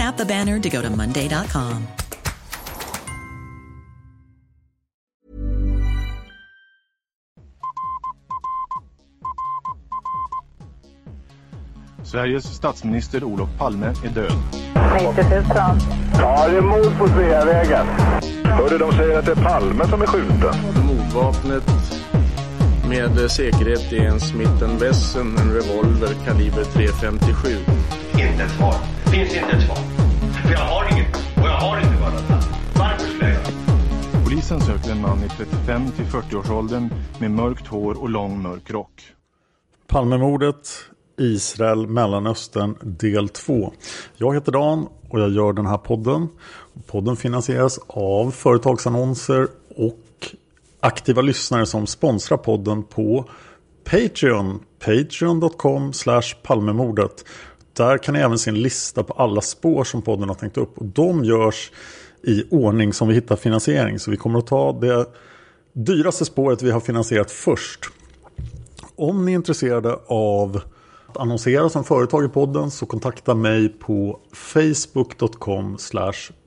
Tap 0.00 0.16
the 0.16 0.24
banner 0.24 0.58
to 0.58 0.70
go 0.70 0.80
to 0.80 0.88
Monday.com. 0.88 1.86
Sveriges 12.02 12.44
statsminister 12.44 13.24
Olof 13.24 13.48
Palme 13.58 13.86
är 13.86 14.08
död. 14.08 14.32
90 14.94 15.24
000. 15.30 15.44
Ja, 16.18 16.48
det 16.48 16.56
är 16.56 16.60
mord 16.60 16.98
på 16.98 17.08
Sveavägen. 17.08 17.86
Hörde 18.44 18.78
de 18.78 18.92
säger 18.92 19.18
att 19.18 19.24
det 19.24 19.32
är 19.32 19.44
Palme 19.44 19.86
som 19.88 20.02
är 20.02 20.06
skjuten. 20.06 20.54
Mordvapnet 20.86 21.64
med 22.88 23.30
säkerhet 23.30 23.92
är 23.92 24.00
en 24.00 24.20
Smith 24.20 24.64
Wesson, 24.80 25.36
en 25.38 25.52
revolver 25.52 26.14
kaliber 26.24 26.64
.357. 26.64 27.56
Inte 28.12 28.44
ett 28.44 28.50
svar. 28.50 28.74
Finns 29.12 29.34
inte 29.34 29.56
ett 29.56 29.62
svar. 29.62 29.89
För 30.50 30.56
jag 30.56 30.64
har 30.64 30.92
inget. 30.92 31.16
Och 31.16 31.48
jag 31.48 31.56
har 31.56 31.80
inte 31.80 32.02
varit 32.02 32.44
Varför 32.78 33.06
skulle 33.06 33.24
jag 33.24 33.42
göra 33.42 34.24
Polisen 34.24 34.60
söker 34.60 34.90
en 34.90 35.00
man 35.00 35.24
i 35.24 35.28
35 35.28 35.90
till 35.90 36.04
40-årsåldern 36.04 36.88
med 37.18 37.30
mörkt 37.30 37.66
hår 37.66 38.00
och 38.02 38.08
lång 38.08 38.42
mörk 38.42 38.70
rock. 38.70 39.02
Palmemordet, 39.86 40.68
Israel, 41.18 41.86
Mellanöstern 41.86 42.76
del 42.80 43.28
2. 43.28 43.72
Jag 44.16 44.34
heter 44.34 44.52
Dan 44.52 44.88
och 45.08 45.20
jag 45.20 45.30
gör 45.30 45.52
den 45.52 45.66
här 45.66 45.78
podden. 45.78 46.28
Podden 46.86 47.16
finansieras 47.16 47.78
av 47.86 48.30
företagsannonser 48.30 49.48
och 49.76 50.34
aktiva 50.80 51.22
lyssnare 51.22 51.66
som 51.66 51.86
sponsrar 51.86 52.38
podden 52.38 52.82
på 52.82 53.28
Patreon. 53.84 54.60
Patreon.com 54.78 55.92
Palmemordet. 56.42 57.24
Där 57.72 57.98
kan 57.98 58.14
ni 58.14 58.20
även 58.20 58.38
se 58.38 58.50
en 58.50 58.62
lista 58.62 59.02
på 59.02 59.12
alla 59.12 59.40
spår 59.40 59.84
som 59.84 60.02
podden 60.02 60.28
har 60.28 60.36
tänkt 60.36 60.56
upp. 60.56 60.78
Och 60.78 60.86
de 60.86 61.24
görs 61.24 61.70
i 62.22 62.44
ordning 62.50 62.92
som 62.92 63.08
vi 63.08 63.14
hittar 63.14 63.36
finansiering. 63.36 63.98
Så 63.98 64.10
vi 64.10 64.16
kommer 64.16 64.38
att 64.38 64.46
ta 64.46 64.72
det 64.72 65.06
dyraste 65.72 66.24
spåret 66.24 66.62
vi 66.62 66.70
har 66.70 66.80
finansierat 66.80 67.30
först. 67.30 67.80
Om 68.96 69.24
ni 69.24 69.32
är 69.32 69.36
intresserade 69.36 69.98
av 70.06 70.60
att 71.06 71.16
annonsera 71.16 71.68
som 71.68 71.84
företag 71.84 72.24
i 72.24 72.28
podden 72.28 72.70
så 72.70 72.86
kontakta 72.86 73.34
mig 73.34 73.68
på 73.68 74.20
facebook.com 74.32 75.78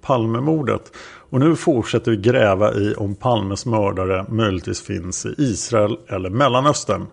palmemordet. 0.02 0.92
Och 1.30 1.40
nu 1.40 1.56
fortsätter 1.56 2.12
vi 2.12 2.18
gräva 2.18 2.74
i 2.74 2.96
om 2.96 3.16
Palmes 3.16 3.66
mördare 3.66 4.26
möjligtvis 4.30 4.82
finns 4.82 5.26
i 5.26 5.36
Israel 5.38 5.98
eller 6.08 6.30
Mellanöstern. 6.30 7.08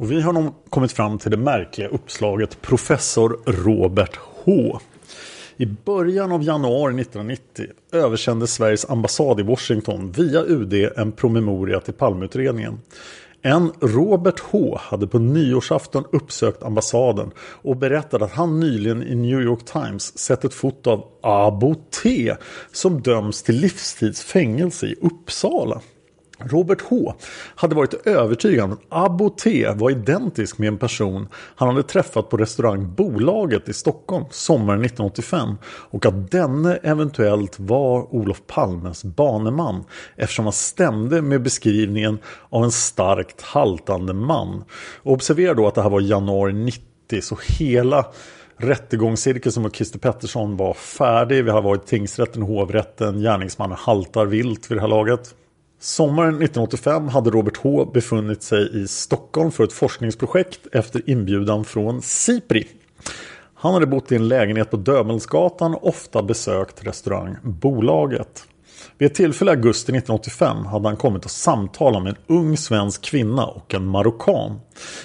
Och 0.00 0.10
vi 0.10 0.20
har 0.20 0.32
nog 0.32 0.54
kommit 0.70 0.92
fram 0.92 1.18
till 1.18 1.30
det 1.30 1.36
märkliga 1.36 1.88
uppslaget 1.88 2.62
Professor 2.62 3.40
Robert 3.46 4.16
H. 4.16 4.80
I 5.56 5.66
början 5.66 6.32
av 6.32 6.42
januari 6.42 7.00
1990 7.00 7.66
översände 7.92 8.46
Sveriges 8.46 8.90
ambassad 8.90 9.40
i 9.40 9.42
Washington 9.42 10.12
via 10.12 10.42
UD 10.42 10.74
en 10.96 11.12
promemoria 11.12 11.80
till 11.80 11.94
Palmeutredningen. 11.94 12.80
En 13.42 13.72
Robert 13.80 14.40
H 14.40 14.78
hade 14.80 15.06
på 15.06 15.18
nyårsafton 15.18 16.04
uppsökt 16.12 16.62
ambassaden 16.62 17.30
och 17.38 17.76
berättade 17.76 18.24
att 18.24 18.32
han 18.32 18.60
nyligen 18.60 19.02
i 19.02 19.14
New 19.14 19.40
York 19.40 19.64
Times 19.64 20.18
sett 20.18 20.44
ett 20.44 20.54
foto 20.54 20.90
av 20.90 21.04
Abo 21.22 21.74
T 22.02 22.34
som 22.72 23.02
döms 23.02 23.42
till 23.42 23.56
livstidsfängelse 23.56 24.86
i 24.86 24.94
Uppsala. 25.00 25.80
Robert 26.44 26.80
H 26.80 27.14
hade 27.54 27.74
varit 27.74 28.06
övertygad 28.06 28.64
om 28.64 28.72
att 28.72 28.80
Abo 28.88 29.30
T 29.30 29.68
var 29.74 29.90
identisk 29.90 30.58
med 30.58 30.68
en 30.68 30.78
person 30.78 31.28
han 31.34 31.68
hade 31.68 31.82
träffat 31.82 32.28
på 32.28 32.36
restaurang 32.36 32.94
Bolaget 32.94 33.68
i 33.68 33.72
Stockholm 33.72 34.24
sommaren 34.30 34.84
1985 34.84 35.54
och 35.64 36.06
att 36.06 36.30
denne 36.30 36.76
eventuellt 36.76 37.60
var 37.60 38.14
Olof 38.14 38.42
Palmes 38.46 39.04
baneman 39.04 39.84
eftersom 40.16 40.44
han 40.44 40.52
stämde 40.52 41.22
med 41.22 41.42
beskrivningen 41.42 42.18
av 42.48 42.64
en 42.64 42.72
starkt 42.72 43.42
haltande 43.42 44.12
man. 44.12 44.64
Och 45.02 45.12
observera 45.12 45.54
då 45.54 45.66
att 45.66 45.74
det 45.74 45.82
här 45.82 45.90
var 45.90 46.00
januari 46.00 46.52
90 46.52 47.20
så 47.22 47.38
hela 47.58 48.06
rättegångscirkusen 48.56 49.62
mot 49.62 49.76
Christer 49.76 49.98
Pettersson 49.98 50.56
var 50.56 50.74
färdig. 50.74 51.44
Vi 51.44 51.50
har 51.50 51.62
varit 51.62 51.86
tingsrätten 51.86 52.42
och 52.42 52.48
hovrätten. 52.48 53.20
Gärningsmannen 53.20 53.76
haltar 53.80 54.26
vilt 54.26 54.70
vid 54.70 54.78
det 54.78 54.80
här 54.80 54.88
laget. 54.88 55.34
Sommaren 55.82 56.34
1985 56.34 57.08
hade 57.08 57.30
Robert 57.30 57.56
H 57.56 57.90
befunnit 57.94 58.42
sig 58.42 58.82
i 58.82 58.88
Stockholm 58.88 59.50
för 59.50 59.64
ett 59.64 59.72
forskningsprojekt 59.72 60.66
efter 60.72 61.10
inbjudan 61.10 61.64
från 61.64 62.02
Sipri. 62.02 62.68
Han 63.54 63.74
hade 63.74 63.86
bott 63.86 64.12
i 64.12 64.16
en 64.16 64.28
lägenhet 64.28 64.70
på 64.70 64.76
Döbelnsgatan 64.76 65.74
och 65.74 65.88
ofta 65.88 66.22
besökt 66.22 66.86
restaurang 66.86 67.36
Bolaget. 67.42 68.44
Vid 68.98 69.06
ett 69.06 69.14
tillfälle 69.14 69.50
i 69.50 69.54
augusti 69.54 69.92
1985 69.92 70.66
hade 70.66 70.88
han 70.88 70.96
kommit 70.96 71.24
att 71.24 71.30
samtala 71.30 72.00
med 72.00 72.10
en 72.10 72.36
ung 72.36 72.56
svensk 72.56 73.02
kvinna 73.02 73.46
och 73.46 73.74
en 73.74 73.86
marockan. 73.86 74.60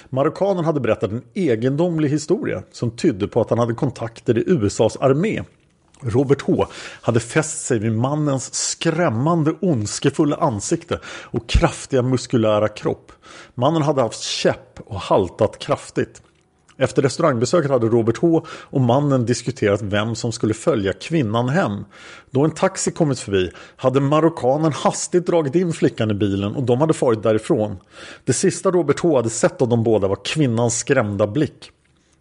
Marockanen 0.08 0.64
hade 0.64 0.80
berättat 0.80 1.10
en 1.10 1.22
egendomlig 1.34 2.08
historia 2.08 2.62
som 2.72 2.90
tydde 2.90 3.28
på 3.28 3.40
att 3.40 3.50
han 3.50 3.58
hade 3.58 3.74
kontakter 3.74 4.38
i 4.38 4.44
USAs 4.46 4.96
armé 4.96 5.42
Robert 6.00 6.42
H 6.42 6.66
hade 7.02 7.20
fäst 7.20 7.66
sig 7.66 7.78
vid 7.78 7.92
mannens 7.92 8.54
skrämmande 8.54 9.54
ondskefulla 9.60 10.36
ansikte 10.36 11.00
och 11.06 11.48
kraftiga 11.48 12.02
muskulära 12.02 12.68
kropp. 12.68 13.12
Mannen 13.54 13.82
hade 13.82 14.02
haft 14.02 14.20
käpp 14.20 14.80
och 14.86 15.00
haltat 15.00 15.58
kraftigt. 15.58 16.22
Efter 16.78 17.02
restaurangbesöket 17.02 17.70
hade 17.70 17.86
Robert 17.86 18.18
H 18.18 18.46
och 18.50 18.80
mannen 18.80 19.26
diskuterat 19.26 19.82
vem 19.82 20.14
som 20.14 20.32
skulle 20.32 20.54
följa 20.54 20.92
kvinnan 20.92 21.48
hem. 21.48 21.84
Då 22.30 22.44
en 22.44 22.50
taxi 22.50 22.90
kommit 22.90 23.18
förbi 23.18 23.50
hade 23.76 24.00
marockanen 24.00 24.72
hastigt 24.72 25.26
dragit 25.26 25.54
in 25.54 25.72
flickan 25.72 26.10
i 26.10 26.14
bilen 26.14 26.56
och 26.56 26.62
de 26.62 26.80
hade 26.80 26.94
farit 26.94 27.22
därifrån. 27.22 27.76
Det 28.24 28.32
sista 28.32 28.70
Robert 28.70 29.00
H 29.00 29.16
hade 29.16 29.30
sett 29.30 29.62
av 29.62 29.68
de 29.68 29.82
båda 29.82 30.08
var 30.08 30.24
kvinnans 30.24 30.78
skrämda 30.78 31.26
blick. 31.26 31.70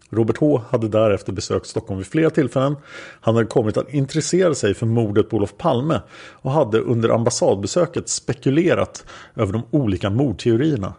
Robert 0.10 0.38
H 0.38 0.62
hade 0.69 0.88
därefter 0.88 1.34
besökt 1.34 1.68
Stockholm 1.68 1.98
vid 1.98 2.07
flera 2.07 2.30
tillfällen. 2.30 2.75
Han 3.22 3.36
hade 3.36 3.48
kommit 3.48 3.78
att 3.78 3.94
intressera 3.94 4.56
sig 4.56 4.74
för 4.74 4.86
mordet 4.86 5.30
på 5.30 5.38
Olof 5.38 5.57
Palme 5.57 6.02
och 6.18 6.52
hade 6.52 6.80
under 6.80 7.10
ambassadbesöket 7.10 8.10
spekulerat 8.10 9.06
över 9.36 9.54
de 9.54 9.63
olika 9.72 10.10
mordteorierna. 10.10 10.94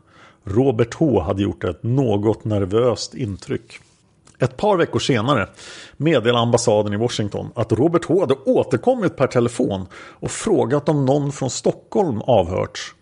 Robert 0.44 0.94
H 0.94 1.20
hade 1.20 1.43
gjort 1.43 1.64
ett 1.64 1.82
något 1.82 2.44
nervöst 2.44 3.14
intryck. 3.14 3.81
Ett 4.38 4.56
par 4.56 4.76
veckor 4.76 4.99
senare 4.99 5.49
meddelade 5.97 6.43
ambassaden 6.43 6.93
i 6.93 6.97
Washington 6.97 7.50
att 7.55 7.73
Robert 7.73 8.05
H 8.05 8.20
hade 8.20 8.35
återkommit 8.35 9.17
per 9.17 9.26
telefon 9.26 9.87
och 9.94 10.31
frågat 10.31 10.88
om 10.88 11.05
någon 11.05 11.32
från 11.32 11.50
Stockholm 11.50 12.20
avhörts. 12.20 12.95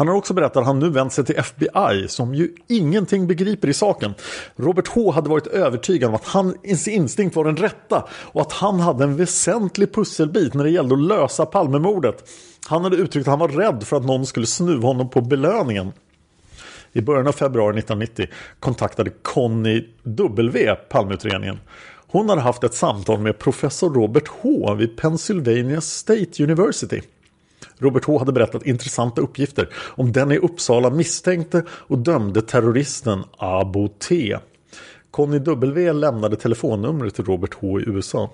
Han 0.00 0.08
har 0.08 0.14
också 0.14 0.34
berättat 0.34 0.56
att 0.56 0.66
han 0.66 0.78
nu 0.78 0.90
vänt 0.90 1.12
sig 1.12 1.24
till 1.24 1.36
FBI 1.36 2.08
som 2.08 2.34
ju 2.34 2.54
ingenting 2.68 3.26
begriper 3.26 3.68
i 3.68 3.74
saken. 3.74 4.14
Robert 4.56 4.88
H 4.88 5.10
hade 5.10 5.28
varit 5.28 5.46
övertygad 5.46 6.08
om 6.08 6.14
att 6.14 6.24
hans 6.26 6.88
instinkt 6.88 7.36
var 7.36 7.44
den 7.44 7.56
rätta 7.56 8.08
och 8.12 8.40
att 8.40 8.52
han 8.52 8.80
hade 8.80 9.04
en 9.04 9.16
väsentlig 9.16 9.94
pusselbit 9.94 10.54
när 10.54 10.64
det 10.64 10.70
gällde 10.70 10.94
att 10.94 11.00
lösa 11.00 11.46
Palmemordet. 11.46 12.30
Han 12.68 12.84
hade 12.84 12.96
uttryckt 12.96 13.28
att 13.28 13.32
han 13.32 13.38
var 13.38 13.48
rädd 13.48 13.82
för 13.82 13.96
att 13.96 14.04
någon 14.04 14.26
skulle 14.26 14.46
snuva 14.46 14.88
honom 14.88 15.10
på 15.10 15.20
belöningen. 15.20 15.92
I 16.92 17.00
början 17.00 17.26
av 17.26 17.32
februari 17.32 17.78
1990 17.78 18.26
kontaktade 18.60 19.10
Conny 19.22 19.84
W 20.02 20.74
Palmeutredningen. 20.74 21.58
Hon 22.06 22.28
hade 22.28 22.40
haft 22.40 22.64
ett 22.64 22.74
samtal 22.74 23.18
med 23.18 23.38
professor 23.38 23.94
Robert 23.94 24.28
H 24.28 24.74
vid 24.74 24.96
Pennsylvania 24.96 25.80
State 25.80 26.44
University. 26.44 27.00
Robert 27.80 28.04
H 28.04 28.18
hade 28.18 28.32
berättat 28.32 28.66
intressanta 28.66 29.20
uppgifter 29.20 29.68
om 29.74 30.12
den 30.12 30.32
i 30.32 30.38
Uppsala 30.38 30.90
misstänkte 30.90 31.62
och 31.70 31.98
dömde 31.98 32.42
terroristen 32.42 33.24
Abo 33.36 33.88
T. 33.88 34.36
Conny 35.10 35.38
W 35.38 35.92
lämnade 35.92 36.36
telefonnumret 36.36 37.14
till 37.14 37.24
Robert 37.24 37.54
H 37.54 37.80
i 37.80 37.84
USA. 37.86 38.30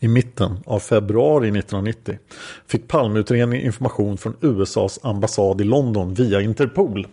I 0.00 0.08
mitten 0.08 0.58
av 0.66 0.78
februari 0.78 1.48
1990 1.48 2.18
fick 2.66 2.88
Palmeutredningen 2.88 3.66
information 3.66 4.18
från 4.18 4.36
USAs 4.40 5.00
ambassad 5.02 5.60
i 5.60 5.64
London 5.64 6.14
via 6.14 6.40
Interpol. 6.40 7.06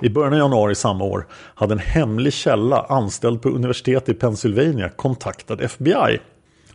I 0.00 0.08
början 0.08 0.32
av 0.32 0.38
januari 0.38 0.74
samma 0.74 1.04
år 1.04 1.26
hade 1.32 1.72
en 1.72 1.78
hemlig 1.78 2.32
källa 2.32 2.82
anställd 2.88 3.42
på 3.42 3.48
universitetet 3.48 4.08
i 4.08 4.14
Pennsylvania 4.14 4.88
kontaktat 4.88 5.60
FBI. 5.60 6.18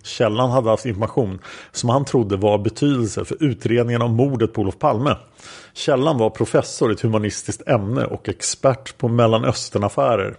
Källan 0.06 0.52
hade 0.52 0.70
haft 0.70 0.86
information 0.86 1.40
som 1.72 1.90
han 1.90 2.06
trodde 2.06 2.38
var 2.38 2.54
av 2.54 2.64
betydelse 2.64 3.26
för 3.26 3.44
utredningen 3.44 4.02
om 4.02 4.16
mordet 4.16 4.54
på 4.54 4.62
Olof 4.62 4.80
Palme. 4.80 5.18
Källan 5.74 6.18
var 6.18 6.30
professor 6.30 6.92
i 6.92 6.94
ett 6.94 7.02
humanistiskt 7.02 7.68
ämne 7.68 8.06
och 8.06 8.30
expert 8.30 8.98
på 8.98 9.08
Mellanösternaffärer. 9.08 10.36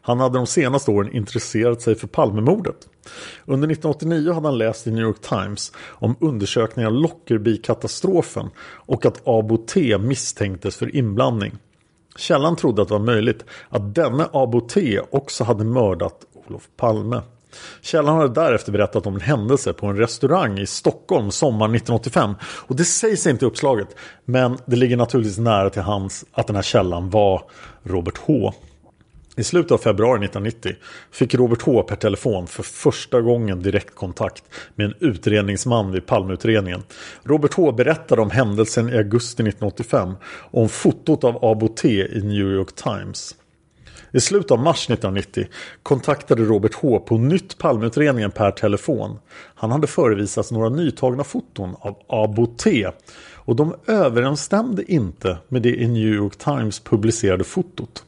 Han 0.00 0.20
hade 0.20 0.38
de 0.38 0.46
senaste 0.46 0.90
åren 0.90 1.12
intresserat 1.12 1.82
sig 1.82 1.94
för 1.94 2.06
Palmemordet. 2.06 2.76
Under 3.44 3.68
1989 3.68 4.32
hade 4.32 4.48
han 4.48 4.58
läst 4.58 4.86
i 4.86 4.90
New 4.90 5.04
York 5.04 5.20
Times 5.20 5.72
om 5.78 6.16
undersökningen 6.20 6.92
av 6.92 6.94
Lockerbie-katastrofen 6.94 8.50
och 8.60 9.06
att 9.06 9.28
Abo 9.28 9.56
T 9.56 9.98
misstänktes 9.98 10.76
för 10.76 10.96
inblandning. 10.96 11.52
Källan 12.16 12.56
trodde 12.56 12.82
att 12.82 12.88
det 12.88 12.94
var 12.94 13.04
möjligt 13.04 13.44
att 13.68 13.94
denne 13.94 14.28
Abo 14.32 14.60
T 14.60 15.00
också 15.10 15.44
hade 15.44 15.64
mördat 15.64 16.24
Olof 16.46 16.68
Palme. 16.76 17.22
Källan 17.80 18.16
hade 18.16 18.34
därefter 18.34 18.72
berättat 18.72 19.06
om 19.06 19.14
en 19.14 19.20
händelse 19.20 19.72
på 19.72 19.86
en 19.86 19.96
restaurang 19.96 20.58
i 20.58 20.66
Stockholm 20.66 21.30
sommaren 21.30 21.74
1985. 21.74 22.34
Och 22.42 22.76
det 22.76 22.84
sägs 22.84 23.26
inte 23.26 23.44
i 23.44 23.48
uppslaget, 23.48 23.88
men 24.24 24.58
det 24.66 24.76
ligger 24.76 24.96
naturligtvis 24.96 25.38
nära 25.38 25.70
till 25.70 25.82
hands 25.82 26.24
att 26.32 26.46
den 26.46 26.56
här 26.56 26.62
källan 26.62 27.10
var 27.10 27.42
Robert 27.82 28.18
H. 28.18 28.52
I 29.36 29.44
slutet 29.44 29.72
av 29.72 29.78
februari 29.78 30.24
1990 30.24 30.72
fick 31.12 31.34
Robert 31.34 31.62
H 31.62 31.82
per 31.82 31.96
telefon 31.96 32.46
för 32.46 32.62
första 32.62 33.20
gången 33.20 33.62
direktkontakt 33.62 34.44
med 34.74 34.86
en 34.86 34.94
utredningsman 35.00 35.92
vid 35.92 36.06
Palmeutredningen. 36.06 36.82
Robert 37.22 37.54
H 37.54 37.72
berättade 37.72 38.22
om 38.22 38.30
händelsen 38.30 38.88
i 38.88 38.96
augusti 38.96 39.42
1985 39.42 40.14
och 40.24 40.62
om 40.62 40.68
fotot 40.68 41.24
av 41.24 41.44
ABT 41.44 41.84
i 41.84 42.20
New 42.24 42.52
York 42.52 42.74
Times. 42.74 43.34
I 44.14 44.20
slutet 44.20 44.50
av 44.50 44.58
mars 44.58 44.84
1990 44.90 45.46
kontaktade 45.82 46.44
Robert 46.44 46.74
H 46.74 47.00
på 47.00 47.18
nytt 47.18 47.58
Palmeutredningen 47.58 48.30
per 48.30 48.50
telefon. 48.50 49.18
Han 49.54 49.70
hade 49.70 49.86
förevisats 49.86 50.50
några 50.50 50.68
nytagna 50.68 51.24
foton 51.24 51.76
av 51.80 51.96
Abo 52.08 52.46
T 52.46 52.90
och 53.34 53.56
de 53.56 53.74
överensstämde 53.86 54.92
inte 54.92 55.38
med 55.48 55.62
det 55.62 55.74
i 55.74 55.88
New 55.88 56.14
York 56.14 56.36
Times 56.36 56.80
publicerade 56.80 57.44
fotot. 57.44 58.04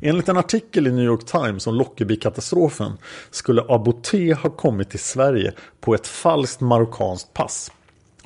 Enligt 0.00 0.28
en 0.28 0.36
artikel 0.36 0.86
i 0.86 0.92
New 0.92 1.04
York 1.04 1.24
Times 1.24 1.66
om 1.66 1.74
Lockerbie-katastrofen 1.74 2.92
skulle 3.30 3.62
Abo 3.68 3.92
T 3.92 4.32
ha 4.32 4.50
kommit 4.50 4.90
till 4.90 5.00
Sverige 5.00 5.52
på 5.80 5.94
ett 5.94 6.06
falskt 6.06 6.60
marockanskt 6.60 7.34
pass. 7.34 7.72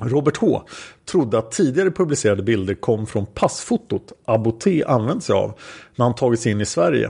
Robert 0.09 0.37
H 0.37 0.61
trodde 1.05 1.37
att 1.37 1.51
tidigare 1.51 1.91
publicerade 1.91 2.43
bilder 2.43 2.73
kom 2.73 3.07
från 3.07 3.25
passfotot 3.25 4.11
Abo 4.25 4.59
använt 4.85 5.23
sig 5.23 5.35
av 5.35 5.53
när 5.95 6.05
han 6.05 6.15
tagit 6.15 6.39
sig 6.39 6.51
in 6.51 6.61
i 6.61 6.65
Sverige. 6.65 7.09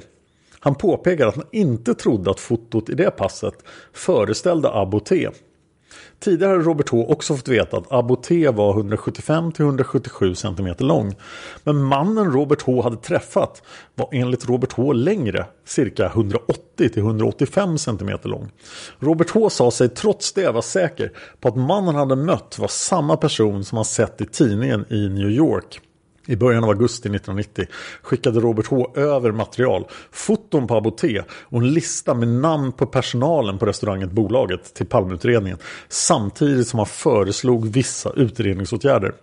Han 0.59 0.75
påpekar 0.75 1.27
att 1.27 1.35
han 1.35 1.45
inte 1.51 1.93
trodde 1.93 2.31
att 2.31 2.39
fotot 2.39 2.89
i 2.89 2.93
det 2.93 3.11
passet 3.11 3.53
föreställde 3.93 4.69
Abo 4.69 4.99
Tidigare 6.19 6.51
hade 6.51 6.63
Robert 6.63 6.89
H 6.89 7.05
också 7.09 7.35
fått 7.35 7.47
veta 7.47 7.77
att 7.77 7.91
Abo 7.91 8.15
var 8.51 8.73
175-177 8.73 10.33
cm 10.33 10.75
lång. 10.87 11.15
Men 11.63 11.83
mannen 11.83 12.31
Robert 12.31 12.61
H 12.61 12.81
hade 12.81 12.97
träffat 12.97 13.61
var 13.95 14.09
enligt 14.11 14.49
Robert 14.49 14.73
H 14.73 14.93
längre, 14.93 15.45
cirka 15.65 16.09
180-185 16.09 17.77
cm 17.77 18.19
lång. 18.23 18.51
Robert 18.99 19.29
H 19.29 19.49
sa 19.49 19.71
sig 19.71 19.89
trots 19.89 20.33
det 20.33 20.51
vara 20.51 20.61
säker 20.61 21.11
på 21.39 21.47
att 21.47 21.55
mannen 21.55 21.95
hade 21.95 22.15
mött 22.15 22.57
var 22.59 22.67
samma 22.67 23.17
person 23.17 23.65
som 23.65 23.75
han 23.75 23.85
sett 23.85 24.21
i 24.21 24.25
tidningen 24.25 24.85
i 24.89 25.09
New 25.09 25.29
York. 25.29 25.81
I 26.25 26.35
början 26.35 26.63
av 26.63 26.69
augusti 26.69 27.09
1990 27.09 27.65
skickade 28.01 28.39
Robert 28.39 28.67
H 28.67 28.91
över 28.95 29.31
material, 29.31 29.85
foton 30.11 30.67
på 30.67 30.75
Aboté 30.75 31.23
och 31.29 31.61
en 31.61 31.73
lista 31.73 32.13
med 32.13 32.27
namn 32.27 32.71
på 32.71 32.85
personalen 32.85 33.57
på 33.57 33.65
restaurangen 33.65 34.15
Bolaget 34.15 34.73
till 34.73 34.85
Palmeutredningen 34.85 35.57
samtidigt 35.89 36.67
som 36.67 36.79
han 36.79 36.87
föreslog 36.87 37.67
vissa 37.67 38.11
utredningsåtgärder. 38.15 39.13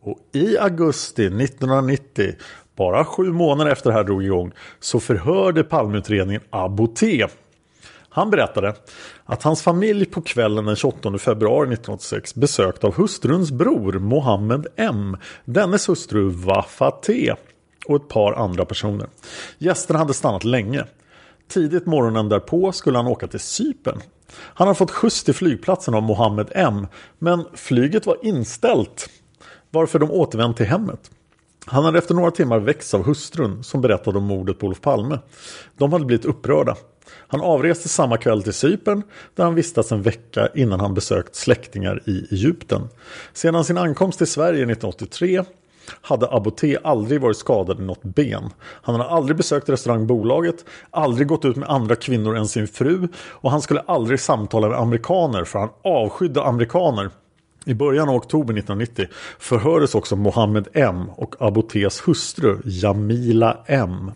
Och 0.00 0.18
i 0.32 0.58
augusti 0.58 1.26
1990, 1.26 2.34
bara 2.76 3.04
sju 3.04 3.32
månader 3.32 3.70
efter 3.70 3.90
det 3.90 3.96
här 3.96 4.04
drog 4.04 4.24
igång, 4.24 4.52
så 4.80 5.00
förhörde 5.00 5.64
Palmeutredningen 5.64 6.42
Aboté 6.50 7.26
han 8.14 8.30
berättade 8.30 8.74
att 9.24 9.42
hans 9.42 9.62
familj 9.62 10.04
på 10.04 10.22
kvällen 10.22 10.64
den 10.64 10.76
28 10.76 11.18
februari 11.18 11.64
1986 11.64 12.34
besökt 12.34 12.84
av 12.84 12.94
hustruns 12.94 13.50
bror 13.50 13.92
Mohammed 13.92 14.66
M. 14.76 15.16
Dennes 15.44 15.88
hustru 15.88 16.28
Wafate 16.28 17.36
och 17.86 17.96
ett 17.96 18.08
par 18.08 18.32
andra 18.32 18.64
personer. 18.64 19.08
Gästerna 19.58 19.98
hade 19.98 20.14
stannat 20.14 20.44
länge. 20.44 20.84
Tidigt 21.48 21.86
morgonen 21.86 22.28
därpå 22.28 22.72
skulle 22.72 22.98
han 22.98 23.06
åka 23.06 23.26
till 23.26 23.40
Cypern. 23.40 24.00
Han 24.36 24.66
hade 24.66 24.78
fått 24.78 24.90
skjuts 24.90 25.24
till 25.24 25.34
flygplatsen 25.34 25.94
av 25.94 26.02
Mohammed 26.02 26.48
M. 26.54 26.86
Men 27.18 27.44
flyget 27.54 28.06
var 28.06 28.16
inställt. 28.22 29.10
Varför 29.70 29.98
de 29.98 30.10
återvänt 30.10 30.56
till 30.56 30.66
hemmet. 30.66 31.10
Han 31.66 31.84
hade 31.84 31.98
efter 31.98 32.14
några 32.14 32.30
timmar 32.30 32.58
väckts 32.58 32.94
av 32.94 33.02
hustrun 33.02 33.64
som 33.64 33.80
berättade 33.80 34.18
om 34.18 34.24
mordet 34.24 34.58
på 34.58 34.66
Olof 34.66 34.80
Palme. 34.80 35.18
De 35.76 35.92
hade 35.92 36.04
blivit 36.04 36.24
upprörda. 36.24 36.76
Han 37.28 37.40
avreste 37.40 37.88
samma 37.88 38.16
kväll 38.16 38.42
till 38.42 38.52
Cypern 38.52 39.02
där 39.34 39.44
han 39.44 39.54
vistats 39.54 39.92
en 39.92 40.02
vecka 40.02 40.48
innan 40.54 40.80
han 40.80 40.94
besökt 40.94 41.34
släktingar 41.34 42.02
i 42.06 42.26
Egypten. 42.30 42.88
Sedan 43.32 43.64
sin 43.64 43.78
ankomst 43.78 44.18
till 44.18 44.26
Sverige 44.26 44.62
1983 44.62 45.44
hade 46.00 46.28
Aboté 46.30 46.78
aldrig 46.84 47.20
varit 47.20 47.36
skadad 47.36 47.80
i 47.80 47.82
något 47.82 48.02
ben. 48.02 48.50
Han 48.60 48.94
hade 48.94 49.10
aldrig 49.10 49.36
besökt 49.36 49.68
restaurangbolaget, 49.68 50.64
aldrig 50.90 51.28
gått 51.28 51.44
ut 51.44 51.56
med 51.56 51.68
andra 51.68 51.96
kvinnor 51.96 52.36
än 52.36 52.48
sin 52.48 52.68
fru 52.68 53.08
och 53.28 53.50
han 53.50 53.62
skulle 53.62 53.80
aldrig 53.80 54.20
samtala 54.20 54.68
med 54.68 54.78
amerikaner 54.78 55.44
för 55.44 55.58
han 55.58 55.70
avskydde 55.84 56.42
amerikaner. 56.42 57.10
I 57.66 57.74
början 57.74 58.08
av 58.08 58.14
oktober 58.14 58.54
1990 58.54 59.06
förhördes 59.38 59.94
också 59.94 60.16
Mohammed 60.16 60.68
M 60.72 61.10
och 61.16 61.34
Abotés 61.42 62.08
hustru 62.08 62.58
Jamila 62.64 63.58
M. 63.66 64.10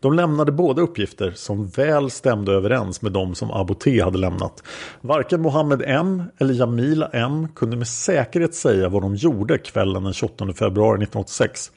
De 0.00 0.12
lämnade 0.12 0.52
båda 0.52 0.82
uppgifter 0.82 1.32
som 1.36 1.66
väl 1.68 2.10
stämde 2.10 2.52
överens 2.52 3.02
med 3.02 3.12
de 3.12 3.34
som 3.34 3.50
Aboté 3.50 4.02
hade 4.02 4.18
lämnat. 4.18 4.62
Varken 5.00 5.42
Mohammed 5.42 5.82
M 5.86 6.22
eller 6.38 6.54
Jamila 6.54 7.08
M 7.12 7.48
kunde 7.54 7.76
med 7.76 7.88
säkerhet 7.88 8.54
säga 8.54 8.88
vad 8.88 9.02
de 9.02 9.14
gjorde 9.14 9.58
kvällen 9.58 10.04
den 10.04 10.12
28 10.12 10.52
februari 10.52 11.02
1986. 11.02 11.72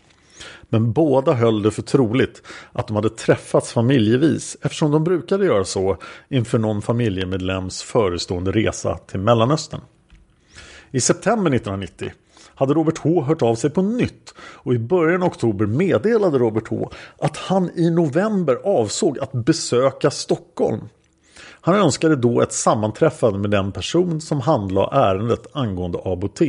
Men 0.69 0.91
båda 0.91 1.33
höll 1.33 1.61
det 1.61 1.71
för 1.71 1.81
troligt 1.81 2.43
att 2.71 2.88
de 2.88 2.95
hade 2.95 3.09
träffats 3.09 3.73
familjevis 3.73 4.57
eftersom 4.61 4.91
de 4.91 5.03
brukade 5.03 5.45
göra 5.45 5.63
så 5.63 5.97
inför 6.29 6.57
någon 6.59 6.81
familjemedlems 6.81 7.83
förestående 7.83 8.51
resa 8.51 8.97
till 8.97 9.19
Mellanöstern. 9.19 9.81
I 10.91 11.00
september 11.00 11.51
1990 11.55 12.12
hade 12.55 12.74
Robert 12.74 12.98
H 12.98 13.24
hört 13.24 13.41
av 13.41 13.55
sig 13.55 13.69
på 13.69 13.81
nytt 13.81 14.34
och 14.39 14.74
i 14.74 14.79
början 14.79 15.24
av 15.24 15.27
oktober 15.27 15.65
meddelade 15.65 16.38
Robert 16.38 16.67
H 16.67 16.91
att 17.17 17.38
han 17.38 17.69
i 17.75 17.89
november 17.89 18.55
avsåg 18.63 19.19
att 19.19 19.31
besöka 19.31 20.12
Stockholm. 20.12 20.81
Han 21.62 21.75
önskade 21.75 22.15
då 22.15 22.41
ett 22.41 22.53
sammanträffande 22.53 23.39
med 23.39 23.51
den 23.51 23.72
person 23.72 24.22
som 24.22 24.41
handlade 24.41 24.98
ärendet 24.98 25.48
angående 25.53 26.00
ABT. 26.03 26.41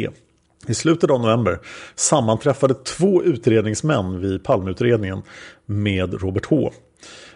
I 0.67 0.75
slutet 0.75 1.11
av 1.11 1.21
november 1.21 1.61
sammanträffade 1.95 2.75
två 2.75 3.23
utredningsmän 3.23 4.21
vid 4.21 4.45
Palmeutredningen 4.45 5.23
med 5.67 6.23
Robert 6.23 6.47
H. 6.47 6.73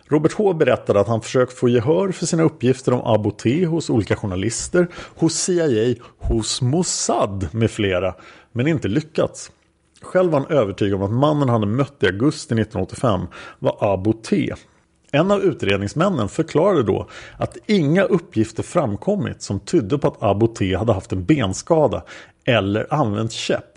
Robert 0.08 0.32
H 0.32 0.52
berättade 0.52 1.00
att 1.00 1.08
han 1.08 1.20
försökt 1.20 1.52
få 1.52 1.68
gehör 1.68 2.12
för 2.12 2.26
sina 2.26 2.42
uppgifter 2.42 2.92
om 2.92 3.00
ABT 3.04 3.44
hos 3.68 3.90
olika 3.90 4.16
journalister, 4.16 4.88
hos 5.16 5.34
CIA, 5.34 5.94
hos 6.18 6.62
Mossad 6.62 7.48
med 7.52 7.70
flera, 7.70 8.14
men 8.52 8.66
inte 8.66 8.88
lyckats. 8.88 9.50
Själv 10.02 10.30
var 10.30 10.40
han 10.40 10.50
övertygad 10.50 10.94
om 10.94 11.02
att 11.02 11.10
mannen 11.10 11.48
han 11.48 11.60
hade 11.60 11.72
mött 11.72 12.02
i 12.02 12.06
augusti 12.06 12.54
1985 12.54 13.20
var 13.58 13.76
ABT. 13.80 14.32
En 15.12 15.30
av 15.30 15.42
utredningsmännen 15.42 16.28
förklarade 16.28 16.82
då 16.82 17.08
att 17.38 17.56
inga 17.66 18.02
uppgifter 18.02 18.62
framkommit 18.62 19.42
som 19.42 19.60
tydde 19.60 19.98
på 19.98 20.08
att 20.08 20.22
ABT 20.22 20.60
hade 20.78 20.92
haft 20.92 21.12
en 21.12 21.24
benskada 21.24 22.02
eller 22.44 22.94
använt 22.94 23.32
käpp. 23.32 23.73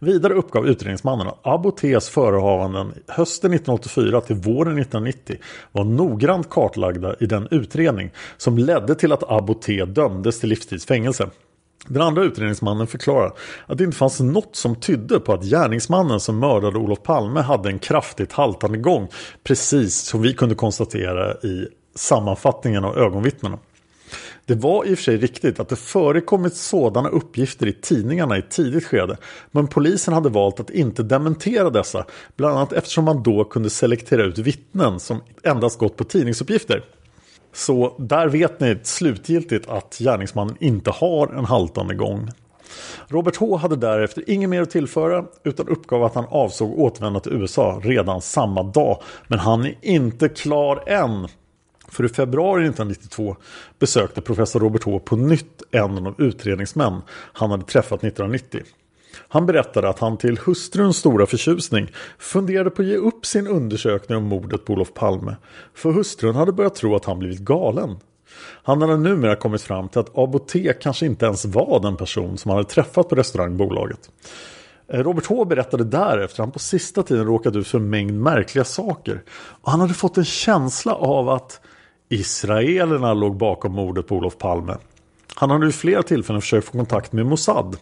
Vidare 0.00 0.34
uppgav 0.34 0.66
utredningsmannen 0.66 1.26
att 1.26 1.38
Abotes 1.42 2.08
förehavanden 2.08 2.94
hösten 3.08 3.52
1984 3.52 4.20
till 4.20 4.36
våren 4.36 4.78
1990 4.78 5.36
var 5.72 5.84
noggrant 5.84 6.50
kartlagda 6.50 7.16
i 7.20 7.26
den 7.26 7.48
utredning 7.50 8.10
som 8.36 8.58
ledde 8.58 8.94
till 8.94 9.12
att 9.12 9.30
Abote 9.30 9.84
dömdes 9.84 10.40
till 10.40 10.48
livstidsfängelse. 10.48 11.30
Den 11.88 12.02
andra 12.02 12.22
utredningsmannen 12.22 12.86
förklarar 12.86 13.32
att 13.66 13.78
det 13.78 13.84
inte 13.84 13.96
fanns 13.96 14.20
något 14.20 14.56
som 14.56 14.74
tydde 14.74 15.20
på 15.20 15.32
att 15.32 15.44
gärningsmannen 15.44 16.20
som 16.20 16.38
mördade 16.38 16.78
Olof 16.78 17.02
Palme 17.02 17.40
hade 17.40 17.68
en 17.68 17.78
kraftigt 17.78 18.32
haltande 18.32 18.78
gång. 18.78 19.08
Precis 19.44 19.94
som 19.94 20.22
vi 20.22 20.34
kunde 20.34 20.54
konstatera 20.54 21.32
i 21.34 21.68
sammanfattningen 21.94 22.84
av 22.84 22.98
ögonvittnena. 22.98 23.58
Det 24.46 24.54
var 24.54 24.84
i 24.84 24.94
och 24.94 24.98
för 24.98 25.04
sig 25.04 25.16
riktigt 25.16 25.60
att 25.60 25.68
det 25.68 25.76
förekommit 25.76 26.56
sådana 26.56 27.08
uppgifter 27.08 27.66
i 27.66 27.72
tidningarna 27.72 28.38
i 28.38 28.42
tidigt 28.42 28.84
skede. 28.84 29.16
Men 29.50 29.66
polisen 29.66 30.14
hade 30.14 30.28
valt 30.28 30.60
att 30.60 30.70
inte 30.70 31.02
dementera 31.02 31.70
dessa. 31.70 32.04
Bland 32.36 32.56
annat 32.56 32.72
eftersom 32.72 33.04
man 33.04 33.22
då 33.22 33.44
kunde 33.44 33.70
selektera 33.70 34.22
ut 34.22 34.38
vittnen 34.38 35.00
som 35.00 35.20
endast 35.42 35.78
gått 35.78 35.96
på 35.96 36.04
tidningsuppgifter. 36.04 36.84
Så 37.54 37.96
där 37.98 38.28
vet 38.28 38.60
ni 38.60 38.78
slutgiltigt 38.82 39.68
att 39.68 39.98
gärningsmannen 39.98 40.56
inte 40.60 40.90
har 40.90 41.28
en 41.28 41.44
haltande 41.44 41.94
gång. 41.94 42.28
Robert 43.08 43.36
H 43.36 43.56
hade 43.56 43.76
därefter 43.76 44.30
inget 44.30 44.50
mer 44.50 44.62
att 44.62 44.70
tillföra 44.70 45.24
utan 45.44 45.68
uppgav 45.68 46.04
att 46.04 46.14
han 46.14 46.26
avsåg 46.28 46.78
återvända 46.78 47.20
till 47.20 47.32
USA 47.32 47.80
redan 47.82 48.20
samma 48.20 48.62
dag. 48.62 49.02
Men 49.28 49.38
han 49.38 49.66
är 49.66 49.74
inte 49.82 50.28
klar 50.28 50.82
än. 50.86 51.28
För 51.88 52.04
i 52.04 52.08
februari 52.08 52.62
1992 52.62 53.36
besökte 53.78 54.20
professor 54.20 54.60
Robert 54.60 54.84
H 54.84 54.98
på 54.98 55.16
nytt 55.16 55.62
en 55.70 55.96
av 55.96 56.02
de 56.02 56.14
utredningsmän 56.18 57.02
han 57.10 57.50
hade 57.50 57.64
träffat 57.64 58.04
1990. 58.04 58.62
Han 59.28 59.46
berättade 59.46 59.88
att 59.88 59.98
han 59.98 60.16
till 60.16 60.38
hustruns 60.38 60.96
stora 60.96 61.26
förtjusning 61.26 61.90
funderade 62.18 62.70
på 62.70 62.82
att 62.82 62.88
ge 62.88 62.96
upp 62.96 63.26
sin 63.26 63.46
undersökning 63.46 64.18
om 64.18 64.24
mordet 64.24 64.64
på 64.64 64.72
Olof 64.72 64.94
Palme. 64.94 65.36
För 65.74 65.92
hustrun 65.92 66.34
hade 66.34 66.52
börjat 66.52 66.74
tro 66.74 66.96
att 66.96 67.04
han 67.04 67.18
blivit 67.18 67.38
galen. 67.38 67.96
Han 68.62 68.80
hade 68.80 68.96
numera 68.96 69.36
kommit 69.36 69.62
fram 69.62 69.88
till 69.88 70.00
att 70.00 70.18
Aboté 70.18 70.72
kanske 70.80 71.06
inte 71.06 71.26
ens 71.26 71.44
var 71.44 71.80
den 71.80 71.96
person 71.96 72.38
som 72.38 72.48
han 72.48 72.58
hade 72.58 72.68
träffat 72.68 73.08
på 73.08 73.14
restaurangbolaget. 73.14 74.10
Eh, 74.88 75.00
Robert 75.00 75.26
H 75.26 75.44
berättade 75.44 75.84
därefter 75.84 76.42
att 76.42 76.46
han 76.46 76.52
på 76.52 76.58
sista 76.58 77.02
tiden 77.02 77.26
råkat 77.26 77.56
ut 77.56 77.66
för 77.66 77.78
en 77.78 77.90
mängd 77.90 78.20
märkliga 78.20 78.64
saker. 78.64 79.22
Och 79.36 79.70
han 79.70 79.80
hade 79.80 79.94
fått 79.94 80.18
en 80.18 80.24
känsla 80.24 80.94
av 80.94 81.28
att 81.28 81.60
Israelerna 82.08 83.14
låg 83.14 83.36
bakom 83.36 83.72
mordet 83.72 84.06
på 84.06 84.16
Olof 84.16 84.38
Palme. 84.38 84.76
Han 85.34 85.50
har 85.50 85.58
vid 85.58 85.74
flera 85.74 86.02
tillfällen 86.02 86.42
försökt 86.42 86.66
få 86.66 86.72
kontakt 86.72 87.12
med 87.12 87.26
Mossad. 87.26 87.76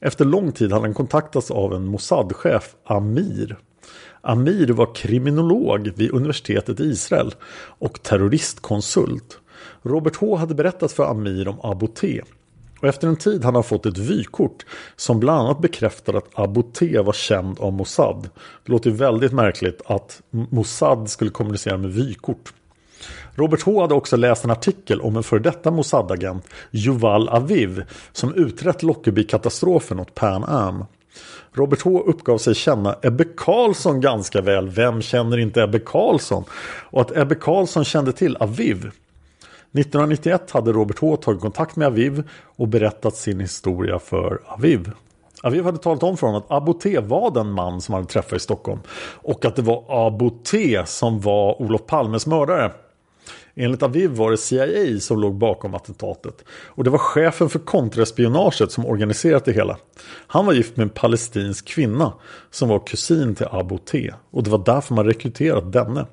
Efter 0.00 0.24
lång 0.24 0.52
tid 0.52 0.72
hade 0.72 0.84
han 0.84 0.94
kontaktats 0.94 1.50
av 1.50 1.74
en 1.74 1.86
Mossad-chef, 1.86 2.74
Amir. 2.84 3.56
Amir 4.20 4.68
var 4.68 4.94
kriminolog 4.94 5.92
vid 5.96 6.10
universitetet 6.10 6.80
i 6.80 6.84
Israel 6.84 7.34
och 7.54 8.02
terroristkonsult. 8.02 9.38
Robert 9.82 10.16
H 10.16 10.36
hade 10.36 10.54
berättat 10.54 10.92
för 10.92 11.04
Amir 11.04 11.48
om 11.48 11.60
Aboté. 11.62 12.22
Och 12.80 12.88
efter 12.88 13.08
en 13.08 13.16
tid 13.16 13.44
hade 13.44 13.56
han 13.56 13.64
fått 13.64 13.86
ett 13.86 13.98
vykort 13.98 14.66
som 14.96 15.20
bland 15.20 15.40
annat 15.40 15.60
bekräftade 15.60 16.18
att 16.18 16.38
Aboté 16.38 16.98
var 16.98 17.12
känd 17.12 17.60
av 17.60 17.72
Mossad. 17.72 18.28
Det 18.64 18.72
låter 18.72 18.90
väldigt 18.90 19.32
märkligt 19.32 19.82
att 19.86 20.22
Mossad 20.30 21.10
skulle 21.10 21.30
kommunicera 21.30 21.76
med 21.76 21.92
vykort. 21.92 22.52
Robert 23.34 23.62
H 23.62 23.80
hade 23.80 23.94
också 23.94 24.16
läst 24.16 24.44
en 24.44 24.50
artikel 24.50 25.00
om 25.00 25.16
en 25.16 25.22
före 25.22 25.40
detta 25.40 25.70
Mossad-agent, 25.70 26.48
Yuval 26.70 27.28
Aviv, 27.28 27.84
som 28.12 28.34
utrett 28.34 28.82
Lockerbie-katastrofen 28.82 30.00
åt 30.00 30.14
Pan 30.14 30.44
Am. 30.44 30.84
Robert 31.52 31.82
H 31.82 32.02
uppgav 32.06 32.38
sig 32.38 32.54
känna 32.54 32.96
Ebbe 33.02 33.24
Karlsson 33.36 34.00
ganska 34.00 34.40
väl. 34.40 34.68
Vem 34.68 35.02
känner 35.02 35.38
inte 35.38 35.62
Ebbe 35.62 35.78
Karlsson? 35.78 36.44
Och 36.90 37.00
att 37.00 37.16
Ebbe 37.16 37.34
Karlsson 37.34 37.84
kände 37.84 38.12
till 38.12 38.36
Aviv. 38.36 38.90
1991 39.72 40.50
hade 40.50 40.72
Robert 40.72 40.98
H 40.98 41.16
tagit 41.16 41.40
kontakt 41.40 41.76
med 41.76 41.86
Aviv 41.86 42.28
och 42.56 42.68
berättat 42.68 43.16
sin 43.16 43.40
historia 43.40 43.98
för 43.98 44.40
Aviv. 44.46 44.92
Aviv 45.42 45.64
hade 45.64 45.78
talat 45.78 46.02
om 46.02 46.16
för 46.16 46.26
honom 46.26 46.42
att 46.42 46.52
Aboté 46.52 47.00
var 47.00 47.30
den 47.30 47.52
man 47.52 47.80
som 47.80 47.94
hade 47.94 48.06
träffat 48.06 48.32
i 48.32 48.40
Stockholm. 48.40 48.80
Och 49.14 49.44
att 49.44 49.56
det 49.56 49.62
var 49.62 49.84
Aboté 50.06 50.86
som 50.86 51.20
var 51.20 51.62
Olof 51.62 51.86
Palmes 51.86 52.26
mördare. 52.26 52.72
Enligt 53.54 53.82
Aviv 53.82 54.10
var 54.10 54.30
det 54.30 54.36
CIA 54.36 55.00
som 55.00 55.20
låg 55.20 55.34
bakom 55.34 55.74
attentatet. 55.74 56.44
Och 56.66 56.84
det 56.84 56.90
var 56.90 56.98
chefen 56.98 57.48
för 57.48 57.58
kontraspionaget 57.58 58.72
som 58.72 58.86
organiserat 58.86 59.44
det 59.44 59.52
hela. 59.52 59.76
Han 60.26 60.46
var 60.46 60.52
gift 60.52 60.76
med 60.76 60.84
en 60.84 60.90
palestinsk 60.90 61.68
kvinna 61.68 62.12
som 62.50 62.68
var 62.68 62.86
kusin 62.86 63.34
till 63.34 63.46
Abu 63.50 63.78
T. 63.78 64.12
Och 64.30 64.42
det 64.42 64.50
var 64.50 64.62
därför 64.66 64.94
man 64.94 65.06
rekryterat 65.06 65.72
denne. 65.72 66.06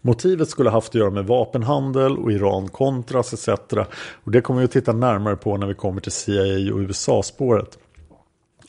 Motivet 0.00 0.48
skulle 0.48 0.70
haft 0.70 0.88
att 0.88 0.94
göra 0.94 1.10
med 1.10 1.26
vapenhandel 1.26 2.18
och 2.18 2.32
Iran-Contras 2.32 3.32
etc. 3.32 3.48
Och 4.24 4.30
det 4.30 4.40
kommer 4.40 4.60
vi 4.60 4.64
att 4.64 4.72
titta 4.72 4.92
närmare 4.92 5.36
på 5.36 5.56
när 5.56 5.66
vi 5.66 5.74
kommer 5.74 6.00
till 6.00 6.12
CIA 6.12 6.74
och 6.74 6.78
USA-spåret. 6.78 7.78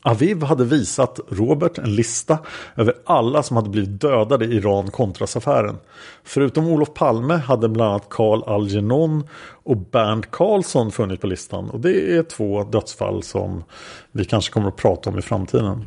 Aviv 0.07 0.43
hade 0.43 0.65
visat 0.65 1.19
Robert 1.29 1.77
en 1.77 1.95
lista 1.95 2.39
över 2.75 2.93
alla 3.05 3.43
som 3.43 3.57
hade 3.57 3.69
blivit 3.69 4.01
dödade 4.01 4.45
i 4.45 4.55
Iran-Contras-affären. 4.55 5.77
Förutom 6.23 6.67
Olof 6.67 6.93
Palme 6.93 7.33
hade 7.33 7.69
bland 7.69 7.89
annat 7.91 8.09
Karl 8.09 8.43
Algernon 8.43 9.23
och 9.63 9.77
Bernt 9.77 10.31
Karlsson 10.31 10.91
funnits 10.91 11.21
på 11.21 11.27
listan. 11.27 11.69
Och 11.69 11.79
det 11.79 12.17
är 12.17 12.23
två 12.23 12.63
dödsfall 12.63 13.23
som 13.23 13.63
vi 14.11 14.25
kanske 14.25 14.53
kommer 14.53 14.67
att 14.67 14.75
prata 14.75 15.09
om 15.09 15.19
i 15.19 15.21
framtiden. 15.21 15.85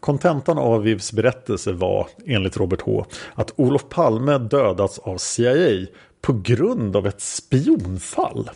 Kontentan 0.00 0.58
av 0.58 0.72
Avivs 0.72 1.12
berättelse 1.12 1.72
var, 1.72 2.08
enligt 2.26 2.56
Robert 2.56 2.80
H, 2.82 3.04
att 3.34 3.52
Olof 3.56 3.88
Palme 3.88 4.38
dödats 4.38 4.98
av 4.98 5.18
CIA 5.18 5.86
på 6.20 6.32
grund 6.32 6.96
av 6.96 7.06
ett 7.06 7.20
spionfall. 7.20 8.50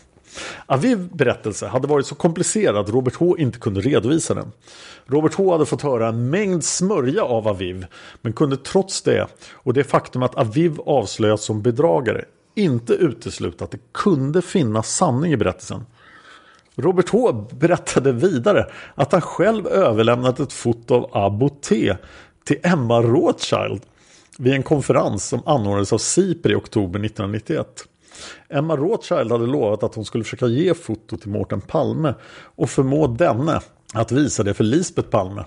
Aviv 0.66 1.08
berättelse 1.12 1.66
hade 1.66 1.88
varit 1.88 2.06
så 2.06 2.14
komplicerad 2.14 2.76
att 2.76 2.88
Robert 2.88 3.14
H 3.14 3.36
inte 3.38 3.58
kunde 3.58 3.80
redovisa 3.80 4.34
den. 4.34 4.52
Robert 5.06 5.34
H 5.34 5.52
hade 5.52 5.66
fått 5.66 5.82
höra 5.82 6.08
en 6.08 6.30
mängd 6.30 6.64
smörja 6.64 7.24
av 7.24 7.48
Aviv 7.48 7.86
men 8.22 8.32
kunde 8.32 8.56
trots 8.56 9.02
det 9.02 9.26
och 9.52 9.72
det 9.72 9.84
faktum 9.84 10.22
att 10.22 10.34
Aviv 10.34 10.80
avslöjats 10.80 11.44
som 11.44 11.62
bedragare 11.62 12.24
inte 12.54 12.92
utesluta 12.92 13.64
att 13.64 13.70
det 13.70 13.92
kunde 13.92 14.42
finnas 14.42 14.96
sanning 14.96 15.32
i 15.32 15.36
berättelsen. 15.36 15.86
Robert 16.76 17.08
H 17.08 17.32
berättade 17.32 18.12
vidare 18.12 18.66
att 18.94 19.12
han 19.12 19.20
själv 19.20 19.66
överlämnat 19.66 20.40
ett 20.40 20.52
foto 20.52 20.94
av 20.94 21.10
Abu 21.12 21.48
T 21.48 21.96
till 22.44 22.58
Emma 22.62 23.02
Rothschild 23.02 23.82
vid 24.38 24.54
en 24.54 24.62
konferens 24.62 25.28
som 25.28 25.42
anordnades 25.46 25.92
av 25.92 25.98
SIPRI 25.98 26.52
i 26.52 26.56
oktober 26.56 27.04
1991. 27.04 27.86
Emma 28.48 28.76
Rothschild 28.76 29.32
hade 29.32 29.46
lovat 29.46 29.82
att 29.82 29.94
hon 29.94 30.04
skulle 30.04 30.24
försöka 30.24 30.46
ge 30.46 30.74
foto 30.74 31.16
till 31.16 31.30
Mårten 31.30 31.60
Palme 31.60 32.14
och 32.56 32.70
förmå 32.70 33.06
denne 33.06 33.60
att 33.94 34.12
visa 34.12 34.42
det 34.42 34.54
för 34.54 34.64
Lisbeth 34.64 35.08
Palme. 35.08 35.44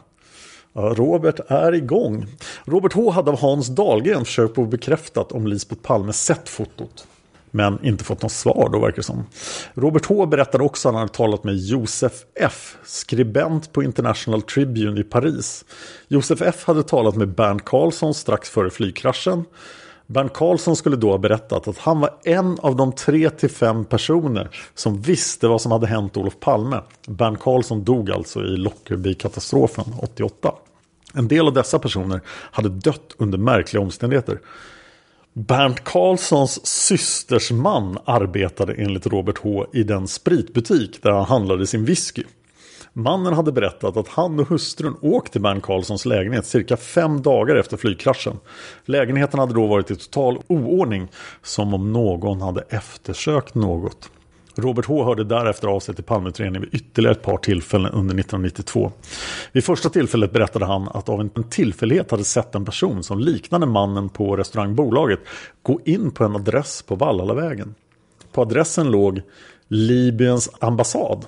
Robert 0.75 1.39
är 1.47 1.73
igång. 1.73 2.25
Robert 2.65 2.93
H 2.93 3.11
hade 3.11 3.31
av 3.31 3.39
Hans 3.39 3.67
Dahlgren 3.67 4.25
försökt 4.25 4.55
få 4.55 4.65
bekräftat 4.65 5.31
om 5.31 5.47
Lisbeth 5.47 5.81
Palme 5.81 6.13
sett 6.13 6.49
fotot. 6.49 7.07
Men 7.55 7.85
inte 7.85 8.03
fått 8.03 8.21
något 8.21 8.31
svar 8.31 8.69
då 8.73 8.79
verkar 8.79 8.95
det 8.95 9.03
som. 9.03 9.25
Robert 9.73 10.05
H 10.05 10.25
berättade 10.25 10.63
också 10.63 10.89
att 10.89 10.93
han 10.93 10.99
hade 10.99 11.13
talat 11.13 11.43
med 11.43 11.55
Josef 11.55 12.13
F. 12.39 12.77
Skribent 12.83 13.73
på 13.73 13.83
International 13.83 14.41
Tribune 14.41 15.01
i 15.01 15.03
Paris. 15.03 15.65
Josef 16.07 16.41
F 16.41 16.63
hade 16.65 16.83
talat 16.83 17.15
med 17.15 17.35
Bernt 17.35 17.65
Karlsson 17.65 18.13
strax 18.13 18.49
före 18.49 18.69
flygkraschen. 18.69 19.45
Bernt 20.07 20.33
Karlsson 20.33 20.75
skulle 20.75 20.95
då 20.95 21.11
ha 21.11 21.17
berättat 21.17 21.67
att 21.67 21.77
han 21.77 21.99
var 21.99 22.09
en 22.23 22.59
av 22.59 22.75
de 22.75 22.91
tre 22.91 23.29
till 23.29 23.49
fem 23.49 23.85
personer 23.85 24.49
som 24.75 25.01
visste 25.01 25.47
vad 25.47 25.61
som 25.61 25.71
hade 25.71 25.87
hänt 25.87 26.17
Olof 26.17 26.39
Palme. 26.39 26.81
Bernt 27.07 27.39
Karlsson 27.39 27.83
dog 27.83 28.11
alltså 28.11 28.41
i 28.41 28.57
Lockerby-katastrofen 28.57 29.85
88. 29.99 30.53
En 31.13 31.27
del 31.27 31.47
av 31.47 31.53
dessa 31.53 31.79
personer 31.79 32.21
hade 32.27 32.69
dött 32.69 33.15
under 33.17 33.37
märkliga 33.37 33.81
omständigheter. 33.81 34.39
Bernt 35.33 35.83
Karlssons 35.83 36.65
systers 36.65 37.51
man 37.51 37.97
arbetade 38.05 38.73
enligt 38.73 39.07
Robert 39.07 39.37
H 39.37 39.65
i 39.73 39.83
den 39.83 40.07
spritbutik 40.07 41.03
där 41.03 41.11
han 41.11 41.25
handlade 41.25 41.67
sin 41.67 41.85
whisky. 41.85 42.23
Mannen 42.95 43.33
hade 43.33 43.51
berättat 43.51 43.97
att 43.97 44.07
han 44.07 44.39
och 44.39 44.47
hustrun 44.47 44.95
åkt 45.01 45.31
till 45.31 45.41
Bernt 45.41 45.63
Karlssons 45.63 46.05
lägenhet 46.05 46.45
cirka 46.45 46.77
fem 46.77 47.21
dagar 47.21 47.55
efter 47.55 47.77
flygkraschen. 47.77 48.39
Lägenheten 48.85 49.39
hade 49.39 49.53
då 49.53 49.67
varit 49.67 49.91
i 49.91 49.95
total 49.95 50.41
oordning, 50.47 51.07
som 51.41 51.73
om 51.73 51.93
någon 51.93 52.41
hade 52.41 52.61
eftersökt 52.69 53.55
något. 53.55 54.09
Robert 54.55 54.85
H 54.85 55.03
hörde 55.03 55.23
därefter 55.23 55.67
av 55.67 55.79
sig 55.79 55.95
till 55.95 56.03
Palmeutredningen 56.03 56.61
vid 56.61 56.73
ytterligare 56.73 57.15
ett 57.15 57.21
par 57.21 57.37
tillfällen 57.37 57.91
under 57.91 58.19
1992. 58.19 58.91
Vid 59.51 59.63
första 59.63 59.89
tillfället 59.89 60.31
berättade 60.31 60.65
han 60.65 60.87
att 60.87 61.09
av 61.09 61.21
en 61.21 61.43
tillfällighet 61.43 62.11
hade 62.11 62.23
sett 62.23 62.55
en 62.55 62.65
person 62.65 63.03
som 63.03 63.19
liknade 63.19 63.65
mannen 63.65 64.09
på 64.09 64.35
restaurangbolaget 64.35 65.19
gå 65.61 65.79
in 65.85 66.11
på 66.11 66.23
en 66.23 66.35
adress 66.35 66.81
på 66.81 66.95
Vallalavägen. 66.95 67.75
På 68.31 68.41
adressen 68.41 68.91
låg 68.91 69.21
Libyens 69.67 70.49
ambassad. 70.59 71.25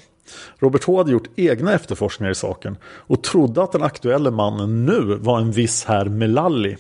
Robert 0.60 0.84
H 0.84 0.98
hade 0.98 1.12
gjort 1.12 1.30
egna 1.36 1.74
efterforskningar 1.74 2.32
i 2.32 2.36
saken 2.36 2.78
och 2.84 3.24
trodde 3.24 3.64
att 3.64 3.72
den 3.72 3.84
aktuella 3.84 4.32
mannen 4.32 4.86
nu 4.86 5.16
var 5.16 5.40
en 5.40 5.52
viss 5.52 5.86
herr 5.86 6.06
Melalli. 6.06 6.78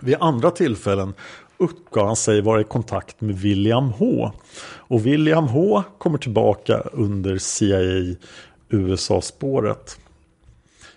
Vid 0.00 0.16
andra 0.20 0.50
tillfällen 0.50 1.14
uppgav 1.58 2.06
han 2.06 2.16
sig 2.16 2.40
vara 2.40 2.60
i 2.60 2.64
kontakt 2.64 3.20
med 3.20 3.38
William 3.38 3.90
H. 3.90 4.32
Och 4.62 5.06
William 5.06 5.44
H 5.44 5.82
kommer 5.98 6.18
tillbaka 6.18 6.80
under 6.92 7.38
CIA 7.38 8.16
USA-spåret. 8.68 9.98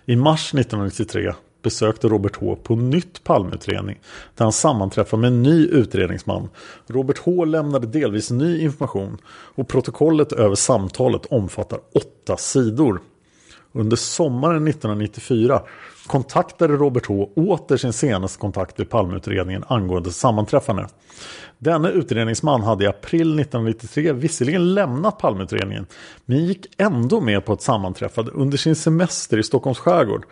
I 0.04 0.16
mars 0.16 0.54
1993 0.54 1.32
besökte 1.62 2.08
Robert 2.08 2.36
H 2.36 2.56
på 2.62 2.76
nytt 2.76 3.24
Palmeutredning 3.24 4.00
där 4.34 4.44
han 4.44 4.52
sammanträffade 4.52 5.20
med 5.20 5.28
en 5.28 5.42
ny 5.42 5.66
utredningsman. 5.66 6.48
Robert 6.86 7.18
H 7.18 7.44
lämnade 7.44 7.86
delvis 7.86 8.30
ny 8.30 8.60
information 8.60 9.18
och 9.54 9.68
protokollet 9.68 10.32
över 10.32 10.54
samtalet 10.54 11.26
omfattar 11.26 11.80
åtta 11.94 12.36
sidor. 12.36 13.00
Under 13.72 13.96
sommaren 13.96 14.68
1994 14.68 15.62
kontaktade 16.06 16.76
Robert 16.76 17.06
H 17.06 17.30
åter 17.36 17.76
sin 17.76 17.92
senaste 17.92 18.38
kontakt 18.38 18.80
i 18.80 18.84
Palmeutredningen 18.84 19.64
angående 19.68 20.12
sammanträffande. 20.12 20.88
Denne 21.58 21.88
utredningsman 21.88 22.62
hade 22.62 22.84
i 22.84 22.86
april 22.86 23.40
1993 23.40 24.12
visserligen 24.12 24.74
lämnat 24.74 25.18
Palmeutredningen 25.18 25.86
men 26.24 26.46
gick 26.46 26.66
ändå 26.76 27.20
med 27.20 27.44
på 27.44 27.52
ett 27.52 27.62
sammanträffande 27.62 28.30
under 28.30 28.58
sin 28.58 28.76
semester 28.76 29.38
i 29.38 29.42
Stockholms 29.42 29.78
skärgård. 29.78 30.24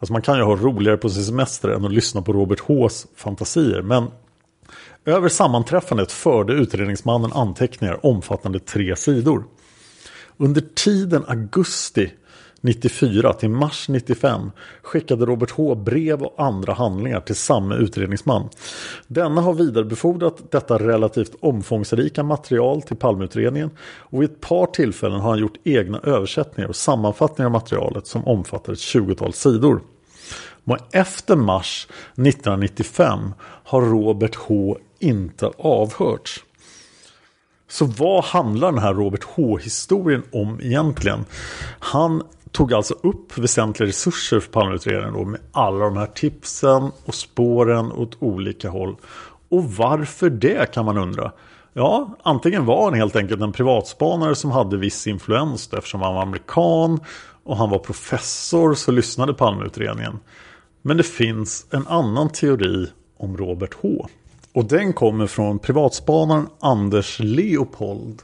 Alltså 0.00 0.12
man 0.12 0.22
kan 0.22 0.36
ju 0.36 0.42
ha 0.42 0.56
roligare 0.56 0.96
på 0.96 1.10
sin 1.10 1.24
semester 1.24 1.68
än 1.68 1.84
att 1.84 1.92
lyssna 1.92 2.22
på 2.22 2.32
Robert 2.32 2.60
Hs 2.60 3.06
fantasier. 3.16 3.82
Men 3.82 4.10
över 5.04 5.28
sammanträffandet 5.28 6.12
förde 6.12 6.52
utredningsmannen 6.52 7.32
anteckningar 7.32 8.06
omfattande 8.06 8.60
tre 8.60 8.96
sidor. 8.96 9.44
Under 10.36 10.62
tiden 10.74 11.24
augusti 11.28 12.12
94 12.60 13.32
till 13.32 13.50
mars 13.50 13.88
95 13.88 14.50
skickade 14.82 15.26
Robert 15.26 15.50
H 15.50 15.74
brev 15.74 16.22
och 16.22 16.34
andra 16.38 16.72
handlingar 16.72 17.20
till 17.20 17.36
samma 17.36 17.74
utredningsman. 17.74 18.48
Denna 19.06 19.40
har 19.40 19.54
vidarebefordrat 19.54 20.50
detta 20.50 20.78
relativt 20.78 21.34
omfångsrika 21.40 22.22
material 22.22 22.82
till 22.82 22.96
Palmeutredningen 22.96 23.70
och 23.80 24.22
vid 24.22 24.30
ett 24.30 24.40
par 24.40 24.66
tillfällen 24.66 25.20
har 25.20 25.30
han 25.30 25.38
gjort 25.38 25.58
egna 25.64 25.98
översättningar 25.98 26.68
och 26.68 26.76
sammanfattningar 26.76 27.46
av 27.46 27.52
materialet 27.52 28.06
som 28.06 28.26
omfattar 28.26 28.72
ett 28.72 28.78
20-tal 28.78 29.32
sidor. 29.32 29.80
Och 30.64 30.78
efter 30.92 31.36
mars 31.36 31.86
1995 32.12 33.34
har 33.42 33.82
Robert 33.82 34.34
H 34.34 34.78
inte 34.98 35.50
avhörts. 35.58 36.44
Så 37.68 37.84
vad 37.84 38.24
handlar 38.24 38.72
den 38.72 38.82
här 38.82 38.94
Robert 38.94 39.24
H-historien 39.24 40.22
om 40.32 40.60
egentligen? 40.62 41.24
Han 41.78 42.22
tog 42.52 42.74
alltså 42.74 42.94
upp 42.94 43.38
väsentliga 43.38 43.88
resurser 43.88 44.40
för 44.40 44.50
Palmeutredningen 44.50 45.14
då 45.14 45.24
med 45.24 45.40
alla 45.52 45.84
de 45.84 45.96
här 45.96 46.06
tipsen 46.06 46.90
och 47.04 47.14
spåren 47.14 47.92
åt 47.92 48.16
olika 48.18 48.70
håll. 48.70 48.96
Och 49.48 49.64
varför 49.64 50.30
det 50.30 50.72
kan 50.74 50.84
man 50.84 50.98
undra. 50.98 51.32
Ja, 51.72 52.16
antingen 52.22 52.64
var 52.64 52.84
han 52.84 52.94
helt 52.94 53.16
enkelt 53.16 53.40
en 53.40 53.52
privatspanare 53.52 54.34
som 54.34 54.50
hade 54.50 54.76
viss 54.76 55.06
influens 55.06 55.72
eftersom 55.72 56.02
han 56.02 56.14
var 56.14 56.22
amerikan 56.22 57.00
och 57.44 57.56
han 57.56 57.70
var 57.70 57.78
professor 57.78 58.74
så 58.74 58.92
lyssnade 58.92 59.34
Palmeutredningen. 59.34 60.18
Men 60.82 60.96
det 60.96 61.02
finns 61.02 61.66
en 61.70 61.86
annan 61.86 62.28
teori 62.28 62.86
om 63.16 63.36
Robert 63.36 63.74
H. 63.82 64.08
Och 64.52 64.64
den 64.64 64.92
kommer 64.92 65.26
från 65.26 65.58
privatspanaren 65.58 66.46
Anders 66.60 67.18
Leopold. 67.18 68.22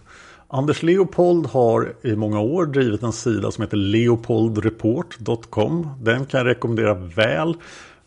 Anders 0.48 0.82
Leopold 0.82 1.46
har 1.46 1.94
i 2.02 2.16
många 2.16 2.40
år 2.40 2.66
drivit 2.66 3.02
en 3.02 3.12
sida 3.12 3.50
som 3.50 3.62
heter 3.62 3.76
leopoldreport.com. 3.76 5.88
Den 6.00 6.26
kan 6.26 6.38
jag 6.38 6.46
rekommendera 6.46 6.94
väl. 6.94 7.54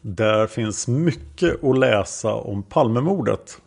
Där 0.01 0.47
finns 0.47 0.87
mycket 0.87 1.63
att 1.63 1.79
läsa 1.79 2.33
om 2.33 2.63
Palmemordet. 2.63 3.57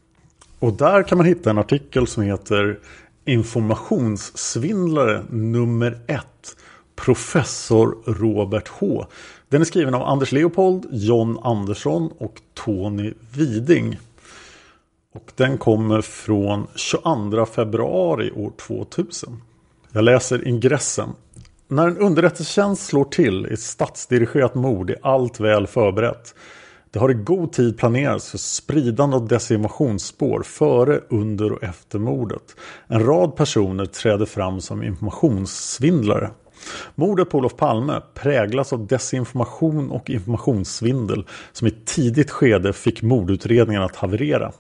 Och 0.58 0.72
där 0.72 1.02
kan 1.02 1.18
man 1.18 1.26
hitta 1.26 1.50
en 1.50 1.58
artikel 1.58 2.06
som 2.06 2.22
heter 2.22 2.78
Informationssvindlare 3.24 5.22
nummer 5.30 5.98
ett. 6.06 6.56
Professor 6.96 7.96
Robert 8.06 8.68
H. 8.68 9.06
Den 9.48 9.60
är 9.60 9.64
skriven 9.64 9.94
av 9.94 10.02
Anders 10.02 10.32
Leopold, 10.32 10.86
John 10.90 11.38
Andersson 11.42 12.10
och 12.18 12.40
Tony 12.54 13.12
Widing. 13.34 13.98
Och 15.12 15.32
den 15.36 15.58
kommer 15.58 16.00
från 16.00 16.66
22 16.74 17.46
februari 17.46 18.30
år 18.30 18.52
2000. 18.56 19.42
Jag 19.92 20.04
läser 20.04 20.48
ingressen. 20.48 21.08
När 21.68 21.88
en 21.88 21.98
underrättelsetjänst 21.98 22.86
slår 22.86 23.04
till 23.04 23.46
i 23.46 23.52
ett 23.52 23.60
statsdirigerat 23.60 24.54
mord 24.54 24.90
är 24.90 24.96
allt 25.02 25.40
väl 25.40 25.66
förberett. 25.66 26.34
Det 26.90 26.98
har 26.98 27.10
i 27.10 27.14
god 27.14 27.52
tid 27.52 27.78
planerats 27.78 28.30
för 28.30 28.38
spridande 28.38 29.16
av 29.16 29.28
desinformationsspår 29.28 30.42
före, 30.42 31.00
under 31.08 31.52
och 31.52 31.62
efter 31.62 31.98
mordet. 31.98 32.56
En 32.86 33.06
rad 33.06 33.36
personer 33.36 33.84
träder 33.84 34.26
fram 34.26 34.60
som 34.60 34.82
informationssvindlare. 34.82 36.30
Mordet 36.94 37.30
på 37.30 37.38
Olof 37.38 37.56
Palme 37.56 38.00
präglas 38.14 38.72
av 38.72 38.86
desinformation 38.86 39.90
och 39.90 40.10
informationssvindel 40.10 41.26
som 41.52 41.66
i 41.66 41.70
ett 41.70 41.86
tidigt 41.86 42.30
skede 42.30 42.72
fick 42.72 43.02
mordutredningen 43.02 43.82
att 43.82 43.96
haverera. 43.96 44.52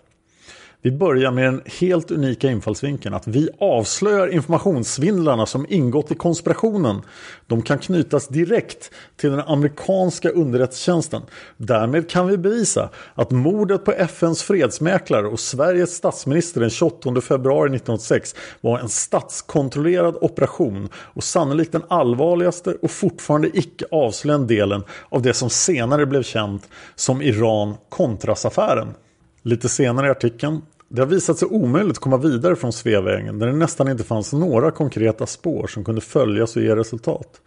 Vi 0.84 0.90
börjar 0.90 1.30
med 1.30 1.44
den 1.44 1.62
helt 1.80 2.10
unika 2.10 2.50
infallsvinkeln 2.50 3.14
att 3.14 3.26
vi 3.26 3.48
avslöjar 3.60 4.28
informationssvindlarna 4.28 5.46
som 5.46 5.66
ingått 5.68 6.10
i 6.10 6.14
konspirationen. 6.14 7.02
De 7.46 7.62
kan 7.62 7.78
knytas 7.78 8.28
direkt 8.28 8.90
till 9.16 9.30
den 9.30 9.40
amerikanska 9.40 10.30
underrättelsetjänsten. 10.30 11.22
Därmed 11.56 12.10
kan 12.10 12.26
vi 12.26 12.36
bevisa 12.36 12.90
att 13.14 13.30
mordet 13.30 13.84
på 13.84 13.92
FNs 13.92 14.42
fredsmäklare 14.42 15.26
och 15.26 15.40
Sveriges 15.40 15.94
statsminister 15.94 16.60
den 16.60 16.70
28 16.70 17.20
februari 17.20 17.66
1986 17.66 18.34
var 18.60 18.78
en 18.78 18.88
statskontrollerad 18.88 20.16
operation 20.20 20.88
och 20.94 21.24
sannolikt 21.24 21.72
den 21.72 21.84
allvarligaste 21.88 22.74
och 22.82 22.90
fortfarande 22.90 23.58
icke 23.58 23.84
avslöjande 23.90 24.54
delen 24.54 24.82
av 25.08 25.22
det 25.22 25.34
som 25.34 25.50
senare 25.50 26.06
blev 26.06 26.22
känt 26.22 26.68
som 26.94 27.22
Iran-Contras-affären. 27.22 28.94
Lite 29.42 29.68
senare 29.68 30.06
i 30.06 30.10
artikeln 30.10 30.62
det 30.88 31.00
har 31.02 31.06
visat 31.06 31.38
sig 31.38 31.48
omöjligt 31.48 31.90
att 31.90 31.98
komma 31.98 32.16
vidare 32.16 32.56
från 32.56 32.72
Sveavägen 32.72 33.38
där 33.38 33.46
det 33.46 33.52
nästan 33.52 33.88
inte 33.88 34.04
fanns 34.04 34.32
några 34.32 34.70
konkreta 34.70 35.26
spår 35.26 35.66
som 35.66 35.84
kunde 35.84 36.00
följas 36.00 36.56
och 36.56 36.62
ge 36.62 36.76
resultat. 36.76 37.40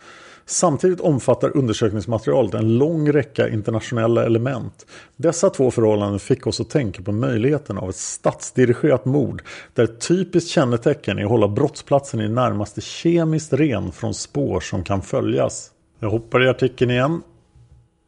Samtidigt 0.46 1.00
omfattar 1.00 1.58
undersökningsmaterialet 1.58 2.54
en 2.54 2.78
lång 2.78 3.12
räcka 3.12 3.50
internationella 3.50 4.26
element. 4.26 4.86
Dessa 5.16 5.50
två 5.50 5.72
förhållanden 5.72 6.20
fick 6.20 6.48
oss 6.48 6.60
att 6.60 6.70
tänka 6.70 7.02
på 7.02 7.12
möjligheten 7.12 7.78
av 7.78 7.90
ett 7.90 7.96
statsdirigerat 7.96 9.06
mord 9.06 9.44
där 9.74 9.84
ett 9.84 10.08
typiskt 10.08 10.50
kännetecken 10.50 11.20
är 11.20 11.24
att 11.24 11.30
hålla 11.30 11.48
brottsplatsen 11.48 12.22
i 12.22 12.30
närmaste 12.30 12.82
kemiskt 12.82 13.54
ren 13.54 13.92
från 13.92 14.14
spår 14.14 14.60
som 14.60 14.84
kan 14.84 15.02
följas. 15.02 15.72
Jag 16.00 16.10
hoppar 16.10 16.44
i 16.44 16.50
artikeln 16.50 16.92
igen. 16.92 17.22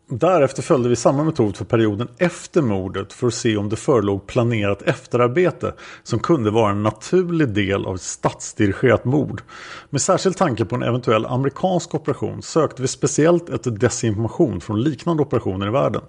Därefter 0.10 0.62
följde 0.62 0.90
vi 0.90 0.96
samma 0.96 1.24
metod 1.24 1.58
för 1.58 1.66
perioden 1.66 2.08
efter 2.18 2.62
mordet 2.62 3.14
för 3.14 3.28
att 3.28 3.34
se 3.34 3.58
om 3.58 3.70
det 3.70 3.76
förelåg 3.76 4.28
planerat 4.28 4.82
efterarbete 4.82 5.74
som 6.04 6.20
kunde 6.20 6.52
vara 6.52 6.72
en 6.72 6.84
naturlig 6.84 7.50
del 7.50 7.86
av 7.86 7.96
ett 7.96 8.02
statsdirigerat 8.02 9.06
mord. 9.06 9.42
Med 9.90 10.02
särskild 10.02 10.38
tanke 10.38 10.66
på 10.66 10.76
en 10.76 10.84
eventuell 10.84 11.26
amerikansk 11.26 11.96
operation 11.96 12.42
sökte 12.42 12.82
vi 12.82 12.88
speciellt 12.88 13.50
efter 13.50 13.72
desinformation 13.72 14.62
från 14.62 14.82
liknande 14.82 15.24
operationer 15.24 15.68
i 15.68 15.72
världen. 15.72 16.02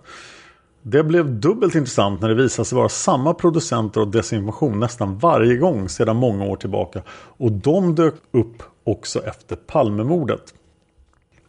Det 0.83 1.05
blev 1.05 1.41
dubbelt 1.41 1.75
intressant 1.75 2.21
när 2.21 2.29
det 2.29 2.35
visade 2.35 2.67
sig 2.67 2.77
vara 2.77 2.89
samma 2.89 3.35
producenter 3.35 4.01
av 4.01 4.11
desinformation 4.11 4.81
nästan 4.81 5.19
varje 5.19 5.57
gång 5.57 5.89
sedan 5.89 6.17
många 6.17 6.45
år 6.45 6.57
tillbaka. 6.57 7.03
Och 7.11 7.53
de 7.53 7.95
dök 7.95 8.15
upp 8.33 8.63
också 8.85 9.25
efter 9.25 9.57
Palmemordet. 9.57 10.55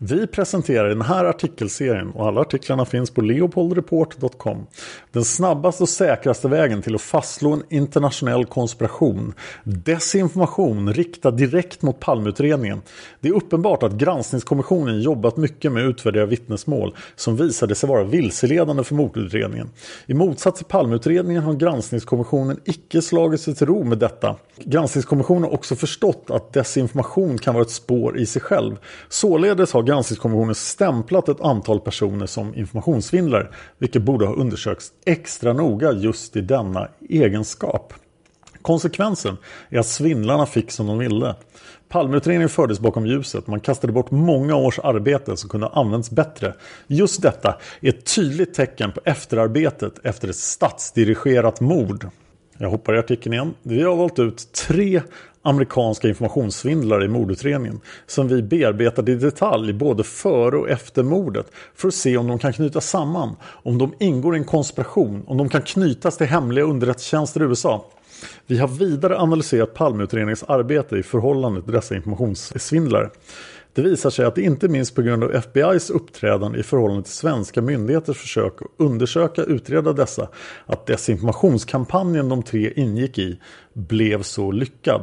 Vi 0.02 0.28
presenterar 0.28 0.86
i 0.86 0.94
den 0.94 1.02
här 1.02 1.26
artikelserien 1.26 2.12
och 2.12 2.28
alla 2.28 2.42
artiklarna 2.42 2.86
finns 2.86 3.12
på 3.12 3.22
leopoldreport.com 3.22 4.68
den 5.12 5.26
snabbaste 5.26 5.84
och 5.84 5.90
säkraste 5.90 6.48
vägen 6.48 6.82
till 6.82 6.96
att 6.96 7.02
fastslå 7.02 7.52
en 7.54 7.64
internationell 7.70 8.46
konspiration. 8.46 9.34
Desinformation 9.64 10.94
riktad 10.94 11.32
direkt 11.32 11.82
mot 11.82 12.00
palmutredningen. 12.00 12.82
Det 13.20 13.28
är 13.28 13.34
uppenbart 13.34 13.84
att 13.84 13.92
granskningskommissionen 13.92 15.02
jobbat 15.02 15.38
mycket 15.38 15.72
med 15.72 15.86
att 15.86 15.90
utvärdera 15.90 16.26
vittnesmål 16.26 16.96
som 17.16 17.36
visade 17.36 17.76
sig 17.76 17.90
vara 17.90 18.04
vilseledande 18.04 18.84
för 18.84 18.96
mordutredningen. 18.96 19.70
I 20.06 20.14
motsats 20.14 20.58
till 20.58 20.66
palmutredningen 20.66 21.44
har 21.44 21.54
granskningskommissionen 21.54 22.60
icke 22.66 23.02
slagit 23.02 23.42
sig 23.42 23.56
till 23.56 23.68
ro 23.68 23.84
med 23.84 23.98
detta. 23.98 24.36
Granskningskommissionen 24.58 25.44
har 25.44 25.54
också 25.54 25.76
förstått 25.76 26.26
att 26.30 26.54
desinformation 26.54 27.38
kan 27.38 27.54
vara 27.54 27.66
ett 27.66 27.72
spår 27.72 28.18
i 28.18 28.26
sig 28.26 28.42
själv. 28.42 28.78
Således 29.10 29.74
har 29.74 29.89
granskningskommissionen 29.90 30.56
stämplat 30.56 31.30
ett 31.30 31.42
antal 31.42 31.80
personer 31.80 32.26
som 32.26 32.56
informationssvindlare, 32.56 33.48
vilket 33.78 34.02
borde 34.02 34.26
ha 34.26 34.34
undersökts 34.34 34.92
extra 35.06 35.54
noga 35.54 35.92
just 35.92 36.36
i 36.36 36.42
denna 36.42 36.88
egenskap. 37.10 37.94
Konsekvensen 38.62 39.38
är 39.70 39.80
att 39.80 39.86
svindlarna 39.86 40.46
fick 40.46 40.72
som 40.72 40.88
de 40.88 40.98
ville. 40.98 41.36
Palmeutredningen 41.90 42.50
fördes 42.50 42.80
bakom 42.80 43.06
ljuset. 43.06 43.48
Man 43.48 43.60
kastade 43.60 43.94
bort 43.94 44.12
många 44.12 44.56
års 44.56 44.80
arbete 44.80 45.38
som 45.38 45.50
kunde 45.50 45.68
använts 45.68 46.12
bättre. 46.12 46.54
Just 46.88 47.22
detta 47.22 47.60
är 47.82 47.90
ett 47.90 48.16
tydligt 48.16 48.54
tecken 48.54 48.92
på 48.92 49.02
efterarbetet 49.06 49.94
efter 50.04 50.28
ett 50.28 50.36
statsdirigerat 50.36 51.62
mord. 51.62 52.08
Jag 52.58 52.70
hoppar 52.70 52.96
i 52.96 53.00
artikeln 53.00 53.34
igen. 53.34 53.54
Vi 53.64 53.84
har 53.84 53.96
valt 53.96 54.20
ut 54.20 54.54
tre 54.54 55.02
amerikanska 55.42 56.08
informationssvindlare 56.08 57.06
i 57.06 57.08
mordutredningen 57.08 57.80
som 58.08 58.28
vi 58.28 58.42
bearbetade 58.42 59.12
i 59.12 59.16
detalj 59.16 59.74
både 59.74 60.04
före 60.04 60.58
och 60.58 60.70
efter 60.70 61.04
mordet 61.04 61.52
för 61.76 61.88
att 61.88 61.94
se 61.94 62.18
om 62.18 62.28
de 62.28 62.40
kan 62.40 62.54
knytas 62.54 62.90
samman, 62.90 63.36
om 63.44 63.78
de 63.78 63.94
ingår 64.00 64.36
i 64.36 64.40
en 64.40 64.46
konspiration, 64.46 65.24
om 65.28 65.38
de 65.38 65.50
kan 65.50 65.62
knytas 65.62 66.18
till 66.18 66.28
hemliga 66.28 66.66
underrättelsetjänster 66.66 67.42
i 67.42 67.44
USA. 67.44 67.86
Vi 68.48 68.58
har 68.58 68.68
vidare 68.68 69.20
analyserat 69.20 69.74
Palmeutredningens 69.74 70.44
arbete 70.44 70.98
i 70.98 71.04
förhållande 71.04 71.62
till 71.62 71.72
dessa 71.72 71.96
informationssvindlare. 71.96 73.10
Det 73.74 73.82
visar 73.82 74.10
sig 74.10 74.26
att 74.26 74.36
det 74.36 74.42
inte 74.42 74.68
minst 74.68 74.96
på 74.96 75.02
grund 75.02 75.24
av 75.24 75.32
FBIs 75.42 75.90
uppträdande 75.90 76.60
i 76.60 76.64
förhållande 76.64 77.04
till 77.04 77.14
svenska 77.14 77.62
myndigheters 77.62 78.18
försök 78.18 78.62
att 78.62 78.68
undersöka 78.78 79.42
och 79.42 79.48
utreda 79.48 79.94
dessa 79.94 80.28
att 80.66 80.86
desinformationskampanjen 80.86 82.30
de 82.30 82.44
tre 82.44 82.74
ingick 82.76 83.18
i 83.18 83.40
blev 83.74 84.24
så 84.24 84.52
lyckad. 84.52 85.02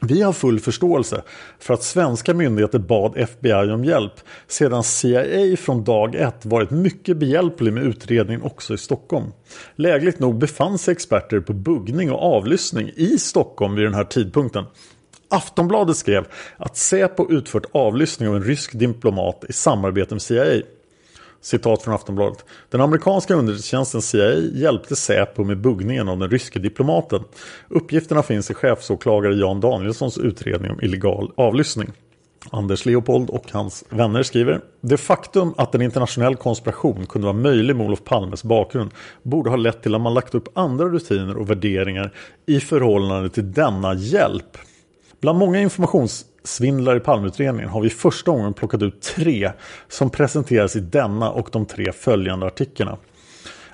Vi 0.00 0.22
har 0.22 0.32
full 0.32 0.60
förståelse 0.60 1.22
för 1.58 1.74
att 1.74 1.82
svenska 1.82 2.34
myndigheter 2.34 2.78
bad 2.78 3.16
FBI 3.16 3.52
om 3.52 3.84
hjälp 3.84 4.12
sedan 4.46 4.82
CIA 4.82 5.56
från 5.56 5.84
dag 5.84 6.14
ett 6.14 6.46
varit 6.46 6.70
mycket 6.70 7.16
behjälplig 7.16 7.72
med 7.72 7.82
utredningen 7.84 8.42
också 8.42 8.74
i 8.74 8.78
Stockholm. 8.78 9.32
Lägligt 9.76 10.18
nog 10.18 10.38
befann 10.38 10.78
sig 10.78 10.92
experter 10.92 11.40
på 11.40 11.52
buggning 11.52 12.12
och 12.12 12.36
avlyssning 12.36 12.90
i 12.96 13.18
Stockholm 13.18 13.74
vid 13.74 13.84
den 13.84 13.94
här 13.94 14.04
tidpunkten. 14.04 14.64
Aftonbladet 15.28 15.96
skrev 15.96 16.26
att 16.56 16.76
Säpo 16.76 17.32
utfört 17.32 17.66
avlyssning 17.72 18.28
av 18.28 18.36
en 18.36 18.42
rysk 18.44 18.78
diplomat 18.78 19.44
i 19.48 19.52
samarbete 19.52 20.14
med 20.14 20.22
CIA. 20.22 20.62
Citat 21.44 21.82
från 21.82 21.94
Aftonbladet. 21.94 22.44
Den 22.70 22.80
amerikanska 22.80 23.34
underrättelsetjänsten 23.34 24.02
CIA 24.02 24.34
hjälpte 24.34 24.96
Säpo 24.96 25.44
med 25.44 25.60
buggningen 25.60 26.08
av 26.08 26.18
den 26.18 26.30
ryske 26.30 26.58
diplomaten. 26.58 27.24
Uppgifterna 27.68 28.22
finns 28.22 28.50
i 28.50 28.54
chefsåklagare 28.54 29.34
Jan 29.34 29.60
Danielssons 29.60 30.18
utredning 30.18 30.70
om 30.70 30.80
illegal 30.82 31.32
avlyssning. 31.36 31.92
Anders 32.50 32.86
Leopold 32.86 33.30
och 33.30 33.44
hans 33.52 33.84
vänner 33.88 34.22
skriver 34.22 34.60
Det 34.80 34.96
faktum 34.96 35.54
att 35.56 35.74
en 35.74 35.82
internationell 35.82 36.36
konspiration 36.36 37.06
kunde 37.06 37.26
vara 37.26 37.36
möjlig 37.36 37.76
med 37.76 37.86
Olof 37.86 38.04
Palmes 38.04 38.44
bakgrund 38.44 38.90
borde 39.22 39.50
ha 39.50 39.56
lett 39.56 39.82
till 39.82 39.94
att 39.94 40.00
man 40.00 40.14
lagt 40.14 40.34
upp 40.34 40.58
andra 40.58 40.84
rutiner 40.84 41.36
och 41.36 41.50
värderingar 41.50 42.14
i 42.46 42.60
förhållande 42.60 43.28
till 43.28 43.52
denna 43.52 43.94
hjälp. 43.94 44.58
Bland 45.20 45.38
många 45.38 45.60
informations. 45.60 46.26
Svindlar 46.44 46.96
i 46.96 47.00
Palmeutredningen 47.00 47.70
har 47.70 47.80
vi 47.80 47.90
första 47.90 48.30
gången 48.30 48.54
plockat 48.54 48.82
ut 48.82 49.00
tre 49.00 49.52
som 49.88 50.10
presenteras 50.10 50.76
i 50.76 50.80
denna 50.80 51.30
och 51.30 51.48
de 51.52 51.66
tre 51.66 51.92
följande 51.92 52.46
artiklarna 52.46 52.96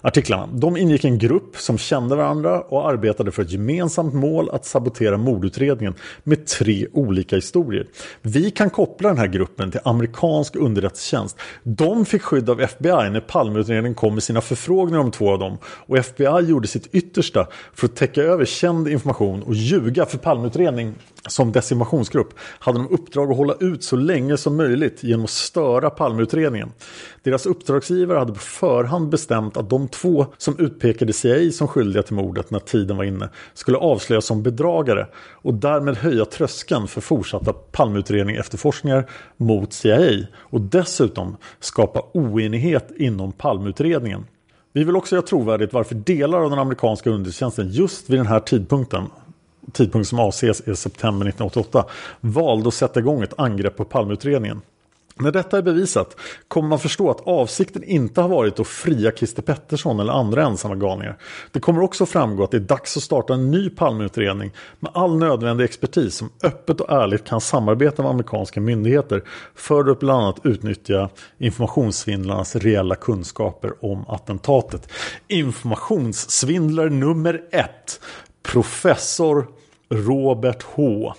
artiklarna. 0.02 0.48
De 0.52 0.76
ingick 0.76 1.04
i 1.04 1.08
en 1.08 1.18
grupp 1.18 1.56
som 1.56 1.78
kände 1.78 2.16
varandra 2.16 2.60
och 2.60 2.88
arbetade 2.88 3.30
för 3.30 3.42
ett 3.42 3.50
gemensamt 3.50 4.14
mål 4.14 4.50
att 4.50 4.64
sabotera 4.64 5.16
mordutredningen 5.16 5.94
med 6.24 6.46
tre 6.46 6.86
olika 6.92 7.36
historier. 7.36 7.86
Vi 8.22 8.50
kan 8.50 8.70
koppla 8.70 9.08
den 9.08 9.18
här 9.18 9.26
gruppen 9.26 9.70
till 9.70 9.80
amerikansk 9.84 10.56
underrättelsetjänst. 10.56 11.36
De 11.62 12.04
fick 12.04 12.22
skydd 12.22 12.50
av 12.50 12.60
FBI 12.60 13.10
när 13.10 13.20
Palmeutredningen 13.20 13.94
kom 13.94 14.14
med 14.14 14.22
sina 14.22 14.40
förfrågningar 14.40 15.00
om 15.00 15.10
två 15.10 15.32
av 15.32 15.38
dem 15.38 15.58
och 15.64 15.98
FBI 15.98 16.40
gjorde 16.48 16.68
sitt 16.68 16.94
yttersta 16.94 17.46
för 17.74 17.86
att 17.86 17.96
täcka 17.96 18.22
över 18.22 18.44
känd 18.44 18.88
information 18.88 19.42
och 19.42 19.54
ljuga 19.54 20.06
för 20.06 20.18
Palmeutredning 20.18 20.94
som 21.28 21.52
desinformationsgrupp 21.52 22.34
hade 22.58 22.78
de 22.78 22.88
uppdrag 22.88 23.30
att 23.30 23.36
hålla 23.36 23.54
ut 23.60 23.84
så 23.84 23.96
länge 23.96 24.36
som 24.36 24.56
möjligt 24.56 25.02
genom 25.02 25.24
att 25.24 25.30
störa 25.30 25.90
Palmeutredningen. 25.90 26.72
Deras 27.22 27.46
uppdragsgivare 27.46 28.18
hade 28.18 28.32
på 28.32 28.38
förhand 28.38 29.08
bestämt 29.08 29.56
att 29.56 29.70
de 29.70 29.88
två 29.92 30.26
som 30.38 30.58
utpekade 30.58 31.12
CIA 31.12 31.52
som 31.52 31.68
skyldiga 31.68 32.02
till 32.02 32.14
mordet 32.14 32.50
när 32.50 32.58
tiden 32.58 32.96
var 32.96 33.04
inne 33.04 33.28
skulle 33.54 33.78
avslöjas 33.78 34.24
som 34.24 34.42
bedragare 34.42 35.06
och 35.16 35.54
därmed 35.54 35.96
höja 35.96 36.24
tröskeln 36.24 36.88
för 36.88 37.00
fortsatta 37.00 37.52
Palmeutredning 37.52 38.36
efterforskningar 38.36 39.10
mot 39.36 39.72
CIA 39.72 40.26
och 40.34 40.60
dessutom 40.60 41.36
skapa 41.60 42.02
oenighet 42.12 42.90
inom 42.96 43.32
Palmeutredningen. 43.32 44.26
Vi 44.72 44.84
vill 44.84 44.96
också 44.96 45.14
göra 45.14 45.26
trovärdigt 45.26 45.72
varför 45.72 45.94
delar 45.94 46.38
av 46.38 46.50
den 46.50 46.58
amerikanska 46.58 47.10
underrättelsetjänsten 47.10 47.68
just 47.68 48.10
vid 48.10 48.18
den 48.18 48.26
här 48.26 48.40
tidpunkten 48.40 49.04
tidpunkt 49.72 50.08
som 50.08 50.18
avses 50.18 50.60
är 50.60 50.74
september 50.74 51.26
1988 51.26 51.84
valde 52.20 52.68
att 52.68 52.74
sätta 52.74 53.00
igång 53.00 53.22
ett 53.22 53.38
angrepp 53.38 53.76
på 53.76 53.84
Palmeutredningen. 53.84 54.60
När 55.20 55.32
detta 55.32 55.58
är 55.58 55.62
bevisat 55.62 56.16
kommer 56.48 56.68
man 56.68 56.78
förstå 56.78 57.10
att 57.10 57.26
avsikten 57.26 57.84
inte 57.84 58.20
har 58.20 58.28
varit 58.28 58.60
att 58.60 58.66
fria 58.66 59.12
Christer 59.12 59.42
Pettersson 59.42 60.00
eller 60.00 60.12
andra 60.12 60.46
ensamma 60.46 60.74
galningar. 60.74 61.18
Det 61.52 61.60
kommer 61.60 61.82
också 61.82 62.06
framgå 62.06 62.44
att 62.44 62.50
det 62.50 62.56
är 62.56 62.60
dags 62.60 62.96
att 62.96 63.02
starta 63.02 63.34
en 63.34 63.50
ny 63.50 63.70
Palmeutredning 63.70 64.50
med 64.80 64.90
all 64.94 65.18
nödvändig 65.18 65.64
expertis 65.64 66.14
som 66.14 66.30
öppet 66.42 66.80
och 66.80 66.90
ärligt 66.90 67.24
kan 67.24 67.40
samarbeta 67.40 68.02
med 68.02 68.10
amerikanska 68.10 68.60
myndigheter 68.60 69.22
för 69.54 69.90
att 69.90 69.98
bland 69.98 70.22
annat 70.22 70.40
utnyttja 70.44 71.08
informationssvindlarnas 71.38 72.56
reella 72.56 72.94
kunskaper 72.94 73.84
om 73.84 74.04
attentatet. 74.08 74.92
Informationssvindlare 75.28 76.90
nummer 76.90 77.42
ett. 77.50 78.00
Professor 78.42 79.46
Robert 79.88 80.62
H. 80.62 81.14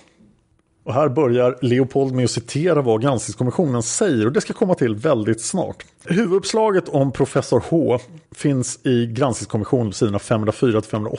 Och 0.84 0.94
här 0.94 1.08
börjar 1.08 1.58
Leopold 1.60 2.14
med 2.14 2.24
att 2.24 2.30
citera 2.30 2.82
vad 2.82 3.02
granskningskommissionen 3.02 3.82
säger 3.82 4.26
och 4.26 4.32
det 4.32 4.40
ska 4.40 4.52
komma 4.52 4.74
till 4.74 4.94
väldigt 4.94 5.40
snart. 5.40 5.84
Huvuduppslaget 6.04 6.88
om 6.88 7.12
professor 7.12 7.64
H 7.68 7.98
finns 8.34 8.86
i 8.86 9.06
granskningskommissionen 9.06 9.86
på 9.86 9.92
sidorna 9.92 10.18
504-508. 10.18 11.18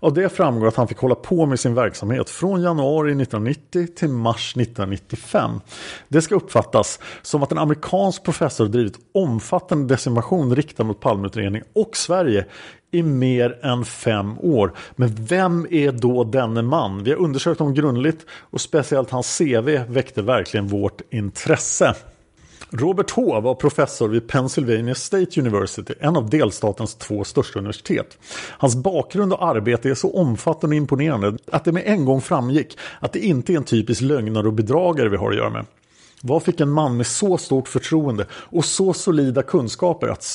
Av 0.00 0.14
det 0.14 0.28
framgår 0.28 0.68
att 0.68 0.76
han 0.76 0.88
fick 0.88 0.98
hålla 0.98 1.14
på 1.14 1.46
med 1.46 1.60
sin 1.60 1.74
verksamhet 1.74 2.30
från 2.30 2.62
januari 2.62 3.10
1990 3.10 3.86
till 3.96 4.08
mars 4.08 4.56
1995. 4.56 5.60
Det 6.08 6.22
ska 6.22 6.34
uppfattas 6.34 7.00
som 7.22 7.42
att 7.42 7.52
en 7.52 7.58
amerikansk 7.58 8.24
professor 8.24 8.66
drivit 8.66 8.98
omfattande 9.14 9.94
desinformation 9.94 10.56
riktad 10.56 10.84
mot 10.84 11.00
Palmeutredningen 11.00 11.68
och 11.72 11.96
Sverige 11.96 12.46
i 12.94 13.02
mer 13.02 13.58
än 13.62 13.84
fem 13.84 14.38
år. 14.38 14.72
Men 14.96 15.14
vem 15.20 15.66
är 15.70 15.92
då 15.92 16.24
denne 16.24 16.62
man? 16.62 17.04
Vi 17.04 17.10
har 17.10 17.18
undersökt 17.18 17.58
honom 17.58 17.74
grundligt 17.74 18.26
och 18.50 18.60
speciellt 18.60 19.10
hans 19.10 19.38
CV 19.38 19.78
väckte 19.88 20.22
verkligen 20.22 20.68
vårt 20.68 21.00
intresse. 21.10 21.94
Robert 22.70 23.10
H 23.10 23.40
var 23.40 23.54
professor 23.54 24.08
vid 24.08 24.28
Pennsylvania 24.28 24.94
State 24.94 25.40
University, 25.40 25.94
en 26.00 26.16
av 26.16 26.30
delstatens 26.30 26.94
två 26.94 27.24
största 27.24 27.58
universitet. 27.58 28.18
Hans 28.50 28.76
bakgrund 28.76 29.32
och 29.32 29.46
arbete 29.46 29.90
är 29.90 29.94
så 29.94 30.14
omfattande 30.14 30.76
och 30.76 30.78
imponerande 30.78 31.36
att 31.52 31.64
det 31.64 31.72
med 31.72 31.82
en 31.86 32.04
gång 32.04 32.20
framgick 32.20 32.78
att 33.00 33.12
det 33.12 33.18
inte 33.18 33.52
är 33.52 33.56
en 33.56 33.64
typisk 33.64 34.00
lögnare 34.00 34.46
och 34.46 34.52
bedragare 34.52 35.08
vi 35.08 35.16
har 35.16 35.30
att 35.30 35.36
göra 35.36 35.50
med. 35.50 35.66
Vad 36.22 36.42
fick 36.42 36.60
en 36.60 36.70
man 36.70 36.96
med 36.96 37.06
så 37.06 37.38
stort 37.38 37.68
förtroende 37.68 38.26
och 38.32 38.64
så 38.64 38.92
solida 38.92 39.42
kunskaper 39.42 40.08
att 40.08 40.34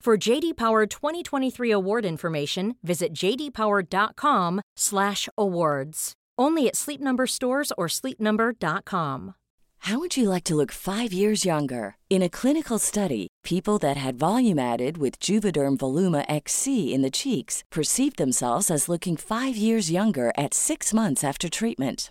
For 0.00 0.16
JD 0.16 0.56
Power 0.56 0.86
2023 0.86 1.70
award 1.72 2.06
information, 2.06 2.76
visit 2.82 3.12
jdpower.com/awards. 3.12 6.12
Only 6.38 6.68
at 6.68 6.76
Sleep 6.76 7.00
Number 7.02 7.26
stores 7.26 7.70
or 7.76 7.86
sleepnumber.com. 7.86 9.34
How 9.84 9.98
would 9.98 10.16
you 10.16 10.30
like 10.30 10.44
to 10.44 10.54
look 10.54 10.72
5 10.72 11.12
years 11.12 11.44
younger? 11.44 11.96
In 12.08 12.22
a 12.22 12.30
clinical 12.30 12.78
study, 12.78 13.28
people 13.44 13.76
that 13.80 13.98
had 13.98 14.18
volume 14.18 14.58
added 14.58 14.96
with 14.96 15.20
Juvederm 15.20 15.76
Voluma 15.76 16.24
XC 16.28 16.94
in 16.94 17.02
the 17.02 17.10
cheeks 17.10 17.62
perceived 17.70 18.16
themselves 18.16 18.70
as 18.70 18.88
looking 18.88 19.18
5 19.18 19.54
years 19.54 19.90
younger 19.90 20.32
at 20.34 20.54
6 20.54 20.94
months 20.94 21.22
after 21.22 21.50
treatment. 21.50 22.10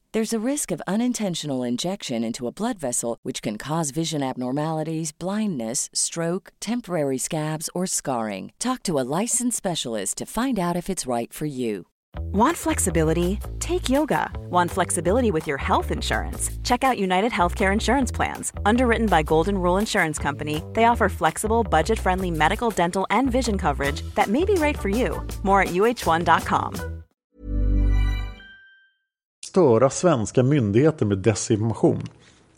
There's 0.13 0.33
a 0.33 0.45
risk 0.45 0.71
of 0.71 0.81
unintentional 0.87 1.63
injection 1.63 2.21
into 2.21 2.45
a 2.45 2.51
blood 2.51 2.77
vessel, 2.77 3.17
which 3.23 3.41
can 3.41 3.57
cause 3.57 3.91
vision 3.91 4.21
abnormalities, 4.21 5.13
blindness, 5.13 5.89
stroke, 5.93 6.51
temporary 6.59 7.17
scabs, 7.17 7.69
or 7.73 7.85
scarring. 7.85 8.51
Talk 8.59 8.83
to 8.83 8.99
a 8.99 9.07
licensed 9.21 9.55
specialist 9.55 10.17
to 10.17 10.25
find 10.25 10.59
out 10.59 10.75
if 10.75 10.89
it's 10.89 11.07
right 11.07 11.31
for 11.31 11.45
you. 11.45 11.87
Want 12.33 12.57
flexibility? 12.57 13.39
Take 13.59 13.87
yoga. 13.87 14.29
Want 14.49 14.69
flexibility 14.69 15.31
with 15.31 15.47
your 15.47 15.57
health 15.57 15.91
insurance? 15.91 16.51
Check 16.61 16.83
out 16.83 16.99
United 16.99 17.31
Healthcare 17.31 17.71
Insurance 17.71 18.11
Plans. 18.11 18.51
Underwritten 18.65 19.07
by 19.07 19.23
Golden 19.23 19.57
Rule 19.57 19.77
Insurance 19.77 20.19
Company, 20.19 20.61
they 20.73 20.83
offer 20.83 21.07
flexible, 21.07 21.63
budget 21.63 21.97
friendly 21.97 22.31
medical, 22.31 22.69
dental, 22.69 23.07
and 23.11 23.31
vision 23.31 23.57
coverage 23.57 24.01
that 24.15 24.27
may 24.27 24.43
be 24.43 24.55
right 24.55 24.77
for 24.77 24.89
you. 24.89 25.25
More 25.43 25.61
at 25.61 25.69
uh1.com. 25.69 27.00
Störa 29.51 29.89
svenska 29.89 30.43
myndigheter 30.43 31.05
med 31.05 31.17
desinformation. 31.17 32.03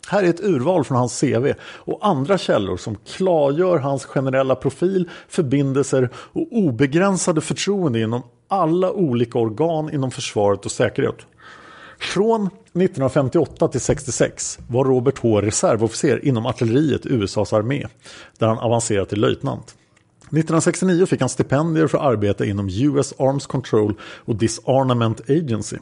Här 0.08 0.22
är 0.22 0.28
ett 0.28 0.44
urval 0.44 0.84
från 0.84 0.98
hans 0.98 1.20
CV 1.20 1.52
och 1.62 2.06
andra 2.06 2.38
källor 2.38 2.76
som 2.76 2.96
klargör 3.06 3.78
hans 3.78 4.04
generella 4.04 4.54
profil, 4.54 5.10
förbindelser 5.28 6.08
och 6.14 6.46
obegränsade 6.50 7.40
förtroende 7.40 8.00
inom 8.00 8.22
alla 8.48 8.92
olika 8.92 9.38
organ 9.38 9.94
inom 9.94 10.10
försvaret 10.10 10.64
och 10.64 10.72
säkerhet. 10.72 11.16
Från 11.98 12.46
1958 12.46 13.68
till 13.68 13.80
66 13.80 14.58
var 14.68 14.84
Robert 14.84 15.18
H 15.18 15.40
reservofficer 15.40 16.24
inom 16.24 16.46
artilleriet 16.46 17.06
i 17.06 17.08
USAs 17.08 17.52
armé 17.52 17.86
där 18.38 18.46
han 18.46 18.58
avancerade 18.58 19.06
till 19.06 19.20
löjtnant. 19.20 19.74
1969 20.24 21.06
fick 21.06 21.20
han 21.20 21.28
stipendier 21.28 21.86
för 21.86 21.98
arbete 21.98 22.46
inom 22.46 22.68
US 22.68 23.14
Arms 23.18 23.46
Control 23.46 23.94
och 24.02 24.36
Disarmament 24.36 25.20
Agency. 25.30 25.76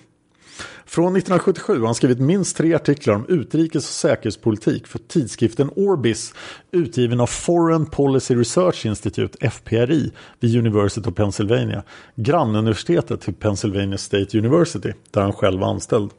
Från 0.87 1.17
1977 1.17 1.79
har 1.79 1.87
han 1.87 1.95
skrivit 1.95 2.21
minst 2.21 2.57
tre 2.57 2.75
artiklar 2.75 3.15
om 3.15 3.27
utrikes 3.29 3.85
och 3.85 3.95
säkerhetspolitik 3.95 4.87
för 4.87 4.99
tidskriften 4.99 5.71
Orbis 5.77 6.35
utgiven 6.71 7.21
av 7.21 7.27
Foreign 7.27 7.87
Policy 7.87 8.35
Research 8.35 8.87
Institute, 8.87 9.51
FPRI, 9.51 10.13
vid 10.41 10.57
University 10.57 11.11
of 11.11 11.15
Pennsylvania, 11.15 11.83
grannuniversitetet 12.15 13.21
till 13.21 13.35
Pennsylvania 13.35 13.99
State 13.99 14.39
University, 14.39 14.93
där 15.11 15.23
han 15.23 15.33
själv 15.33 15.61
var 15.61 15.71
anställd. 15.71 16.11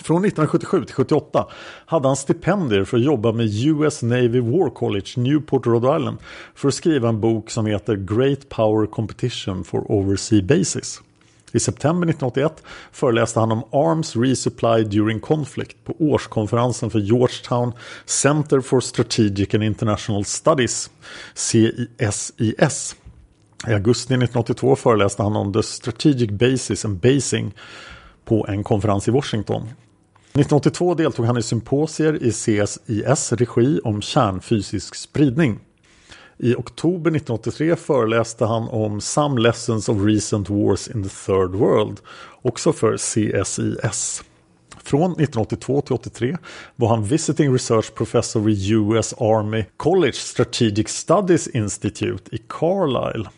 Från 0.00 0.24
1977 0.24 0.84
till 0.84 0.94
78 0.94 1.46
hade 1.86 2.08
han 2.08 2.16
stipendier 2.16 2.84
för 2.84 2.96
att 2.96 3.04
jobba 3.04 3.32
med 3.32 3.46
US 3.64 4.02
Navy 4.02 4.40
War 4.40 4.70
College, 4.70 5.06
Newport, 5.16 5.66
Rhode 5.66 5.96
Island 5.96 6.18
för 6.54 6.68
att 6.68 6.74
skriva 6.74 7.08
en 7.08 7.20
bok 7.20 7.50
som 7.50 7.66
heter 7.66 7.96
Great 7.96 8.48
Power 8.48 8.86
Competition 8.86 9.64
for 9.64 9.92
Oversea 9.92 10.42
Bases. 10.42 11.00
I 11.52 11.60
september 11.60 12.08
1981 12.08 12.62
föreläste 12.92 13.40
han 13.40 13.52
om 13.52 13.64
Arms 13.72 14.16
Resupply 14.16 14.84
During 14.84 15.20
Conflict 15.20 15.84
på 15.84 15.94
årskonferensen 15.98 16.90
för 16.90 16.98
Georgetown 16.98 17.72
Center 18.06 18.60
for 18.60 18.80
Strategic 18.80 19.54
and 19.54 19.64
International 19.64 20.24
Studies, 20.24 20.90
CISIS. 21.34 22.96
I 23.68 23.72
augusti 23.72 24.14
1982 24.14 24.76
föreläste 24.76 25.22
han 25.22 25.36
om 25.36 25.52
The 25.52 25.62
Strategic 25.62 26.30
Basis 26.30 26.84
and 26.84 26.98
Basing 26.98 27.54
på 28.24 28.46
en 28.48 28.64
konferens 28.64 29.08
i 29.08 29.10
Washington. 29.10 29.62
1982 29.62 30.94
deltog 30.94 31.26
han 31.26 31.38
i 31.38 31.42
symposier 31.42 32.22
i 32.22 32.30
CSIS 32.32 33.32
regi 33.32 33.80
om 33.84 34.02
kärnfysisk 34.02 34.94
spridning. 34.94 35.58
I 36.38 36.54
oktober 36.54 37.10
1983 37.10 37.76
föreläste 37.76 38.44
han 38.44 38.68
om 38.68 39.00
Some 39.00 39.40
Lessons 39.40 39.88
of 39.88 39.96
Recent 40.00 40.50
Wars 40.50 40.88
in 40.88 41.02
the 41.02 41.08
Third 41.08 41.50
World, 41.50 42.00
också 42.42 42.72
för 42.72 42.96
CSIS. 42.96 44.22
Från 44.84 45.10
1982 45.12 45.80
till 45.80 45.94
83 45.94 46.36
var 46.76 46.88
han 46.88 47.04
Visiting 47.04 47.52
Research 47.52 47.94
Professor 47.94 48.40
vid 48.40 48.70
US 48.70 49.14
Army 49.18 49.64
College 49.76 50.12
Strategic 50.12 50.88
Studies 50.88 51.46
Institute 51.48 52.36
i 52.36 52.38
Carlisle. 52.48 53.28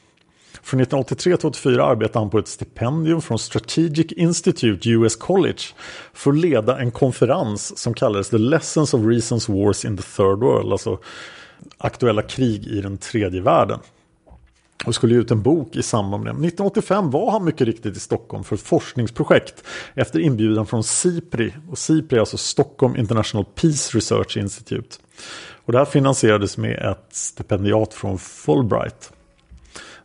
Från 0.62 0.80
1983 0.80 1.36
till 1.36 1.46
84 1.46 1.84
arbetade 1.84 2.18
han 2.18 2.30
på 2.30 2.38
ett 2.38 2.48
stipendium 2.48 3.22
från 3.22 3.38
Strategic 3.38 4.12
Institute 4.12 4.90
US 4.90 5.16
College 5.16 5.62
för 6.12 6.30
att 6.30 6.38
leda 6.38 6.78
en 6.78 6.90
konferens 6.90 7.78
som 7.78 7.94
kallades 7.94 8.30
The 8.30 8.38
Lessons 8.38 8.94
of 8.94 9.00
Recent 9.04 9.48
Wars 9.48 9.84
in 9.84 9.96
the 9.96 10.02
Third 10.02 10.38
World, 10.38 10.72
alltså 10.72 10.98
aktuella 11.78 12.22
krig 12.22 12.66
i 12.66 12.80
den 12.80 12.98
tredje 12.98 13.40
världen. 13.40 13.78
Och 14.86 14.94
skulle 14.94 15.14
ge 15.14 15.20
ut 15.20 15.30
en 15.30 15.42
bok 15.42 15.76
i 15.76 15.82
samband 15.82 16.24
med 16.24 16.34
det. 16.34 16.38
1985 16.38 17.10
var 17.10 17.30
han 17.30 17.44
mycket 17.44 17.66
riktigt 17.66 17.96
i 17.96 18.00
Stockholm 18.00 18.44
för 18.44 18.56
ett 18.56 18.62
forskningsprojekt 18.62 19.64
efter 19.94 20.20
inbjudan 20.20 20.66
från 20.66 20.84
SIPRI. 20.84 21.54
Och 21.70 21.78
SIPRI 21.78 22.16
är 22.16 22.20
alltså 22.20 22.36
Stockholm 22.36 22.96
International 22.96 23.44
Peace 23.54 23.96
Research 23.96 24.36
Institute. 24.36 24.96
Och 25.64 25.72
det 25.72 25.78
här 25.78 25.84
finansierades 25.84 26.58
med 26.58 26.78
ett 26.78 27.06
stipendiat 27.10 27.94
från 27.94 28.18
Fulbright. 28.18 29.12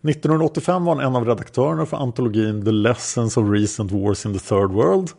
1985 0.02 0.86
var 0.86 0.95
han 0.95 1.06
en 1.06 1.15
av 1.15 1.26
redaktörerna 1.26 1.86
för 1.86 1.98
antologin 1.98 2.65
The 2.65 2.72
Lessons 2.72 3.38
of 3.38 3.50
Recent 3.50 3.91
Wars 3.91 4.26
in 4.26 4.34
the 4.34 4.39
Third 4.39 4.72
World. 4.72 5.10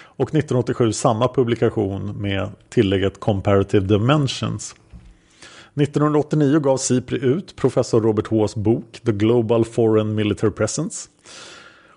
Och 0.00 0.28
1987 0.28 0.92
samma 0.92 1.28
publikation 1.28 2.22
med 2.22 2.48
tillägget 2.68 3.20
Comparative 3.20 3.86
Dimensions. 3.86 4.74
1989 5.80 6.60
gav 6.60 6.76
SIPRI 6.76 7.18
ut 7.18 7.56
professor 7.56 8.00
Robert 8.00 8.26
Hs 8.26 8.54
bok 8.56 9.00
The 9.04 9.12
Global 9.12 9.64
Foreign 9.64 10.14
Military 10.14 10.50
Presence. 10.50 11.08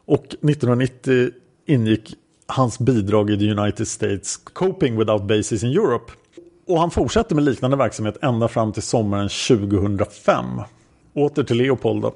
Och 0.06 0.26
1990 0.26 1.30
ingick 1.66 2.16
hans 2.48 2.80
bidrag 2.80 3.30
i 3.30 3.38
the 3.38 3.62
United 3.62 3.88
States 3.88 4.38
Coping 4.38 4.98
Without 4.98 5.24
Bases 5.24 5.64
in 5.64 5.70
Europe. 5.70 6.14
Och 6.68 6.80
han 6.80 6.92
fortsätter 6.92 7.36
med 7.36 7.44
liknande 7.44 7.78
verksamhet 7.78 8.18
ända 8.22 8.48
fram 8.48 8.74
till 8.74 8.84
sommaren 8.84 9.30
2005. 9.30 10.46
Åter 11.14 11.44
till 11.44 11.58
Leopold 11.58 12.02
då. 12.02 12.16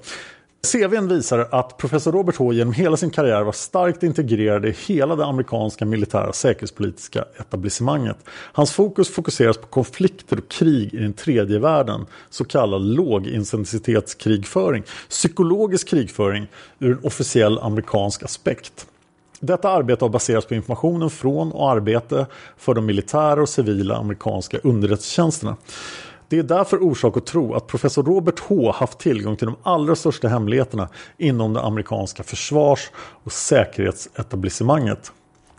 CVn 0.65 1.07
visar 1.07 1.47
att 1.51 1.77
professor 1.77 2.11
Robert 2.11 2.35
H 2.35 2.53
genom 2.53 2.73
hela 2.73 2.97
sin 2.97 3.09
karriär 3.09 3.43
var 3.43 3.51
starkt 3.51 4.03
integrerad 4.03 4.65
i 4.65 4.75
hela 4.87 5.15
det 5.15 5.25
amerikanska 5.25 5.85
militära 5.85 6.33
säkerhetspolitiska 6.33 7.25
etablissemanget. 7.39 8.17
Hans 8.29 8.71
fokus 8.71 9.09
fokuseras 9.09 9.57
på 9.57 9.67
konflikter 9.67 10.37
och 10.37 10.49
krig 10.49 10.93
i 10.93 10.97
den 10.97 11.13
tredje 11.13 11.59
världen, 11.59 12.05
så 12.29 12.45
kallad 12.45 12.81
lågintensitetskrigföring, 12.81 14.83
psykologisk 15.09 15.87
krigföring 15.87 16.47
ur 16.79 16.91
en 16.91 16.99
officiell 17.03 17.59
amerikansk 17.59 18.23
aspekt. 18.23 18.87
Detta 19.39 19.69
arbete 19.69 20.05
har 20.05 20.09
baserats 20.09 20.47
på 20.47 20.55
informationen 20.55 21.09
från 21.09 21.51
och 21.51 21.71
arbete 21.71 22.25
för 22.57 22.73
de 22.73 22.85
militära 22.85 23.41
och 23.41 23.49
civila 23.49 23.95
amerikanska 23.95 24.57
underrättelsetjänsterna. 24.63 25.55
Det 26.29 26.39
är 26.39 26.43
därför 26.43 26.83
orsak 26.83 27.17
att 27.17 27.25
tro 27.25 27.53
att 27.53 27.67
professor 27.67 28.03
Robert 28.03 28.39
H 28.39 28.71
haft 28.71 28.99
tillgång 28.99 29.35
till 29.35 29.47
de 29.47 29.55
allra 29.63 29.95
största 29.95 30.27
hemligheterna 30.27 30.89
inom 31.17 31.53
det 31.53 31.61
amerikanska 31.61 32.23
försvars 32.23 32.91
och 33.23 33.31
säkerhetsetablissemanget. 33.31 35.11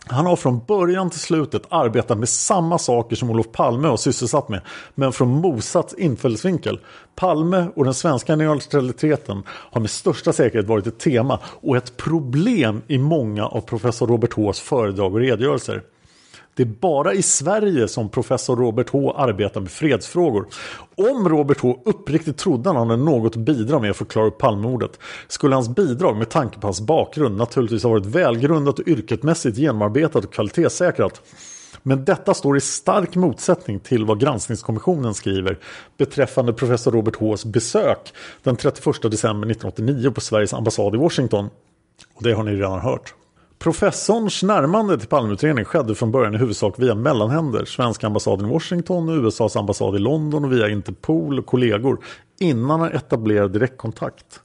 Han 0.09 0.25
har 0.25 0.35
från 0.35 0.61
början 0.67 1.09
till 1.09 1.19
slutet 1.19 1.63
arbetat 1.69 2.17
med 2.17 2.29
samma 2.29 2.77
saker 2.77 3.15
som 3.15 3.29
Olof 3.29 3.51
Palme 3.51 3.87
har 3.87 3.97
sysselsatt 3.97 4.49
med, 4.49 4.61
men 4.95 5.11
från 5.11 5.29
motsatt 5.29 5.93
infallsvinkel. 5.97 6.79
Palme 7.15 7.67
och 7.75 7.85
den 7.85 7.93
svenska 7.93 8.35
neutraliteten 8.35 9.43
har 9.47 9.81
med 9.81 9.89
största 9.89 10.33
säkerhet 10.33 10.67
varit 10.67 10.87
ett 10.87 10.99
tema 10.99 11.39
och 11.45 11.77
ett 11.77 11.97
problem 11.97 12.81
i 12.87 12.97
många 12.97 13.45
av 13.45 13.61
professor 13.61 14.07
Robert 14.07 14.33
Hs 14.33 14.59
föredrag 14.59 15.13
och 15.13 15.19
redogörelser. 15.19 15.81
Det 16.57 16.63
är 16.63 16.67
bara 16.81 17.13
i 17.13 17.21
Sverige 17.21 17.87
som 17.87 18.09
professor 18.09 18.55
Robert 18.55 18.89
H 18.89 19.13
arbetar 19.17 19.61
med 19.61 19.71
fredsfrågor. 19.71 20.47
Om 20.95 21.29
Robert 21.29 21.59
H 21.59 21.81
uppriktigt 21.85 22.37
trodde 22.37 22.69
han 22.69 22.89
hade 22.89 23.03
något 23.03 23.35
att 23.35 23.41
bidra 23.41 23.79
med 23.79 23.95
för 23.95 24.05
att 24.05 24.11
klara 24.11 24.27
upp 24.27 24.37
Palmemordet 24.37 24.99
skulle 25.27 25.55
hans 25.55 25.69
bidrag 25.69 26.17
med 26.17 26.29
tanke 26.29 26.59
på 26.59 26.67
hans 26.67 26.81
bakgrund 26.81 27.37
naturligtvis 27.37 27.83
ha 27.83 27.89
varit 27.89 28.05
välgrundat 28.05 28.79
och 28.79 28.87
yrkesmässigt 28.87 29.57
genomarbetat 29.57 30.25
och 30.25 30.33
kvalitetssäkrat. 30.33 31.21
Men 31.83 32.05
detta 32.05 32.33
står 32.33 32.57
i 32.57 32.61
stark 32.61 33.15
motsättning 33.15 33.79
till 33.79 34.05
vad 34.05 34.19
granskningskommissionen 34.19 35.13
skriver 35.13 35.59
beträffande 35.97 36.53
professor 36.53 36.91
Robert 36.91 37.15
Hs 37.15 37.45
besök 37.45 38.13
den 38.43 38.55
31 38.55 39.01
december 39.01 39.51
1989 39.51 40.11
på 40.11 40.21
Sveriges 40.21 40.53
ambassad 40.53 40.95
i 40.95 40.97
Washington. 40.97 41.49
Och 42.13 42.23
det 42.23 42.33
har 42.33 42.43
ni 42.43 42.51
redan 42.51 42.79
hört. 42.79 43.13
Professorns 43.59 44.43
närmande 44.43 44.97
till 44.97 45.07
Palmeutredningen 45.07 45.65
skedde 45.65 45.95
från 45.95 46.11
början 46.11 46.35
i 46.35 46.37
huvudsak 46.37 46.79
via 46.79 46.95
mellanhänder, 46.95 47.65
svenska 47.65 48.07
ambassaden 48.07 48.49
i 48.49 48.53
Washington 48.53 49.09
och 49.09 49.25
USAs 49.25 49.55
ambassad 49.55 49.95
i 49.95 49.99
London 49.99 50.45
och 50.45 50.53
via 50.53 50.69
Interpol 50.69 51.39
och 51.39 51.45
kollegor 51.45 51.99
innan 52.39 52.79
han 52.79 52.91
etablerade 52.91 53.53
direktkontakt. 53.53 54.41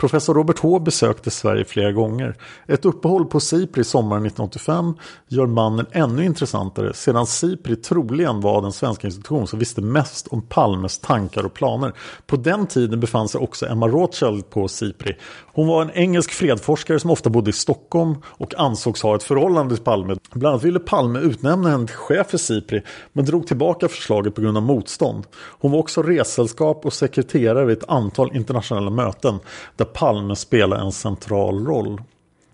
Professor 0.00 0.34
Robert 0.34 0.58
H 0.58 0.78
besökte 0.78 1.30
Sverige 1.30 1.64
flera 1.64 1.92
gånger. 1.92 2.36
Ett 2.66 2.84
uppehåll 2.84 3.26
på 3.26 3.40
Sipri 3.40 3.84
sommaren 3.84 4.26
1985 4.26 4.94
gör 5.28 5.46
mannen 5.46 5.86
ännu 5.92 6.24
intressantare 6.24 6.94
sedan 6.94 7.26
Sipri 7.26 7.76
troligen 7.76 8.40
var 8.40 8.62
den 8.62 8.72
svenska 8.72 9.06
institution 9.06 9.46
som 9.46 9.58
visste 9.58 9.80
mest 9.80 10.26
om 10.26 10.42
Palmes 10.42 10.98
tankar 10.98 11.46
och 11.46 11.54
planer. 11.54 11.92
På 12.26 12.36
den 12.36 12.66
tiden 12.66 13.00
befann 13.00 13.28
sig 13.28 13.40
också 13.40 13.66
Emma 13.66 13.88
Rothschild 13.88 14.50
på 14.50 14.68
Sipri. 14.68 15.16
Hon 15.52 15.66
var 15.66 15.82
en 15.82 15.90
engelsk 15.90 16.30
fredforskare 16.30 17.00
som 17.00 17.10
ofta 17.10 17.30
bodde 17.30 17.50
i 17.50 17.52
Stockholm 17.52 18.14
och 18.24 18.54
ansågs 18.58 19.02
ha 19.02 19.16
ett 19.16 19.22
förhållande 19.22 19.74
till 19.74 19.84
Palme. 19.84 20.16
Bland 20.32 20.52
annat 20.52 20.64
ville 20.64 20.78
Palme 20.78 21.18
utnämna 21.18 21.70
henne 21.70 21.86
till 21.86 21.96
chef 21.96 22.30
för 22.30 22.38
Sipri 22.38 22.82
men 23.12 23.24
drog 23.24 23.46
tillbaka 23.46 23.88
förslaget 23.88 24.34
på 24.34 24.40
grund 24.40 24.56
av 24.56 24.62
motstånd. 24.62 25.26
Hon 25.34 25.72
var 25.72 25.78
också 25.78 26.02
ressällskap 26.02 26.86
och 26.86 26.92
sekreterare 26.92 27.64
vid 27.64 27.78
ett 27.78 27.88
antal 27.88 28.36
internationella 28.36 28.90
möten 28.90 29.38
där 29.76 29.84
Palme 29.84 30.36
spelade 30.36 30.82
en 30.82 30.92
central 30.92 31.66
roll. 31.66 32.00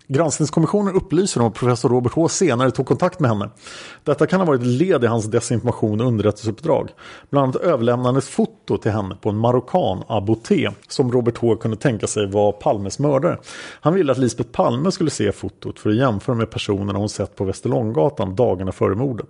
Granskningskommissionen 0.09 0.95
upplyser 0.95 1.41
om 1.41 1.47
att 1.47 1.53
professor 1.53 1.89
Robert 1.89 2.13
H 2.13 2.29
senare 2.29 2.71
tog 2.71 2.85
kontakt 2.85 3.19
med 3.19 3.31
henne. 3.31 3.49
Detta 4.03 4.27
kan 4.27 4.39
ha 4.39 4.47
varit 4.47 4.65
led 4.65 5.03
i 5.03 5.07
hans 5.07 5.25
desinformation 5.25 6.01
och 6.01 6.07
underrättelseuppdrag. 6.07 6.89
Bland 7.29 7.43
annat 7.43 7.55
överlämnades 7.55 8.29
foto 8.29 8.77
till 8.77 8.91
henne 8.91 9.15
på 9.21 9.29
en 9.29 9.37
marockan, 9.37 10.03
Aboté, 10.07 10.69
som 10.87 11.11
Robert 11.11 11.37
H 11.37 11.55
kunde 11.55 11.77
tänka 11.77 12.07
sig 12.07 12.27
var 12.27 12.51
Palmes 12.51 12.99
mördare. 12.99 13.37
Han 13.81 13.93
ville 13.93 14.11
att 14.11 14.17
Lisbeth 14.17 14.49
Palme 14.49 14.91
skulle 14.91 15.09
se 15.09 15.31
fotot 15.31 15.79
för 15.79 15.89
att 15.89 15.95
jämföra 15.95 16.35
med 16.35 16.49
personerna 16.49 16.99
hon 16.99 17.09
sett 17.09 17.35
på 17.35 17.43
Västerlånggatan 17.43 18.35
dagarna 18.35 18.71
före 18.71 18.95
mordet. 18.95 19.29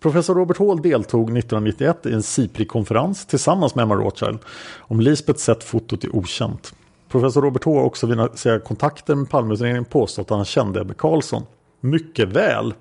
Professor 0.00 0.34
Robert 0.34 0.58
Hall 0.58 0.82
deltog 0.82 1.38
1991 1.38 2.06
i 2.06 2.12
en 2.12 2.22
SIPRI-konferens 2.22 3.26
tillsammans 3.26 3.74
med 3.74 3.82
Emma 3.82 3.94
Rothschild. 3.94 4.38
Om 4.78 5.00
Lisbeth 5.00 5.38
sett 5.38 5.64
fotot 5.64 6.04
är 6.04 6.16
okänt. 6.16 6.74
Professor 7.08 7.42
Robert 7.42 7.64
H 7.64 7.78
har 7.78 7.84
också 7.84 8.06
vid 8.06 8.18
sina 8.34 8.58
kontakter 8.58 9.14
med 9.14 9.30
Palmeutredningen 9.30 9.84
påstått 9.84 10.30
att 10.30 10.36
han 10.36 10.44
kände 10.44 10.80
Ebbe 10.80 10.94
Carlsson 10.94 11.42
mycket 11.80 12.28
väl. 12.28 12.74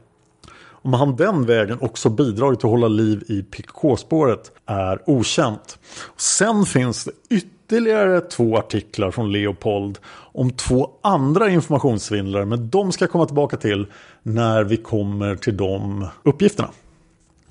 Om 0.88 0.94
han 0.94 1.16
den 1.16 1.46
vägen 1.46 1.78
också 1.82 2.10
bidragit 2.10 2.60
till 2.60 2.68
att 2.68 2.72
hålla 2.72 2.88
liv 2.88 3.24
i 3.28 3.44
PKK-spåret 3.44 4.52
är 4.66 5.10
okänt. 5.10 5.80
Sen 6.18 6.66
finns 6.66 7.04
det 7.04 7.12
ytterligare 7.30 8.22
två 8.22 8.58
artiklar 8.58 9.12
från 9.12 9.32
Leopold 9.32 10.00
om 10.34 10.52
två 10.52 10.90
andra 11.02 11.50
informationssvindlare 11.50 12.46
men 12.46 12.70
de 12.70 12.92
ska 12.92 13.04
jag 13.04 13.12
komma 13.12 13.26
tillbaka 13.26 13.58
till 13.58 13.88
när 14.24 14.64
vi 14.64 14.78
kommer 14.78 15.36
till 15.36 15.58
de 15.58 16.08
uppgifterna. 16.24 16.70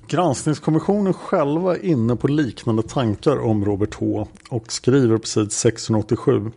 Granskningskommissionen 0.07 1.13
själva 1.13 1.75
är 1.75 1.85
inne 1.85 2.15
på 2.15 2.27
liknande 2.27 2.83
tankar 2.83 3.39
om 3.39 3.65
Robert 3.65 3.93
H 3.93 4.27
och 4.49 4.71
skriver 4.71 5.17
på 5.17 5.27
sid 5.27 5.51
687. 5.51 6.51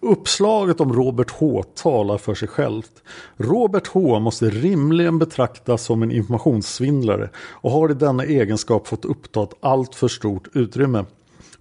Uppslaget 0.00 0.80
om 0.80 0.92
Robert 0.92 1.30
H 1.30 1.62
talar 1.62 2.18
för 2.18 2.34
sig 2.34 2.48
självt. 2.48 3.02
Robert 3.36 3.86
H 3.86 4.20
måste 4.20 4.50
rimligen 4.50 5.18
betraktas 5.18 5.82
som 5.82 6.02
en 6.02 6.10
informationssvindlare 6.10 7.30
och 7.36 7.70
har 7.70 7.90
i 7.90 7.94
denna 7.94 8.24
egenskap 8.24 8.86
fått 8.86 9.04
uppta 9.04 9.42
ett 9.42 9.54
allt 9.60 9.94
för 9.94 10.08
stort 10.08 10.48
utrymme. 10.52 11.04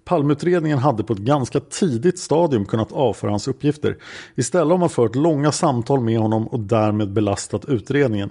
Palmutredningen 0.06 0.78
hade 0.78 1.04
på 1.04 1.14
ett 1.14 1.20
ganska 1.20 1.60
tidigt 1.60 2.20
stadium 2.20 2.66
kunnat 2.66 2.92
avföra 2.92 3.32
hans 3.32 3.48
uppgifter. 3.48 3.98
Istället 4.36 4.72
har 4.72 4.78
man 4.78 4.90
fört 4.90 5.16
långa 5.16 5.52
samtal 5.52 6.00
med 6.00 6.20
honom 6.20 6.48
och 6.48 6.60
därmed 6.60 7.14
belastat 7.14 7.66
utredningen. 7.66 8.30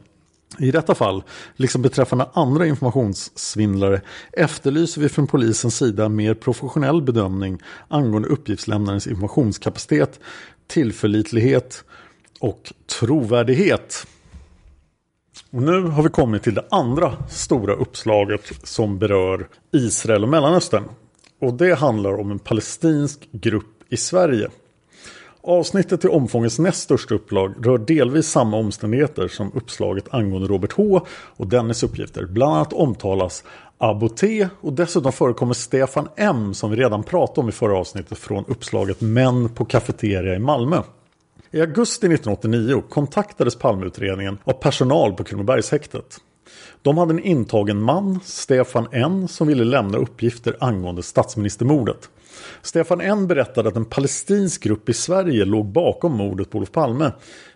I 0.59 0.71
detta 0.71 0.95
fall, 0.95 1.23
liksom 1.57 1.83
beträffande 1.83 2.29
andra 2.33 2.67
informationssvindlare, 2.67 4.01
efterlyser 4.33 5.01
vi 5.01 5.09
från 5.09 5.27
polisens 5.27 5.77
sida 5.77 6.09
mer 6.09 6.35
professionell 6.35 7.03
bedömning 7.03 7.59
angående 7.89 8.29
uppgiftslämnarens 8.29 9.07
informationskapacitet, 9.07 10.21
tillförlitlighet 10.67 11.85
och 12.41 12.73
trovärdighet. 12.99 14.07
Och 15.51 15.63
nu 15.63 15.83
har 15.83 16.03
vi 16.03 16.09
kommit 16.09 16.43
till 16.43 16.55
det 16.55 16.65
andra 16.71 17.17
stora 17.29 17.75
uppslaget 17.75 18.53
som 18.63 18.99
berör 18.99 19.49
Israel 19.73 20.23
och 20.23 20.29
Mellanöstern. 20.29 20.85
Och 21.41 21.55
det 21.55 21.75
handlar 21.75 22.21
om 22.21 22.31
en 22.31 22.39
palestinsk 22.39 23.29
grupp 23.33 23.83
i 23.89 23.97
Sverige. 23.97 24.49
Avsnittet 25.43 26.01
till 26.01 26.11
omfångets 26.11 26.59
näst 26.59 26.83
största 26.83 27.15
upplag 27.15 27.55
rör 27.63 27.79
delvis 27.79 28.27
samma 28.27 28.57
omständigheter 28.57 29.29
som 29.29 29.53
uppslaget 29.55 30.05
angående 30.11 30.49
Robert 30.49 30.73
H 30.73 31.01
och 31.11 31.47
Dennis 31.47 31.83
uppgifter. 31.83 32.27
Bland 32.27 32.55
annat 32.55 32.73
omtalas 32.73 33.45
Aboté 33.79 34.49
och 34.61 34.73
dessutom 34.73 35.13
förekommer 35.13 35.55
Stefan 35.55 36.09
M 36.17 36.55
som 36.55 36.71
vi 36.71 36.77
redan 36.77 37.03
pratade 37.03 37.41
om 37.41 37.49
i 37.49 37.53
förra 37.53 37.79
avsnittet 37.79 38.19
från 38.19 38.45
uppslaget 38.49 39.01
Män 39.01 39.49
på 39.49 39.65
kafeteria 39.65 40.35
i 40.35 40.39
Malmö. 40.39 40.83
I 41.51 41.61
augusti 41.61 42.07
1989 42.07 42.83
kontaktades 42.89 43.57
Palmeutredningen 43.57 44.39
av 44.45 44.53
personal 44.53 45.13
på 45.13 45.25
Kronobergshäktet. 45.25 46.17
De 46.83 46.99
hade 46.99 47.13
en 47.13 47.25
intagen 47.25 47.83
man, 47.83 48.21
Stefan 48.25 48.89
N, 48.93 49.29
som 49.29 49.49
ville 49.49 49.65
lämna 49.65 49.99
uppgifter 49.99 50.57
angående 50.61 51.03
statsministermordet. 51.03 52.09
Stefan 52.63 53.01
N 53.01 53.27
berättade 53.27 53.69
att 53.69 53.77
en 53.77 53.85
palestinsk 53.85 54.63
grupp 54.63 54.89
i 54.89 54.95
Sverige 54.95 55.45
låg 55.45 55.67
bakom 55.67 56.13
mordet 56.13 56.51
på 56.51 56.59
Olof 56.59 56.73
Palme. 56.73 57.13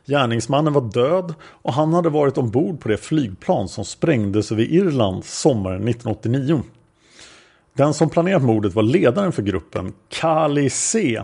Gärningsmannen 0.07 0.73
var 0.73 0.93
död 0.93 1.35
och 1.43 1.73
han 1.73 1.93
hade 1.93 2.09
varit 2.09 2.39
ombord 2.39 2.81
på 2.81 2.89
det 2.89 2.97
flygplan 2.97 3.69
som 3.69 3.85
sprängdes 3.85 4.53
över 4.53 4.63
Irland 4.63 5.25
sommaren 5.25 5.89
1989. 5.89 6.63
Den 7.75 7.95
som 7.95 8.11
planerat 8.11 8.43
mordet 8.43 8.75
var 8.75 8.83
ledaren 8.83 9.33
för 9.33 9.43
gruppen, 9.43 9.93
Kali 10.09 10.71
C. 10.71 11.23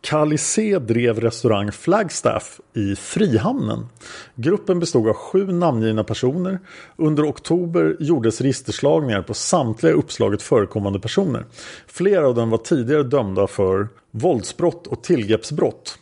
Kalisé 0.00 0.78
drev 0.78 1.20
restaurang 1.20 1.72
Flagstaff 1.72 2.60
i 2.74 2.96
Frihamnen. 2.96 3.86
Gruppen 4.34 4.80
bestod 4.80 5.08
av 5.08 5.14
sju 5.14 5.52
namngivna 5.52 6.04
personer. 6.04 6.58
Under 6.96 7.28
oktober 7.28 7.96
gjordes 8.00 8.40
registerslagningar 8.40 9.22
på 9.22 9.34
samtliga 9.34 9.92
uppslaget 9.92 10.42
förekommande 10.42 11.00
personer. 11.00 11.44
Flera 11.86 12.26
av 12.26 12.34
dem 12.34 12.50
var 12.50 12.58
tidigare 12.58 13.02
dömda 13.02 13.46
för 13.46 13.88
våldsbrott 14.10 14.86
och 14.86 15.02
tillgreppsbrott. 15.02 15.98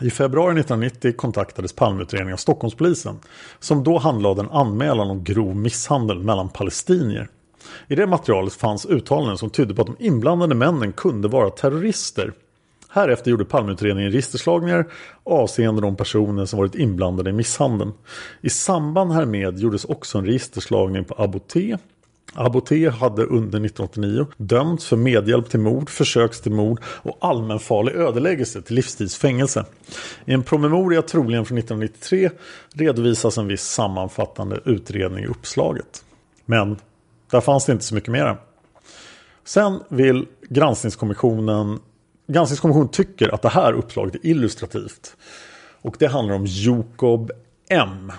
I 0.00 0.10
februari 0.10 0.60
1990 0.60 1.12
kontaktades 1.16 1.72
Palmeutredningen 1.72 2.32
av 2.32 2.38
Stockholmspolisen 2.38 3.18
som 3.60 3.84
då 3.84 3.98
handlade 3.98 4.40
en 4.40 4.50
anmälan 4.50 5.10
om 5.10 5.24
grov 5.24 5.56
misshandel 5.56 6.18
mellan 6.18 6.48
palestinier. 6.48 7.28
I 7.88 7.94
det 7.94 8.06
materialet 8.06 8.52
fanns 8.52 8.86
uttalanden 8.86 9.38
som 9.38 9.50
tydde 9.50 9.74
på 9.74 9.82
att 9.82 9.86
de 9.86 9.96
inblandade 10.04 10.54
männen 10.54 10.92
kunde 10.92 11.28
vara 11.28 11.50
terrorister. 11.50 12.32
Härefter 12.96 13.30
gjorde 13.30 13.44
Palmeutredningen 13.44 14.12
registerslagningar 14.12 14.86
avseende 15.24 15.80
de 15.80 15.96
personer 15.96 16.44
som 16.44 16.58
varit 16.58 16.74
inblandade 16.74 17.30
i 17.30 17.32
misshandeln. 17.32 17.92
I 18.40 18.50
samband 18.50 19.12
härmed 19.12 19.58
gjordes 19.58 19.84
också 19.84 20.18
en 20.18 20.26
registerslagning 20.26 21.04
på 21.04 21.14
Aboté. 21.18 21.76
Aboté 22.34 22.88
hade 22.88 23.22
under 23.22 23.64
1989 23.64 24.26
dömts 24.36 24.86
för 24.86 24.96
medhjälp 24.96 25.50
till 25.50 25.60
mord, 25.60 25.90
försöks 25.90 26.40
till 26.40 26.52
mord 26.52 26.80
och 26.84 27.18
allmänfarlig 27.20 27.92
ödeläggelse 27.92 28.62
till 28.62 28.76
livstidsfängelse. 28.76 29.64
I 30.24 30.32
en 30.32 30.42
promemoria 30.42 31.02
troligen 31.02 31.44
från 31.44 31.58
1993 31.58 32.30
redovisas 32.74 33.38
en 33.38 33.46
viss 33.46 33.64
sammanfattande 33.64 34.60
utredning 34.64 35.24
i 35.24 35.26
uppslaget. 35.26 36.04
Men 36.44 36.76
där 37.30 37.40
fanns 37.40 37.66
det 37.66 37.72
inte 37.72 37.84
så 37.84 37.94
mycket 37.94 38.12
mer. 38.12 38.36
Sen 39.44 39.80
vill 39.88 40.26
granskningskommissionen 40.48 41.78
Granskningskommissionen 42.26 42.88
tycker 42.88 43.34
att 43.34 43.42
det 43.42 43.48
här 43.48 43.72
uppslaget 43.72 44.14
är 44.14 44.26
illustrativt. 44.26 45.16
Och 45.82 45.96
det 45.98 46.06
handlar 46.06 46.34
om 46.34 46.44
Jokob 46.46 47.30
M. 47.68 48.12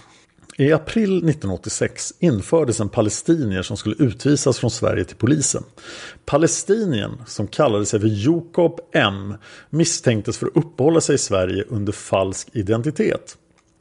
I 0.57 0.71
april 0.73 1.17
1986 1.17 2.13
infördes 2.19 2.79
en 2.79 2.89
palestinier 2.89 3.61
som 3.61 3.77
skulle 3.77 3.95
utvisas 3.99 4.59
från 4.59 4.71
Sverige 4.71 5.03
till 5.03 5.15
polisen. 5.15 5.63
Palestinien, 6.25 7.21
som 7.25 7.47
kallade 7.47 7.85
sig 7.85 7.99
för 7.99 8.07
Jokob 8.07 8.79
M, 8.93 9.33
misstänktes 9.69 10.37
för 10.37 10.47
att 10.47 10.57
uppehålla 10.57 11.01
sig 11.01 11.15
i 11.15 11.17
Sverige 11.17 11.63
under 11.69 11.93
falsk 11.93 12.49
identitet. 12.53 13.37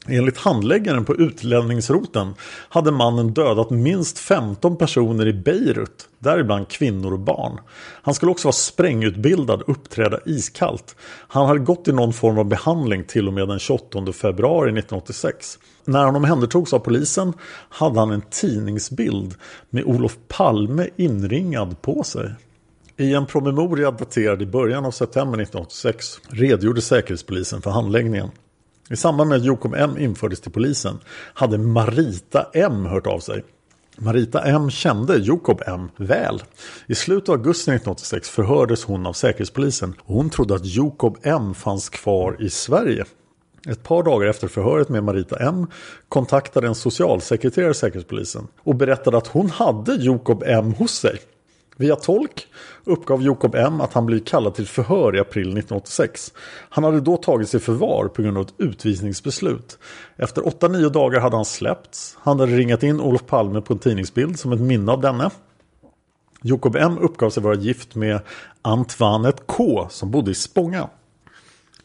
Enligt 0.09 0.39
handläggaren 0.39 1.05
på 1.05 1.15
utlänningsroten 1.15 2.35
hade 2.69 2.91
mannen 2.91 3.35
dödat 3.35 3.71
minst 3.71 4.19
15 4.19 4.77
personer 4.77 5.27
i 5.27 5.33
Beirut, 5.33 6.09
däribland 6.19 6.69
kvinnor 6.69 7.13
och 7.13 7.19
barn. 7.19 7.61
Han 8.03 8.15
skulle 8.15 8.33
också 8.33 8.49
vara 8.49 8.53
sprängutbildad 8.53 9.63
och 9.63 9.71
uppträda 9.71 10.19
iskallt. 10.27 10.97
Han 11.29 11.47
hade 11.47 11.61
gått 11.61 11.89
i 11.89 11.93
någon 11.93 12.13
form 12.13 12.39
av 12.39 12.45
behandling 12.45 13.05
till 13.05 13.29
och 13.29 13.35
med 13.35 13.49
den 13.49 13.59
28 13.59 14.13
februari 14.13 14.69
1986. 14.69 15.59
När 15.85 16.05
han 16.05 16.17
omhändertogs 16.17 16.73
av 16.73 16.79
polisen 16.79 17.33
hade 17.69 18.01
han 18.01 18.11
en 18.11 18.23
tidningsbild 18.31 19.35
med 19.71 19.85
Olof 19.85 20.17
Palme 20.29 20.89
inringad 20.97 21.83
på 21.83 22.03
sig. 22.03 22.31
I 22.97 23.15
en 23.15 23.27
promemoria 23.27 23.91
daterad 23.91 24.43
i 24.43 24.47
början 24.47 24.85
av 24.85 24.91
september 24.91 25.41
1986 25.41 26.07
redogjorde 26.29 26.83
Säkerhetspolisen 26.83 27.63
för 27.63 27.71
handläggningen. 27.71 28.31
I 28.91 28.97
samband 28.97 29.29
med 29.29 29.37
att 29.37 29.45
Jokom 29.45 29.75
M 29.75 29.99
infördes 29.99 30.41
till 30.41 30.53
polisen 30.53 30.99
hade 31.35 31.59
Marita 31.59 32.47
M 32.53 32.87
hört 32.87 33.07
av 33.07 33.19
sig. 33.19 33.45
Marita 33.99 34.43
M 34.43 34.71
kände 34.71 35.17
Jokob 35.17 35.63
M 35.67 35.89
väl. 35.97 36.43
I 36.87 36.95
slutet 36.95 37.29
av 37.29 37.35
augusti 37.35 37.71
1986 37.71 38.31
förhördes 38.31 38.85
hon 38.85 39.07
av 39.07 39.13
Säkerhetspolisen 39.13 39.95
och 40.05 40.15
hon 40.15 40.31
trodde 40.31 40.55
att 40.55 40.67
Jokob 40.67 41.19
M 41.23 41.55
fanns 41.55 41.89
kvar 41.89 42.37
i 42.41 42.51
Sverige. 42.51 43.05
Ett 43.69 43.83
par 43.83 44.03
dagar 44.03 44.27
efter 44.27 44.49
förhöret 44.49 44.89
med 44.89 45.05
Marita 45.05 45.37
M 45.37 45.67
kontaktade 46.09 46.67
en 46.67 46.75
socialsekreterare 46.75 47.75
Säkerhetspolisen 47.75 48.49
och 48.63 48.75
berättade 48.75 49.17
att 49.17 49.27
hon 49.27 49.51
hade 49.51 49.95
Jokob 49.95 50.43
M 50.47 50.75
hos 50.79 50.91
sig. 50.91 51.19
Via 51.79 51.97
tolk 51.97 52.47
uppgav 52.85 53.23
Jakob 53.23 53.55
M 53.55 53.81
att 53.81 53.93
han 53.93 54.07
blivit 54.07 54.29
kallad 54.29 54.55
till 54.55 54.67
förhör 54.67 55.17
i 55.17 55.21
april 55.21 55.43
1986. 55.43 56.33
Han 56.69 56.85
hade 56.85 57.01
då 57.01 57.17
tagits 57.17 57.55
i 57.55 57.59
förvar 57.59 58.09
på 58.09 58.23
grund 58.23 58.39
av 58.39 58.45
ett 58.45 58.55
utvisningsbeslut. 58.59 59.79
Efter 60.17 60.43
8-9 60.43 60.89
dagar 60.89 61.21
hade 61.21 61.37
han 61.37 61.45
släppts. 61.45 62.17
Han 62.21 62.41
hade 62.41 62.57
ringat 62.57 62.83
in 62.83 63.01
Olof 63.01 63.27
Palme 63.27 63.61
på 63.61 63.73
en 63.73 63.79
tidningsbild 63.79 64.39
som 64.39 64.53
ett 64.53 64.61
minne 64.61 64.93
av 64.93 65.01
denne. 65.01 65.31
Jakob 66.43 66.77
M 66.77 66.99
uppgav 67.01 67.31
sig 67.31 67.43
vara 67.43 67.55
gift 67.55 67.95
med 67.95 68.21
Antwanet 68.63 69.47
K 69.47 69.87
som 69.91 70.11
bodde 70.11 70.31
i 70.31 70.35
Spånga. 70.35 70.89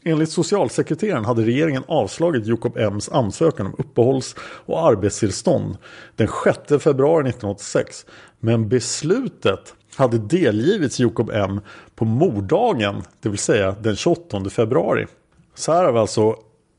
Enligt 0.03 0.31
socialsekreteraren 0.31 1.25
hade 1.25 1.41
regeringen 1.41 1.83
avslagit 1.87 2.47
Jakob 2.47 2.77
M's 2.77 3.13
ansökan 3.13 3.65
om 3.65 3.75
uppehålls 3.77 4.35
och 4.41 4.87
arbetstillstånd 4.87 5.77
den 6.15 6.27
6 6.43 6.83
februari 6.83 7.29
1986. 7.29 8.05
Men 8.39 8.69
beslutet 8.69 9.75
hade 9.95 10.17
delgivits 10.17 10.99
Jakob 10.99 11.29
M 11.33 11.61
på 11.95 12.05
morddagen, 12.05 13.03
det 13.21 13.29
vill 13.29 13.39
säga 13.39 13.75
den 13.79 13.95
28 13.95 14.49
februari. 14.49 15.05
Så 15.55 15.71
här 15.71 15.83
har 15.83 15.91
vi 15.91 15.99
alltså 15.99 16.35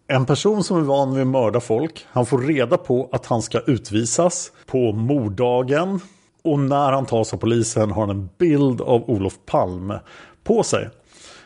en 0.06 0.26
person 0.26 0.64
som 0.64 0.76
är 0.76 0.80
van 0.80 1.14
vid 1.14 1.22
att 1.22 1.26
mörda 1.26 1.60
folk. 1.60 2.06
Han 2.08 2.26
får 2.26 2.38
reda 2.38 2.76
på 2.76 3.08
att 3.12 3.26
han 3.26 3.42
ska 3.42 3.60
utvisas 3.60 4.52
på 4.66 4.92
morddagen. 4.92 6.00
Och 6.44 6.58
när 6.58 6.92
han 6.92 7.06
tas 7.06 7.34
av 7.34 7.38
polisen 7.38 7.90
har 7.90 8.06
han 8.06 8.10
en 8.16 8.28
bild 8.38 8.80
av 8.80 9.10
Olof 9.10 9.38
Palme 9.46 10.00
på 10.44 10.62
sig. 10.62 10.88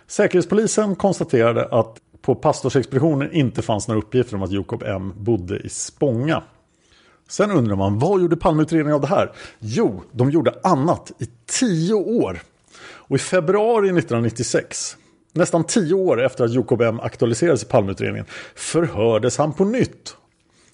Säkerhetspolisen 0.07 0.97
konstaterade 0.97 1.65
att 1.65 1.97
på 2.23 2.35
pastorsexpeditionen 2.35 3.33
inte 3.33 3.63
fanns 3.63 3.89
några 3.89 4.01
uppgifter 4.01 4.37
om 4.37 4.43
att 4.43 4.53
Jakob 4.53 4.83
M 4.83 5.13
bodde 5.17 5.59
i 5.59 5.69
Spånga. 5.69 6.43
Sen 7.29 7.51
undrar 7.51 7.77
man, 7.77 7.99
vad 7.99 8.21
gjorde 8.21 8.37
Palmeutredningen 8.37 8.95
av 8.95 9.01
det 9.01 9.07
här? 9.07 9.33
Jo, 9.59 10.03
de 10.13 10.31
gjorde 10.31 10.55
annat 10.63 11.13
i 11.19 11.27
tio 11.47 11.95
år. 11.95 12.41
Och 12.79 13.17
i 13.17 13.19
februari 13.19 13.87
1996, 13.87 14.97
nästan 15.33 15.65
tio 15.65 15.95
år 15.95 16.25
efter 16.25 16.45
att 16.45 16.55
Jacob 16.55 16.83
M 16.83 17.01
aktualiserades 17.01 17.63
i 17.63 17.67
Palmeutredningen, 17.67 18.27
förhördes 18.55 19.39
han 19.39 19.53
på 19.53 19.65
nytt. 19.65 20.17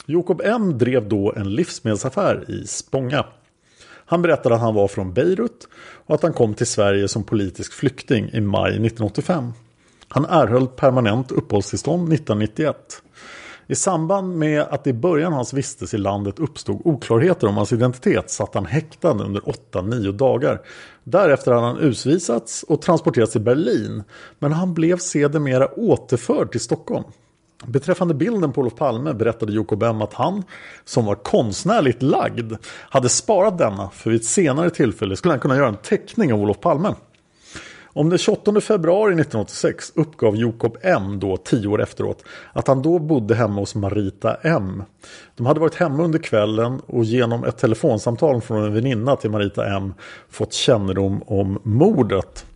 Jacob 0.06 0.40
M 0.44 0.78
drev 0.78 1.08
då 1.08 1.32
en 1.36 1.54
livsmedelsaffär 1.54 2.50
i 2.50 2.66
Spånga. 2.66 3.26
Han 4.06 4.22
berättade 4.22 4.54
att 4.54 4.60
han 4.60 4.74
var 4.74 4.88
från 4.88 5.12
Beirut 5.12 5.68
och 6.06 6.14
att 6.14 6.22
han 6.22 6.32
kom 6.32 6.54
till 6.54 6.66
Sverige 6.66 7.08
som 7.08 7.24
politisk 7.24 7.72
flykting 7.72 8.30
i 8.32 8.40
maj 8.40 8.70
1985. 8.70 9.52
Han 10.08 10.24
erhöll 10.24 10.66
permanent 10.66 11.32
uppehållstillstånd 11.32 12.12
1991. 12.12 13.02
I 13.66 13.74
samband 13.74 14.36
med 14.38 14.60
att 14.60 14.84
det 14.84 14.90
i 14.90 14.92
början 14.92 15.32
av 15.32 15.36
hans 15.36 15.52
vistelse 15.52 15.96
i 15.96 16.00
landet 16.00 16.38
uppstod 16.38 16.80
oklarheter 16.84 17.46
om 17.46 17.56
hans 17.56 17.72
identitet 17.72 18.30
satt 18.30 18.54
han 18.54 18.66
häktad 18.66 19.10
under 19.10 19.40
8-9 19.40 20.12
dagar. 20.12 20.60
Därefter 21.04 21.52
hade 21.52 21.66
han 21.66 21.78
utvisats 21.78 22.62
och 22.62 22.82
transporterats 22.82 23.32
till 23.32 23.40
Berlin 23.40 24.02
men 24.38 24.52
han 24.52 24.74
blev 24.74 24.96
sedermera 24.96 25.68
återförd 25.76 26.50
till 26.50 26.60
Stockholm. 26.60 27.04
Beträffande 27.66 28.14
bilden 28.14 28.52
på 28.52 28.60
Olof 28.60 28.74
Palme 28.74 29.12
berättade 29.12 29.52
Jakob 29.52 29.78
Bem 29.78 30.02
att 30.02 30.14
han, 30.14 30.42
som 30.84 31.04
var 31.04 31.14
konstnärligt 31.14 32.02
lagd, 32.02 32.52
hade 32.64 33.08
sparat 33.08 33.58
denna 33.58 33.90
för 33.90 34.10
vid 34.10 34.20
ett 34.20 34.26
senare 34.26 34.70
tillfälle 34.70 35.16
skulle 35.16 35.32
han 35.32 35.40
kunna 35.40 35.56
göra 35.56 35.68
en 35.68 35.76
teckning 35.76 36.32
av 36.32 36.40
Olof 36.40 36.60
Palme. 36.60 36.94
Om 37.94 38.08
den 38.08 38.18
28 38.18 38.60
februari 38.60 39.12
1986 39.12 39.92
uppgav 39.94 40.36
Jakob 40.36 40.76
M 40.82 41.20
då 41.20 41.36
tio 41.36 41.68
år 41.68 41.82
efteråt 41.82 42.24
att 42.52 42.68
han 42.68 42.82
då 42.82 42.98
bodde 42.98 43.34
hemma 43.34 43.60
hos 43.60 43.74
Marita 43.74 44.36
M. 44.42 44.82
De 45.36 45.46
hade 45.46 45.60
varit 45.60 45.74
hemma 45.74 46.02
under 46.02 46.18
kvällen 46.18 46.80
och 46.86 47.04
genom 47.04 47.44
ett 47.44 47.58
telefonsamtal 47.58 48.40
från 48.40 48.64
en 48.64 48.74
väninna 48.74 49.16
till 49.16 49.30
Marita 49.30 49.76
M 49.76 49.94
fått 50.30 50.52
kännedom 50.52 51.22
om 51.26 51.58
mordet. 51.62 52.46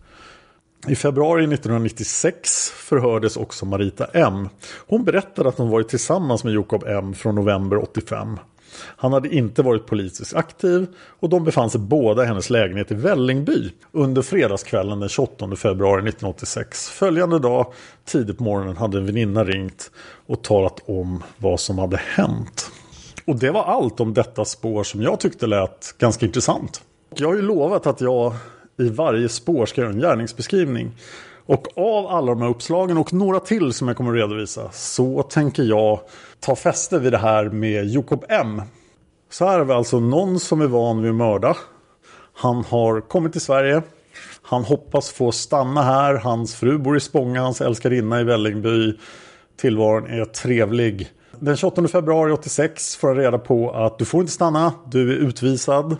I 0.87 0.95
februari 0.95 1.43
1996 1.43 2.69
förhördes 2.69 3.37
också 3.37 3.65
Marita 3.65 4.05
M. 4.05 4.49
Hon 4.87 5.03
berättade 5.03 5.49
att 5.49 5.57
hon 5.57 5.69
varit 5.69 5.89
tillsammans 5.89 6.43
med 6.43 6.53
Jakob 6.53 6.83
M 6.87 7.13
från 7.13 7.35
november 7.35 7.77
85. 7.77 8.39
Han 8.75 9.13
hade 9.13 9.35
inte 9.35 9.61
varit 9.61 9.85
politiskt 9.85 10.35
aktiv 10.35 10.87
och 11.19 11.29
de 11.29 11.43
befann 11.43 11.69
sig 11.69 11.81
båda 11.81 12.23
i 12.23 12.25
hennes 12.25 12.49
lägenhet 12.49 12.91
i 12.91 12.95
Vällingby 12.95 13.71
under 13.91 14.21
fredagskvällen 14.21 14.99
den 14.99 15.09
28 15.09 15.55
februari 15.55 15.99
1986. 15.99 16.89
Följande 16.89 17.39
dag, 17.39 17.73
tidigt 18.05 18.37
på 18.37 18.43
morgonen, 18.43 18.77
hade 18.77 18.97
en 18.97 19.05
väninna 19.05 19.43
ringt 19.43 19.91
och 20.25 20.43
talat 20.43 20.83
om 20.85 21.23
vad 21.37 21.59
som 21.59 21.79
hade 21.79 21.97
hänt. 21.97 22.71
Och 23.25 23.35
det 23.35 23.51
var 23.51 23.63
allt 23.63 23.99
om 23.99 24.13
detta 24.13 24.45
spår 24.45 24.83
som 24.83 25.01
jag 25.01 25.19
tyckte 25.19 25.47
lät 25.47 25.95
ganska 25.97 26.25
intressant. 26.25 26.81
Jag 27.15 27.27
har 27.27 27.35
ju 27.35 27.41
lovat 27.41 27.87
att 27.87 28.01
jag 28.01 28.33
i 28.79 28.89
varje 28.89 29.29
spår 29.29 29.65
ska 29.65 29.81
göra 29.81 29.91
en 29.91 29.99
gärningsbeskrivning. 29.99 30.91
Och 31.47 31.67
av 31.77 32.07
alla 32.07 32.31
de 32.31 32.41
här 32.41 32.49
uppslagen 32.49 32.97
och 32.97 33.13
några 33.13 33.39
till 33.39 33.73
som 33.73 33.87
jag 33.87 33.97
kommer 33.97 34.11
att 34.11 34.17
redovisa 34.17 34.71
så 34.71 35.23
tänker 35.23 35.63
jag 35.63 35.99
ta 36.39 36.55
fäste 36.55 36.99
vid 36.99 37.11
det 37.11 37.17
här 37.17 37.49
med 37.49 37.85
Jakob 37.85 38.25
M. 38.29 38.61
Så 39.29 39.45
här 39.45 39.59
är 39.59 39.63
vi 39.63 39.73
alltså 39.73 39.99
någon 39.99 40.39
som 40.39 40.61
är 40.61 40.67
van 40.67 41.01
vid 41.01 41.11
att 41.11 41.15
mörda. 41.15 41.57
Han 42.33 42.63
har 42.63 43.01
kommit 43.01 43.31
till 43.31 43.41
Sverige. 43.41 43.81
Han 44.41 44.63
hoppas 44.63 45.11
få 45.11 45.31
stanna 45.31 45.81
här. 45.81 46.15
Hans 46.15 46.55
fru 46.55 46.77
bor 46.77 46.97
i 46.97 46.99
Spånga, 46.99 47.41
hans 47.41 47.61
älskarinna 47.61 48.21
i 48.21 48.23
Vällingby. 48.23 48.97
Tillvaron 49.57 50.07
är 50.07 50.25
trevlig. 50.25 51.09
Den 51.39 51.57
28 51.57 51.87
februari 51.87 52.31
86 52.31 52.95
får 52.95 53.07
han 53.07 53.17
reda 53.17 53.37
på 53.37 53.71
att 53.71 53.97
du 53.97 54.05
får 54.05 54.21
inte 54.21 54.33
stanna, 54.33 54.73
du 54.85 55.11
är 55.11 55.17
utvisad. 55.17 55.97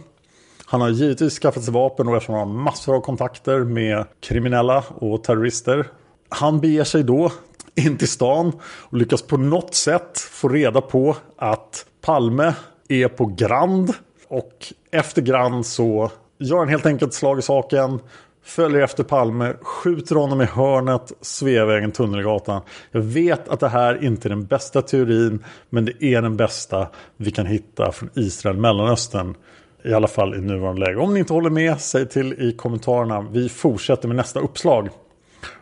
Han 0.70 0.82
har 0.82 0.89
givetvis 0.89 1.39
skaffat 1.39 1.63
sig 1.63 1.74
vapen 1.74 2.07
och 2.07 2.15
eftersom 2.15 2.36
han 2.36 2.47
har 2.47 2.55
massor 2.55 2.95
av 2.95 3.01
kontakter 3.01 3.59
med 3.59 4.05
kriminella 4.22 4.84
och 4.95 5.24
terrorister. 5.24 5.88
Han 6.30 6.59
beger 6.59 6.84
sig 6.84 7.03
då 7.03 7.32
in 7.76 7.97
till 7.97 8.07
stan 8.07 8.51
och 8.61 8.97
lyckas 8.97 9.22
på 9.22 9.38
något 9.38 9.74
sätt 9.74 10.20
få 10.20 10.49
reda 10.49 10.82
på 10.82 11.15
att 11.38 11.86
Palme 12.01 12.53
är 12.88 13.07
på 13.07 13.26
Grand. 13.26 13.93
Och 14.28 14.74
efter 14.91 15.22
Grand 15.22 15.65
så 15.65 16.11
gör 16.39 16.57
han 16.57 16.68
helt 16.68 16.86
enkelt 16.86 17.13
slag 17.13 17.39
i 17.39 17.41
saken. 17.41 17.99
Följer 18.43 18.82
efter 18.82 19.03
Palme, 19.03 19.53
skjuter 19.61 20.15
honom 20.15 20.41
i 20.41 20.45
hörnet, 20.45 21.11
Sveavägen, 21.22 21.91
Tunnelgatan. 21.91 22.61
Jag 22.91 23.01
vet 23.01 23.49
att 23.49 23.59
det 23.59 23.70
här 23.70 24.03
inte 24.03 24.28
är 24.28 24.30
den 24.30 24.45
bästa 24.45 24.82
teorin, 24.82 25.43
men 25.70 25.86
det 25.86 26.03
är 26.03 26.22
den 26.22 26.38
bästa 26.38 26.88
vi 27.18 27.32
kan 27.32 27.45
hitta 27.45 27.91
från 27.91 28.09
Israel, 28.15 28.57
Mellanöstern. 28.57 29.36
I 29.84 29.93
alla 29.93 30.07
fall 30.07 30.36
i 30.36 30.41
nuvarande 30.41 30.82
läge. 30.82 30.99
Om 30.99 31.13
ni 31.13 31.19
inte 31.19 31.34
håller 31.34 31.49
med, 31.49 31.82
säg 31.82 32.09
till 32.09 32.34
i 32.34 32.53
kommentarerna. 32.53 33.21
Vi 33.32 33.49
fortsätter 33.49 34.07
med 34.07 34.17
nästa 34.17 34.39
uppslag. 34.39 34.89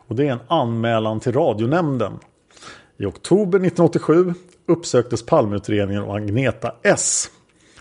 Och 0.08 0.16
det 0.16 0.28
är 0.28 0.32
en 0.32 0.40
anmälan 0.48 1.20
till 1.20 1.34
radionämnden. 1.34 2.14
I 2.98 3.06
oktober 3.06 3.60
1987 3.60 4.34
uppsöktes 4.68 5.26
Palmeutredningen 5.26 6.04
och 6.04 6.16
Agneta 6.16 6.76
S. 6.84 7.30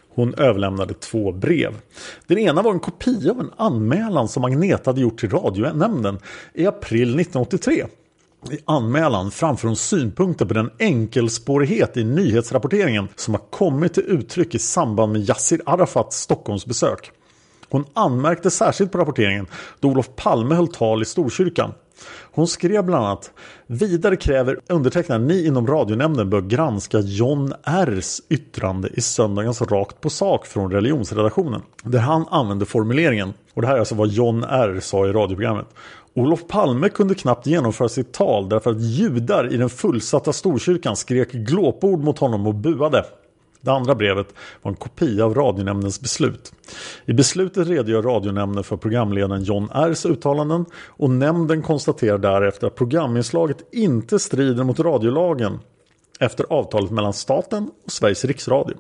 Hon 0.09 0.35
överlämnade 0.35 0.95
två 0.95 1.32
brev. 1.32 1.74
Den 2.26 2.39
ena 2.39 2.62
var 2.62 2.72
en 2.72 2.80
kopia 2.80 3.30
av 3.30 3.41
en 3.41 3.51
anmälan 3.57 4.28
som 4.28 4.45
Agneta 4.45 4.91
hade 4.91 5.01
gjort 5.01 5.20
till 5.20 5.30
radionämnden 5.30 6.18
i 6.55 6.66
april 6.66 7.20
1983. 7.20 7.85
I 8.51 8.59
anmälan 8.65 9.31
framför 9.31 9.69
hon 9.69 9.77
synpunkter 9.77 10.45
på 10.47 10.55
den 10.55 10.71
enkelspårighet 10.79 11.97
i 11.97 12.05
nyhetsrapporteringen 12.05 13.09
som 13.17 13.35
har 13.35 13.43
kommit 13.51 13.95
till 13.95 14.03
uttryck 14.03 14.55
i 14.55 14.59
samband 14.59 15.13
med 15.13 15.29
Yassir 15.29 15.61
Arafats 15.67 16.21
Stockholmsbesök. 16.21 17.11
Hon 17.69 17.85
anmärkte 17.95 18.51
särskilt 18.51 18.93
på 18.93 18.99
rapporteringen 18.99 19.47
då 19.81 19.89
Olof 19.89 20.09
Palme 20.17 20.55
höll 20.55 20.69
tal 20.69 21.03
i 21.03 21.05
Storkyrkan. 21.05 21.73
Hon 22.33 22.49
skrev 22.49 22.85
bland 22.85 23.05
annat 23.05 23.31
Vidare 23.67 24.17
kräver 24.17 24.61
undertecknad 24.69 25.21
ni 25.21 25.47
inom 25.47 25.67
radionämnden 25.67 26.31
bör 26.31 26.41
granska 26.41 26.99
John 27.01 27.53
Rs 27.67 28.21
yttrande 28.29 28.89
i 28.89 29.01
söndagens 29.01 29.63
Rakt 29.63 30.01
på 30.01 30.11
sak 30.11 30.47
från 30.47 30.71
religionsredaktionen. 30.71 31.63
Där 31.83 31.99
han 31.99 32.27
använde 32.31 32.67
formuleringen, 32.67 33.35
och 33.55 33.63
det 33.63 33.69
här 33.69 33.75
är 33.75 33.79
alltså 33.79 33.95
vad 33.95 34.09
John 34.09 34.45
R 34.45 34.79
sa 34.83 35.07
i 35.07 35.13
radioprogrammet. 35.13 35.67
Olof 36.17 36.47
Palme 36.47 36.89
kunde 36.89 37.15
knappt 37.15 37.47
genomföra 37.47 37.89
sitt 37.89 38.12
tal 38.12 38.49
därför 38.49 38.71
att 38.71 38.81
judar 38.81 39.53
i 39.53 39.57
den 39.57 39.71
fullsatta 39.71 40.33
Storkyrkan 40.33 40.97
skrek 40.97 41.33
glåpord 41.33 42.01
mot 42.01 42.19
honom 42.19 42.47
och 42.47 42.55
buade. 42.55 43.05
Det 43.61 43.73
andra 43.73 43.95
brevet 43.95 44.27
var 44.62 44.71
en 44.71 44.77
kopia 44.77 45.25
av 45.25 45.35
radionämndens 45.35 46.01
beslut. 46.01 46.53
I 47.07 47.12
beslutet 47.12 47.69
redogör 47.69 48.03
radionämnden 48.03 48.65
för 48.65 48.77
programledaren 48.77 49.45
John 49.45 49.69
Rs 49.75 50.07
uttalanden 50.07 50.65
och 50.87 51.11
nämnden 51.11 51.62
konstaterar 51.62 52.19
därefter 52.19 52.67
att 52.67 52.75
programinslaget 52.75 53.69
inte 53.73 54.19
strider 54.19 54.65
mot 54.65 54.81
radiolagen 54.81 55.59
efter 56.21 56.47
avtalet 56.51 56.91
mellan 56.91 57.12
staten 57.12 57.71
och 57.85 57.93
Sveriges 57.93 58.25
riksradio. 58.25 58.77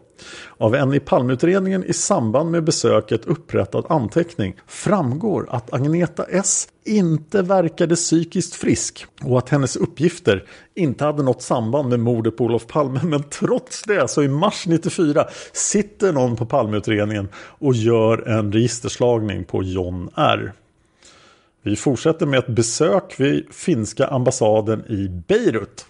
Av 0.58 0.74
en 0.74 0.94
i 0.94 1.00
Palmeutredningen 1.00 1.84
i 1.84 1.92
samband 1.92 2.50
med 2.50 2.64
besöket 2.64 3.24
upprättad 3.24 3.84
anteckning 3.88 4.56
framgår 4.66 5.46
att 5.50 5.72
Agneta 5.72 6.24
S 6.24 6.68
inte 6.84 7.42
verkade 7.42 7.94
psykiskt 7.94 8.54
frisk 8.54 9.06
och 9.22 9.38
att 9.38 9.48
hennes 9.48 9.76
uppgifter 9.76 10.44
inte 10.74 11.04
hade 11.04 11.22
något 11.22 11.42
samband 11.42 11.88
med 11.88 12.00
mordet 12.00 12.36
på 12.36 12.44
Olof 12.44 12.66
Palme. 12.66 13.00
Men 13.04 13.22
trots 13.22 13.82
det 13.82 14.08
så 14.08 14.22
i 14.22 14.28
mars 14.28 14.64
94 14.66 15.26
sitter 15.52 16.12
någon 16.12 16.36
på 16.36 16.46
Palmeutredningen 16.46 17.28
och 17.36 17.74
gör 17.74 18.28
en 18.28 18.52
registerslagning 18.52 19.44
på 19.44 19.62
John 19.62 20.10
R. 20.16 20.52
Vi 21.62 21.76
fortsätter 21.76 22.26
med 22.26 22.38
ett 22.38 22.48
besök 22.48 23.20
vid 23.20 23.54
finska 23.54 24.06
ambassaden 24.06 24.84
i 24.88 25.08
Beirut. 25.08 25.86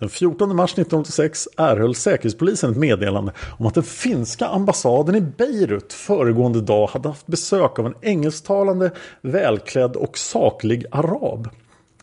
Den 0.00 0.08
14 0.08 0.56
mars 0.56 0.72
1986 0.72 1.48
erhöll 1.56 1.94
Säkerhetspolisen 1.94 2.70
ett 2.70 2.76
meddelande 2.76 3.32
om 3.58 3.66
att 3.66 3.74
den 3.74 3.82
finska 3.82 4.46
ambassaden 4.46 5.14
i 5.14 5.20
Beirut 5.20 5.92
föregående 5.92 6.60
dag 6.60 6.86
hade 6.86 7.08
haft 7.08 7.26
besök 7.26 7.78
av 7.78 7.86
en 7.86 7.94
engelsktalande, 8.02 8.90
välklädd 9.20 9.96
och 9.96 10.18
saklig 10.18 10.84
arab. 10.90 11.48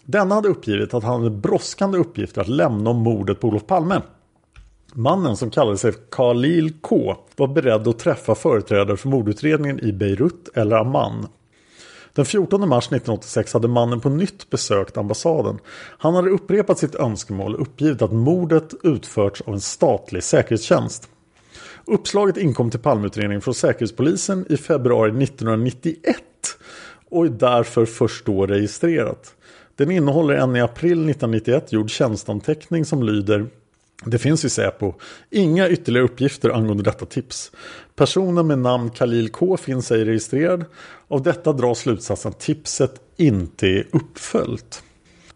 Denna 0.05 0.35
hade 0.35 0.47
uppgivit 0.47 0.93
att 0.93 1.03
han 1.03 1.23
hade 1.23 1.35
brådskande 1.35 1.97
uppgifter 1.97 2.41
att 2.41 2.47
lämna 2.47 2.89
om 2.89 2.97
mordet 2.97 3.39
på 3.39 3.47
Olof 3.47 3.65
Palme. 3.67 4.01
Mannen 4.93 5.37
som 5.37 5.49
kallade 5.49 5.77
sig 5.77 5.93
Khalil 6.11 6.73
K 6.81 7.15
var 7.35 7.47
beredd 7.47 7.87
att 7.87 7.99
träffa 7.99 8.35
företrädare 8.35 8.97
för 8.97 9.09
mordutredningen 9.09 9.79
i 9.79 9.93
Beirut 9.93 10.49
eller 10.55 10.75
Amman 10.75 11.27
den 12.17 12.25
14 12.25 12.69
mars 12.69 12.85
1986 12.85 13.53
hade 13.53 13.67
mannen 13.67 13.99
på 13.99 14.09
nytt 14.09 14.49
besökt 14.49 14.97
ambassaden. 14.97 15.59
Han 15.97 16.15
hade 16.15 16.29
upprepat 16.29 16.79
sitt 16.79 16.95
önskemål 16.95 17.55
och 17.55 17.61
uppgivit 17.61 18.01
att 18.01 18.11
mordet 18.11 18.73
utförts 18.83 19.41
av 19.41 19.53
en 19.53 19.61
statlig 19.61 20.23
säkerhetstjänst. 20.23 21.09
Uppslaget 21.85 22.37
inkom 22.37 22.71
till 22.71 22.79
Palmeutredningen 22.79 23.41
från 23.41 23.53
Säkerhetspolisen 23.53 24.45
i 24.49 24.57
februari 24.57 25.23
1991 25.23 26.17
och 27.09 27.25
är 27.25 27.29
därför 27.29 27.85
först 27.85 28.25
då 28.25 28.45
registrerat. 28.45 29.35
Den 29.75 29.91
innehåller 29.91 30.33
en 30.33 30.55
i 30.55 30.61
april 30.61 30.91
1991 30.91 31.71
gjord 31.73 31.89
tjänstanteckning 31.89 32.85
som 32.85 33.03
lyder 33.03 33.47
det 34.05 34.17
finns 34.17 34.45
i 34.45 34.49
Säpo 34.49 34.93
inga 35.29 35.69
ytterligare 35.69 36.05
uppgifter 36.05 36.49
angående 36.49 36.83
detta 36.83 37.05
tips. 37.05 37.51
Personen 37.95 38.47
med 38.47 38.59
namn 38.59 38.89
Khalil 38.89 39.29
K 39.29 39.57
finns 39.57 39.91
ej 39.91 40.05
registrerad. 40.05 40.65
Av 41.07 41.23
detta 41.23 41.53
dras 41.53 41.79
slutsatsen 41.79 42.29
att 42.29 42.39
tipset 42.39 43.01
inte 43.17 43.67
är 43.67 43.87
uppföljt. 43.91 44.83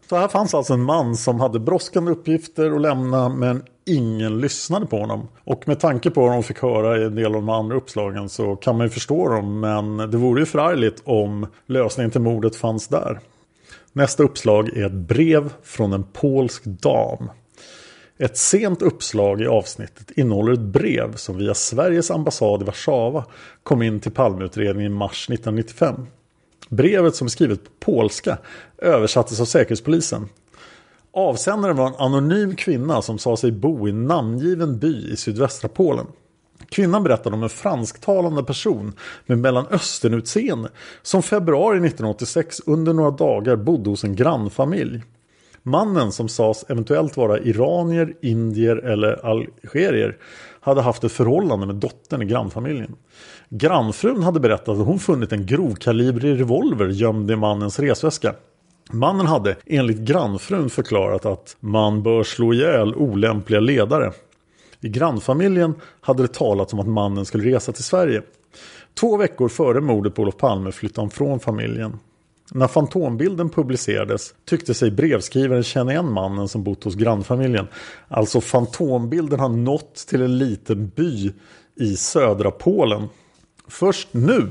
Så 0.09 0.15
här 0.15 0.27
fanns 0.27 0.53
alltså 0.53 0.73
en 0.73 0.83
man 0.83 1.15
som 1.15 1.39
hade 1.39 1.59
brådskande 1.59 2.11
uppgifter 2.11 2.71
att 2.71 2.81
lämna 2.81 3.29
men 3.29 3.63
ingen 3.85 4.39
lyssnade 4.39 4.85
på 4.85 4.99
honom. 4.99 5.27
Och 5.43 5.67
med 5.67 5.79
tanke 5.79 6.09
på 6.09 6.21
vad 6.21 6.31
de 6.31 6.43
fick 6.43 6.61
höra 6.61 7.01
i 7.01 7.03
en 7.03 7.15
del 7.15 7.25
av 7.25 7.31
de 7.31 7.49
andra 7.49 7.75
uppslagen 7.75 8.29
så 8.29 8.55
kan 8.55 8.77
man 8.77 8.85
ju 8.85 8.89
förstå 8.89 9.29
dem. 9.29 9.59
Men 9.59 9.97
det 9.97 10.17
vore 10.17 10.39
ju 10.39 10.45
förargligt 10.45 11.01
om 11.05 11.47
lösningen 11.65 12.11
till 12.11 12.21
mordet 12.21 12.55
fanns 12.55 12.87
där. 12.87 13.19
Nästa 13.93 14.23
uppslag 14.23 14.77
är 14.77 14.85
ett 14.85 14.91
brev 14.91 15.53
från 15.63 15.93
en 15.93 16.03
polsk 16.03 16.63
dam. 16.65 17.29
Ett 18.21 18.37
sent 18.37 18.81
uppslag 18.81 19.41
i 19.41 19.47
avsnittet 19.47 20.11
innehåller 20.11 20.53
ett 20.53 20.59
brev 20.59 21.15
som 21.15 21.37
via 21.37 21.53
Sveriges 21.53 22.11
ambassad 22.11 22.61
i 22.61 22.65
Warszawa 22.65 23.25
kom 23.63 23.81
in 23.81 23.99
till 23.99 24.11
Palmeutredningen 24.11 24.91
i 24.91 24.95
mars 24.95 25.29
1995. 25.29 26.07
Brevet 26.69 27.15
som 27.15 27.25
är 27.25 27.29
skrivet 27.29 27.63
på 27.63 27.69
polska 27.79 28.37
översattes 28.77 29.39
av 29.39 29.45
Säkerhetspolisen. 29.45 30.29
Avsändaren 31.11 31.77
var 31.77 31.87
en 31.87 31.95
anonym 31.95 32.55
kvinna 32.55 33.01
som 33.01 33.17
sa 33.17 33.37
sig 33.37 33.51
bo 33.51 33.87
i 33.87 33.91
en 33.91 34.05
namngiven 34.05 34.79
by 34.79 35.11
i 35.13 35.15
sydvästra 35.17 35.69
Polen. 35.69 36.07
Kvinnan 36.69 37.03
berättade 37.03 37.35
om 37.35 37.43
en 37.43 37.49
fransktalande 37.49 38.43
person 38.43 38.93
med 39.25 39.37
mellanösternutseende 39.37 40.69
som 41.01 41.23
februari 41.23 41.77
1986 41.77 42.61
under 42.65 42.93
några 42.93 43.11
dagar 43.11 43.55
bodde 43.55 43.89
hos 43.89 44.03
en 44.03 44.15
grannfamilj. 44.15 45.01
Mannen 45.63 46.11
som 46.11 46.29
sades 46.29 46.65
eventuellt 46.69 47.17
vara 47.17 47.39
iranier, 47.39 48.13
indier 48.21 48.75
eller 48.75 49.25
algerier 49.25 50.17
hade 50.59 50.81
haft 50.81 51.03
ett 51.03 51.11
förhållande 51.11 51.65
med 51.65 51.75
dottern 51.75 52.21
i 52.21 52.25
grannfamiljen. 52.25 52.95
Grannfrun 53.49 54.23
hade 54.23 54.39
berättat 54.39 54.69
att 54.69 54.85
hon 54.85 54.99
funnit 54.99 55.31
en 55.31 55.45
grovkalibrig 55.45 56.39
revolver 56.39 56.87
gömd 56.87 57.31
i 57.31 57.35
mannens 57.35 57.79
resväska. 57.79 58.35
Mannen 58.91 59.25
hade 59.25 59.55
enligt 59.65 59.97
grannfrun 59.97 60.69
förklarat 60.69 61.25
att 61.25 61.57
man 61.59 62.03
bör 62.03 62.23
slå 62.23 62.53
ihjäl 62.53 62.95
olämpliga 62.95 63.59
ledare. 63.59 64.11
I 64.81 64.89
grannfamiljen 64.89 65.73
hade 66.01 66.23
det 66.23 66.33
talats 66.33 66.73
om 66.73 66.79
att 66.79 66.87
mannen 66.87 67.25
skulle 67.25 67.55
resa 67.55 67.71
till 67.71 67.83
Sverige. 67.83 68.21
Två 68.99 69.17
veckor 69.17 69.49
före 69.49 69.81
mordet 69.81 70.15
på 70.15 70.21
Olof 70.21 70.37
Palme 70.37 70.71
flyttade 70.71 71.01
han 71.01 71.09
från 71.09 71.39
familjen. 71.39 71.99
När 72.53 72.67
fantombilden 72.67 73.49
publicerades 73.49 74.33
tyckte 74.45 74.73
sig 74.73 74.91
brevskrivaren 74.91 75.63
känna 75.63 75.91
igen 75.91 76.11
mannen 76.11 76.47
som 76.47 76.63
bott 76.63 76.83
hos 76.83 76.95
grannfamiljen. 76.95 77.67
Alltså 78.07 78.41
fantombilden 78.41 79.39
har 79.39 79.49
nått 79.49 79.95
till 79.95 80.21
en 80.21 80.37
liten 80.37 80.91
by 80.95 81.33
i 81.75 81.95
södra 81.95 82.51
Polen. 82.51 83.09
Först 83.67 84.07
nu 84.11 84.47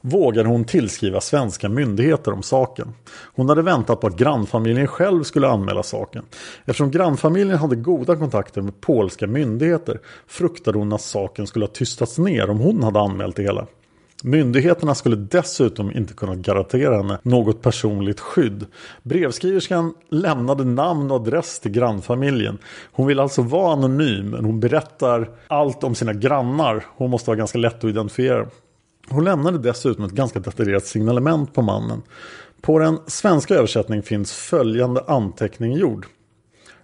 vågade 0.00 0.48
hon 0.48 0.64
tillskriva 0.64 1.20
svenska 1.20 1.68
myndigheter 1.68 2.32
om 2.32 2.42
saken. 2.42 2.94
Hon 3.34 3.48
hade 3.48 3.62
väntat 3.62 4.00
på 4.00 4.06
att 4.06 4.16
grannfamiljen 4.16 4.86
själv 4.86 5.22
skulle 5.22 5.48
anmäla 5.48 5.82
saken. 5.82 6.24
Eftersom 6.64 6.90
grannfamiljen 6.90 7.58
hade 7.58 7.76
goda 7.76 8.16
kontakter 8.16 8.62
med 8.62 8.80
polska 8.80 9.26
myndigheter 9.26 10.00
fruktade 10.26 10.78
hon 10.78 10.92
att 10.92 11.00
saken 11.00 11.46
skulle 11.46 11.64
ha 11.64 11.72
tystats 11.72 12.18
ner 12.18 12.50
om 12.50 12.58
hon 12.58 12.82
hade 12.82 13.00
anmält 13.00 13.36
det 13.36 13.42
hela. 13.42 13.66
Myndigheterna 14.24 14.94
skulle 14.94 15.16
dessutom 15.16 15.92
inte 15.92 16.14
kunna 16.14 16.34
garantera 16.34 16.96
henne 16.96 17.18
något 17.22 17.62
personligt 17.62 18.20
skydd. 18.20 18.66
Brevskriverskan 19.02 19.94
lämnade 20.10 20.64
namn 20.64 21.10
och 21.10 21.16
adress 21.16 21.60
till 21.60 21.70
grannfamiljen. 21.70 22.58
Hon 22.92 23.06
vill 23.06 23.20
alltså 23.20 23.42
vara 23.42 23.72
anonym 23.72 24.30
men 24.30 24.44
hon 24.44 24.60
berättar 24.60 25.30
allt 25.46 25.84
om 25.84 25.94
sina 25.94 26.12
grannar. 26.12 26.84
Hon 26.96 27.10
måste 27.10 27.30
vara 27.30 27.38
ganska 27.38 27.58
lätt 27.58 27.78
att 27.78 27.90
identifiera. 27.90 28.46
Hon 29.08 29.24
lämnade 29.24 29.58
dessutom 29.58 30.04
ett 30.04 30.12
ganska 30.12 30.40
detaljerat 30.40 30.86
signalement 30.86 31.54
på 31.54 31.62
mannen. 31.62 32.02
På 32.60 32.78
den 32.78 32.98
svenska 33.06 33.54
översättningen 33.54 34.02
finns 34.02 34.32
följande 34.32 35.04
anteckning 35.06 35.72
gjord. 35.72 36.06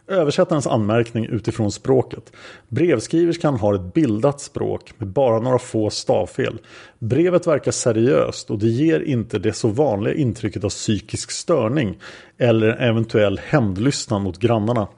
Översättarens 0.09 0.66
anmärkning 0.66 1.26
utifrån 1.26 1.72
språket. 1.72 2.32
Brevskriverskan 2.68 3.57
har 3.57 3.74
ett 3.74 3.94
bildat 3.94 4.40
språk 4.40 4.92
med 4.98 5.09
bara 5.09 5.40
några 5.40 5.59
få 5.59 5.90
stavfel. 5.90 6.59
Brevet 6.98 7.46
verkar 7.46 7.72
seriöst 7.72 8.50
och 8.50 8.59
det 8.59 8.66
ger 8.66 9.00
inte 9.00 9.38
det 9.38 9.52
så 9.52 9.68
vanliga 9.68 10.14
intrycket 10.14 10.64
av 10.64 10.68
psykisk 10.68 11.30
störning 11.30 11.98
eller 12.38 12.68
eventuell 12.68 13.40
hämndlystnad 13.44 14.22
mot 14.22 14.38
grannarna. 14.38 14.88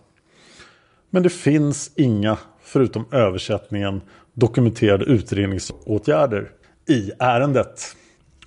Men 1.10 1.22
det 1.22 1.30
finns 1.30 1.90
inga, 1.96 2.38
förutom 2.62 3.04
översättningen, 3.12 4.00
dokumenterade 4.32 5.04
utredningsåtgärder 5.04 6.50
i 6.88 7.10
ärendet. 7.18 7.96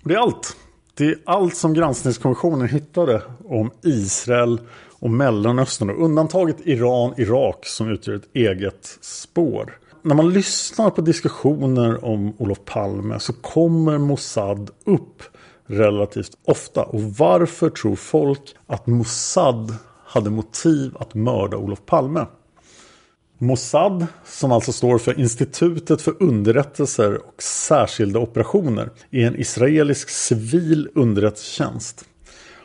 Det 0.03 0.13
är 0.13 0.17
allt. 0.17 0.55
Det 0.97 1.05
är 1.05 1.15
allt 1.25 1.55
som 1.55 1.73
granskningskommissionen 1.73 2.67
hittade 2.67 3.21
om 3.45 3.71
Israel 3.83 4.59
och 4.99 5.09
Mellanöstern 5.09 5.89
och 5.89 6.05
undantaget 6.05 6.57
Iran, 6.63 7.13
Irak 7.17 7.65
som 7.65 7.89
utgör 7.89 8.15
ett 8.15 8.29
eget 8.33 8.97
spår. 9.01 9.77
När 10.01 10.15
man 10.15 10.33
lyssnar 10.33 10.89
på 10.89 11.01
diskussioner 11.01 12.05
om 12.05 12.33
Olof 12.37 12.65
Palme 12.65 13.19
så 13.19 13.33
kommer 13.33 13.97
Mossad 13.97 14.69
upp 14.85 15.23
relativt 15.67 16.31
ofta. 16.45 16.83
Och 16.83 17.01
varför 17.01 17.69
tror 17.69 17.95
folk 17.95 18.55
att 18.67 18.87
Mossad 18.87 19.75
hade 20.05 20.29
motiv 20.29 20.95
att 20.99 21.13
mörda 21.13 21.57
Olof 21.57 21.85
Palme. 21.85 22.25
Mossad, 23.37 24.07
som 24.25 24.51
alltså 24.51 24.71
står 24.71 24.97
för 24.97 25.19
Institutet 25.19 26.01
för 26.01 26.23
underrättelser 26.23 27.27
och 27.27 27.43
särskilda 27.43 28.19
operationer, 28.19 28.89
är 29.11 29.27
en 29.27 29.39
israelisk 29.39 30.09
civil 30.09 30.89
underrättelsetjänst. 30.95 32.05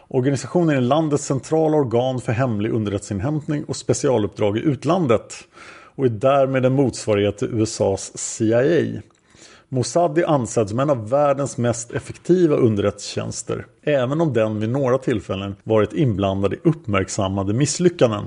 Organisationen 0.09 0.77
är 0.77 0.81
landets 0.81 1.25
centrala 1.25 1.77
organ 1.77 2.21
för 2.21 2.33
hemlig 2.33 2.71
underrättelseinhämtning 2.73 3.65
och 3.65 3.77
specialuppdrag 3.77 4.59
i 4.59 4.61
utlandet 4.61 5.35
och 5.97 6.05
är 6.05 6.09
därmed 6.09 6.67
en 6.67 6.73
motsvarighet 6.73 7.39
till 7.39 7.49
USAs 7.49 8.19
CIA. 8.19 9.03
Mossad 9.69 10.19
är 10.19 10.31
ansedd 10.31 10.69
som 10.69 10.81
en 10.81 10.91
av 10.91 11.09
världens 11.11 11.59
mest 11.59 11.91
effektiva 11.91 12.57
underrättelsetjänster, 12.57 13.67
även 13.83 14.21
om 14.21 14.33
den 14.33 14.61
vid 14.61 14.71
några 14.71 14.99
tillfällen 14.99 15.57
varit 15.65 15.93
inblandad 15.93 16.55
i 16.55 16.61
uppmärksammade 16.65 17.53
misslyckanden. 17.53 18.25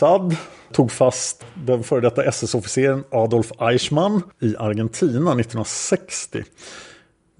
Mossad 0.00 0.36
tog 0.72 0.92
fast 0.92 1.44
den 1.54 1.82
före 1.82 2.00
detta 2.00 2.24
SS-officeren 2.24 3.04
Adolf 3.10 3.52
Eichmann 3.58 4.22
i 4.40 4.56
Argentina 4.58 5.30
1960. 5.30 6.44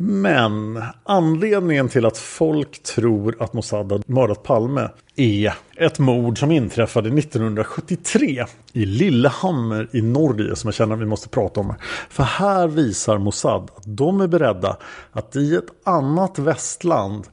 Men 0.00 0.82
anledningen 1.04 1.88
till 1.88 2.06
att 2.06 2.18
folk 2.18 2.82
tror 2.82 3.36
att 3.38 3.52
Mossad 3.52 3.92
har 3.92 4.02
mördat 4.06 4.42
Palme 4.42 4.88
är 5.16 5.54
ett 5.76 5.98
mord 5.98 6.38
som 6.38 6.50
inträffade 6.50 7.18
1973 7.18 8.44
i 8.72 8.86
Lillehammer 8.86 9.88
i 9.92 10.02
Norge 10.02 10.56
som 10.56 10.68
jag 10.68 10.74
känner 10.74 10.94
att 10.94 11.00
vi 11.00 11.06
måste 11.06 11.28
prata 11.28 11.60
om. 11.60 11.74
För 12.10 12.22
här 12.22 12.68
visar 12.68 13.18
Mossad 13.18 13.70
att 13.76 13.82
de 13.86 14.20
är 14.20 14.26
beredda 14.26 14.76
att 15.12 15.36
i 15.36 15.54
ett 15.54 15.68
annat 15.84 16.38
västland 16.38 17.24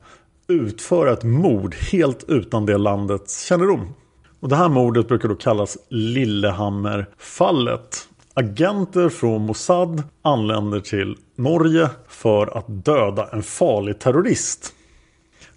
utföra 0.47 1.13
ett 1.13 1.24
mord 1.24 1.76
helt 1.91 2.26
utan 2.28 2.66
det 2.66 2.78
landets 2.78 3.45
kännedom. 3.45 3.93
Och 4.39 4.49
det 4.49 4.55
här 4.55 4.70
mordet 4.70 5.07
brukar 5.07 5.30
då 5.30 5.36
kallas 5.36 5.78
Lillehammerfallet. 5.89 8.07
Agenter 8.38 9.09
från 9.09 9.45
Mossad 9.45 10.03
anländer 10.21 10.79
till 10.79 11.17
Norge 11.36 11.89
för 12.07 12.57
att 12.57 12.65
döda 12.67 13.29
en 13.31 13.43
farlig 13.43 13.99
terrorist. 13.99 14.73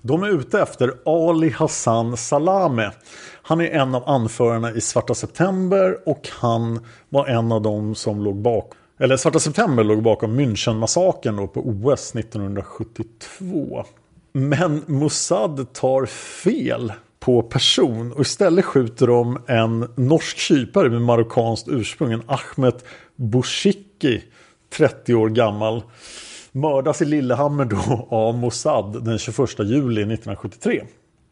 De 0.02 0.22
är 0.22 0.28
ute 0.28 0.60
efter 0.60 0.94
Ali 1.04 1.50
Hassan 1.50 2.16
Salame. 2.16 2.92
Han 3.42 3.60
är 3.60 3.70
en 3.70 3.94
av 3.94 4.08
anförarna 4.08 4.72
i 4.72 4.80
Svarta 4.80 5.14
September 5.14 5.98
och 6.06 6.28
han 6.32 6.86
var 7.08 7.26
en 7.26 7.52
av 7.52 7.62
dem 7.62 7.94
som 7.94 8.24
låg 8.24 8.36
bakom 8.36 8.78
eller 8.98 9.16
Svarta 9.16 9.38
September 9.38 9.84
låg 9.84 10.02
bakom 10.02 10.40
Münchenmassakern 10.40 11.48
på 11.48 11.60
OS 11.60 12.14
1972. 12.14 13.84
Men 14.32 14.84
Mossad 14.86 15.72
tar 15.72 16.06
fel 16.06 16.92
på 17.20 17.42
person 17.42 18.12
och 18.12 18.20
istället 18.20 18.64
skjuter 18.64 19.06
de 19.06 19.38
en 19.46 19.88
norsk 19.96 20.38
kypare 20.38 20.90
med 20.90 21.02
marockanskt 21.02 21.68
ursprung, 21.68 22.12
en 22.12 22.22
Ahmed 22.26 22.74
Bouchiki, 23.16 24.22
30 24.76 25.14
år 25.14 25.28
gammal. 25.28 25.82
Mördas 26.52 27.02
i 27.02 27.04
Lillehammer 27.04 27.64
då 27.64 28.06
av 28.10 28.38
Mossad 28.38 29.04
den 29.04 29.18
21 29.18 29.38
juli 29.58 30.02
1973. 30.02 30.84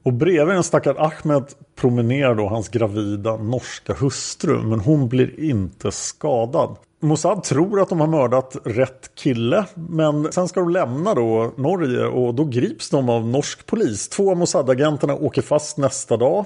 Och 0.02 0.12
bredvid 0.12 0.54
den 0.54 0.62
stackars 0.62 0.96
Ahmed 0.96 1.44
promenerar 1.76 2.34
då 2.34 2.48
hans 2.48 2.68
gravida 2.68 3.36
norska 3.36 3.94
hustru 3.94 4.62
men 4.62 4.80
hon 4.80 5.08
blir 5.08 5.40
inte 5.40 5.92
skadad. 5.92 6.76
Mossad 7.00 7.44
tror 7.44 7.80
att 7.80 7.88
de 7.88 8.00
har 8.00 8.06
mördat 8.06 8.56
rätt 8.64 9.10
kille 9.14 9.66
men 9.74 10.32
sen 10.32 10.48
ska 10.48 10.60
de 10.60 10.70
lämna 10.70 11.14
då 11.14 11.52
Norge 11.56 12.06
och 12.06 12.34
då 12.34 12.44
grips 12.44 12.90
de 12.90 13.08
av 13.08 13.26
norsk 13.26 13.66
polis. 13.66 14.08
Två 14.08 14.30
av 14.30 14.36
Mossad-agenterna 14.36 15.14
åker 15.14 15.42
fast 15.42 15.78
nästa 15.78 16.16
dag. 16.16 16.44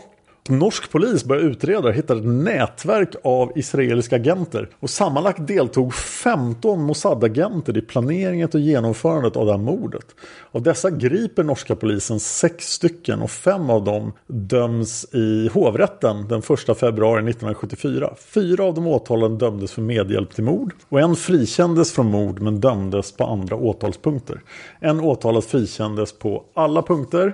Norsk 0.51 0.91
polis 0.91 1.25
började 1.25 1.49
utreda 1.49 1.89
och 1.89 1.95
hittade 1.95 2.21
ett 2.21 2.27
nätverk 2.27 3.15
av 3.25 3.53
israeliska 3.57 4.17
agenter. 4.17 4.69
Och 4.81 4.91
sammanlagt 4.91 5.47
deltog 5.47 5.95
15 5.95 6.83
Mossad-agenter 6.83 7.79
i 7.79 7.81
planeringen 7.81 8.49
och 8.55 8.61
genomförandet 8.61 9.37
av 9.37 9.47
det 9.47 9.53
här 9.53 9.59
mordet. 9.59 10.07
Av 10.53 10.63
dessa 10.63 10.91
griper 10.91 11.45
norska 11.45 11.77
polisen 11.77 12.21
sex 12.21 12.73
stycken 12.73 13.23
och 13.23 13.31
fem 13.31 13.71
av 13.71 13.85
dem 13.85 14.13
döms 14.27 15.15
i 15.15 15.49
hovrätten 15.53 16.29
den 16.29 16.39
1 16.39 16.79
februari 16.79 17.31
1974. 17.31 18.15
Fyra 18.19 18.65
av 18.65 18.75
de 18.75 18.87
åtalade 18.87 19.37
dömdes 19.37 19.73
för 19.73 19.83
medhjälp 19.83 20.35
till 20.35 20.45
mord 20.45 20.75
och 20.89 21.01
en 21.01 21.17
frikändes 21.17 21.93
från 21.93 22.07
mord 22.07 22.41
men 22.41 22.61
dömdes 22.61 23.13
på 23.13 23.25
andra 23.25 23.57
åtalspunkter. 23.57 24.41
En 24.81 25.01
åtalad 25.01 25.45
frikändes 25.45 26.13
på 26.13 26.45
alla 26.55 26.83
punkter 26.83 27.33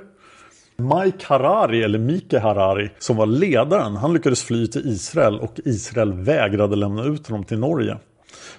Mike 0.79 1.27
Harari, 1.27 1.83
eller 1.83 1.99
Mike 1.99 2.39
Harari, 2.39 2.91
som 2.99 3.17
var 3.17 3.27
ledaren, 3.27 3.97
han 3.97 4.13
lyckades 4.13 4.45
fly 4.45 4.67
till 4.67 4.87
Israel 4.87 5.41
och 5.41 5.61
Israel 5.65 6.13
vägrade 6.13 6.77
lämna 6.77 7.05
ut 7.05 7.27
honom 7.27 7.45
till 7.45 7.59
Norge. 7.59 7.97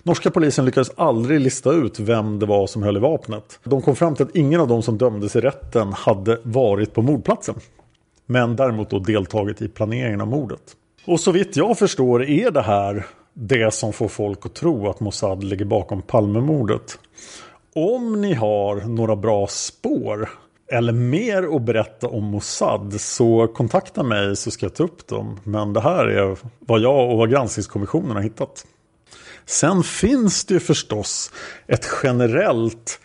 Norska 0.03 0.31
polisen 0.31 0.65
lyckades 0.65 0.91
aldrig 0.97 1.39
lista 1.39 1.71
ut 1.71 1.99
vem 1.99 2.39
det 2.39 2.45
var 2.45 2.67
som 2.67 2.83
höll 2.83 2.97
i 2.97 2.99
vapnet. 2.99 3.59
De 3.63 3.81
kom 3.81 3.95
fram 3.95 4.15
till 4.15 4.25
att 4.25 4.35
ingen 4.35 4.61
av 4.61 4.67
de 4.67 4.83
som 4.83 4.97
dömdes 4.97 5.35
i 5.35 5.41
rätten 5.41 5.93
hade 5.93 6.39
varit 6.43 6.93
på 6.93 7.01
mordplatsen. 7.01 7.55
Men 8.25 8.55
däremot 8.55 8.89
då 8.89 8.99
deltagit 8.99 9.61
i 9.61 9.67
planeringen 9.67 10.21
av 10.21 10.27
mordet. 10.27 10.61
Och 11.05 11.19
så 11.19 11.31
vitt 11.31 11.57
jag 11.57 11.77
förstår 11.77 12.23
är 12.23 12.51
det 12.51 12.61
här 12.61 13.05
det 13.33 13.73
som 13.73 13.93
får 13.93 14.07
folk 14.07 14.45
att 14.45 14.53
tro 14.53 14.89
att 14.89 14.99
Mossad 14.99 15.43
ligger 15.43 15.65
bakom 15.65 16.01
Palmemordet. 16.01 16.99
Om 17.75 18.21
ni 18.21 18.33
har 18.33 18.75
några 18.75 19.15
bra 19.15 19.47
spår 19.47 20.29
eller 20.71 20.93
mer 20.93 21.55
att 21.55 21.61
berätta 21.61 22.07
om 22.07 22.23
Mossad 22.23 23.01
så 23.01 23.47
kontakta 23.47 24.03
mig 24.03 24.35
så 24.35 24.51
ska 24.51 24.65
jag 24.65 24.75
ta 24.75 24.83
upp 24.83 25.07
dem. 25.07 25.39
Men 25.43 25.73
det 25.73 25.81
här 25.81 26.05
är 26.05 26.37
vad 26.59 26.79
jag 26.79 27.11
och 27.11 27.17
vad 27.17 27.31
granskningskommissionen 27.31 28.11
har 28.11 28.23
hittat. 28.23 28.65
Sen 29.45 29.83
finns 29.83 30.45
det 30.45 30.53
ju 30.53 30.59
förstås 30.59 31.31
ett 31.67 31.87
generellt 32.03 32.99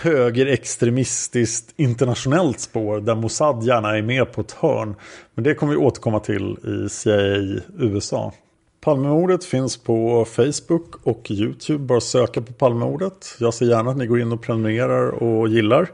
högerextremistiskt 0.00 1.74
internationellt 1.76 2.60
spår 2.60 3.00
där 3.00 3.14
Mossad 3.14 3.62
gärna 3.62 3.96
är 3.96 4.02
med 4.02 4.32
på 4.32 4.40
ett 4.40 4.52
hörn. 4.52 4.94
Men 5.34 5.44
det 5.44 5.54
kommer 5.54 5.72
vi 5.72 5.78
återkomma 5.78 6.20
till 6.20 6.56
i 6.64 6.88
CIA 6.88 7.60
USA. 7.78 8.32
Palmemordet 8.80 9.44
finns 9.44 9.76
på 9.76 10.24
Facebook 10.24 11.06
och 11.06 11.30
YouTube. 11.30 11.78
Bara 11.78 12.00
söka 12.00 12.40
på 12.40 12.52
Palmemordet. 12.52 13.36
Jag 13.38 13.54
ser 13.54 13.66
gärna 13.66 13.90
att 13.90 13.96
ni 13.96 14.06
går 14.06 14.20
in 14.20 14.32
och 14.32 14.42
prenumererar 14.42 15.10
och 15.10 15.48
gillar. 15.48 15.90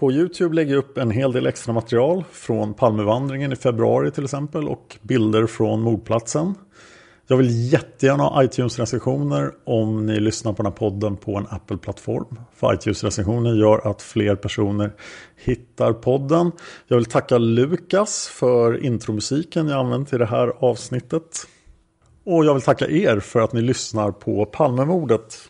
På 0.00 0.12
Youtube 0.12 0.54
lägger 0.54 0.72
jag 0.74 0.78
upp 0.78 0.98
en 0.98 1.10
hel 1.10 1.32
del 1.32 1.46
extra 1.46 1.72
material 1.72 2.24
från 2.32 2.74
Palmevandringen 2.74 3.52
i 3.52 3.56
februari 3.56 4.10
till 4.10 4.24
exempel 4.24 4.68
och 4.68 4.98
bilder 5.02 5.46
från 5.46 5.80
mordplatsen. 5.80 6.54
Jag 7.26 7.36
vill 7.36 7.72
jättegärna 7.72 8.22
ha 8.22 8.42
iTunes-recensioner 8.42 9.52
om 9.64 10.06
ni 10.06 10.20
lyssnar 10.20 10.52
på 10.52 10.62
den 10.62 10.72
här 10.72 10.78
podden 10.78 11.16
på 11.16 11.36
en 11.36 11.46
Apple-plattform. 11.50 12.40
För 12.54 12.74
iTunes-recensioner 12.74 13.54
gör 13.54 13.90
att 13.90 14.02
fler 14.02 14.36
personer 14.36 14.92
hittar 15.36 15.92
podden. 15.92 16.52
Jag 16.88 16.96
vill 16.96 17.06
tacka 17.06 17.38
Lukas 17.38 18.28
för 18.28 18.84
intromusiken 18.84 19.68
jag 19.68 19.78
använt 19.78 20.12
i 20.12 20.18
det 20.18 20.26
här 20.26 20.52
avsnittet. 20.58 21.46
Och 22.24 22.44
jag 22.44 22.54
vill 22.54 22.62
tacka 22.62 22.88
er 22.88 23.20
för 23.20 23.40
att 23.40 23.52
ni 23.52 23.62
lyssnar 23.62 24.10
på 24.10 24.46
Palmemordet. 24.46 25.49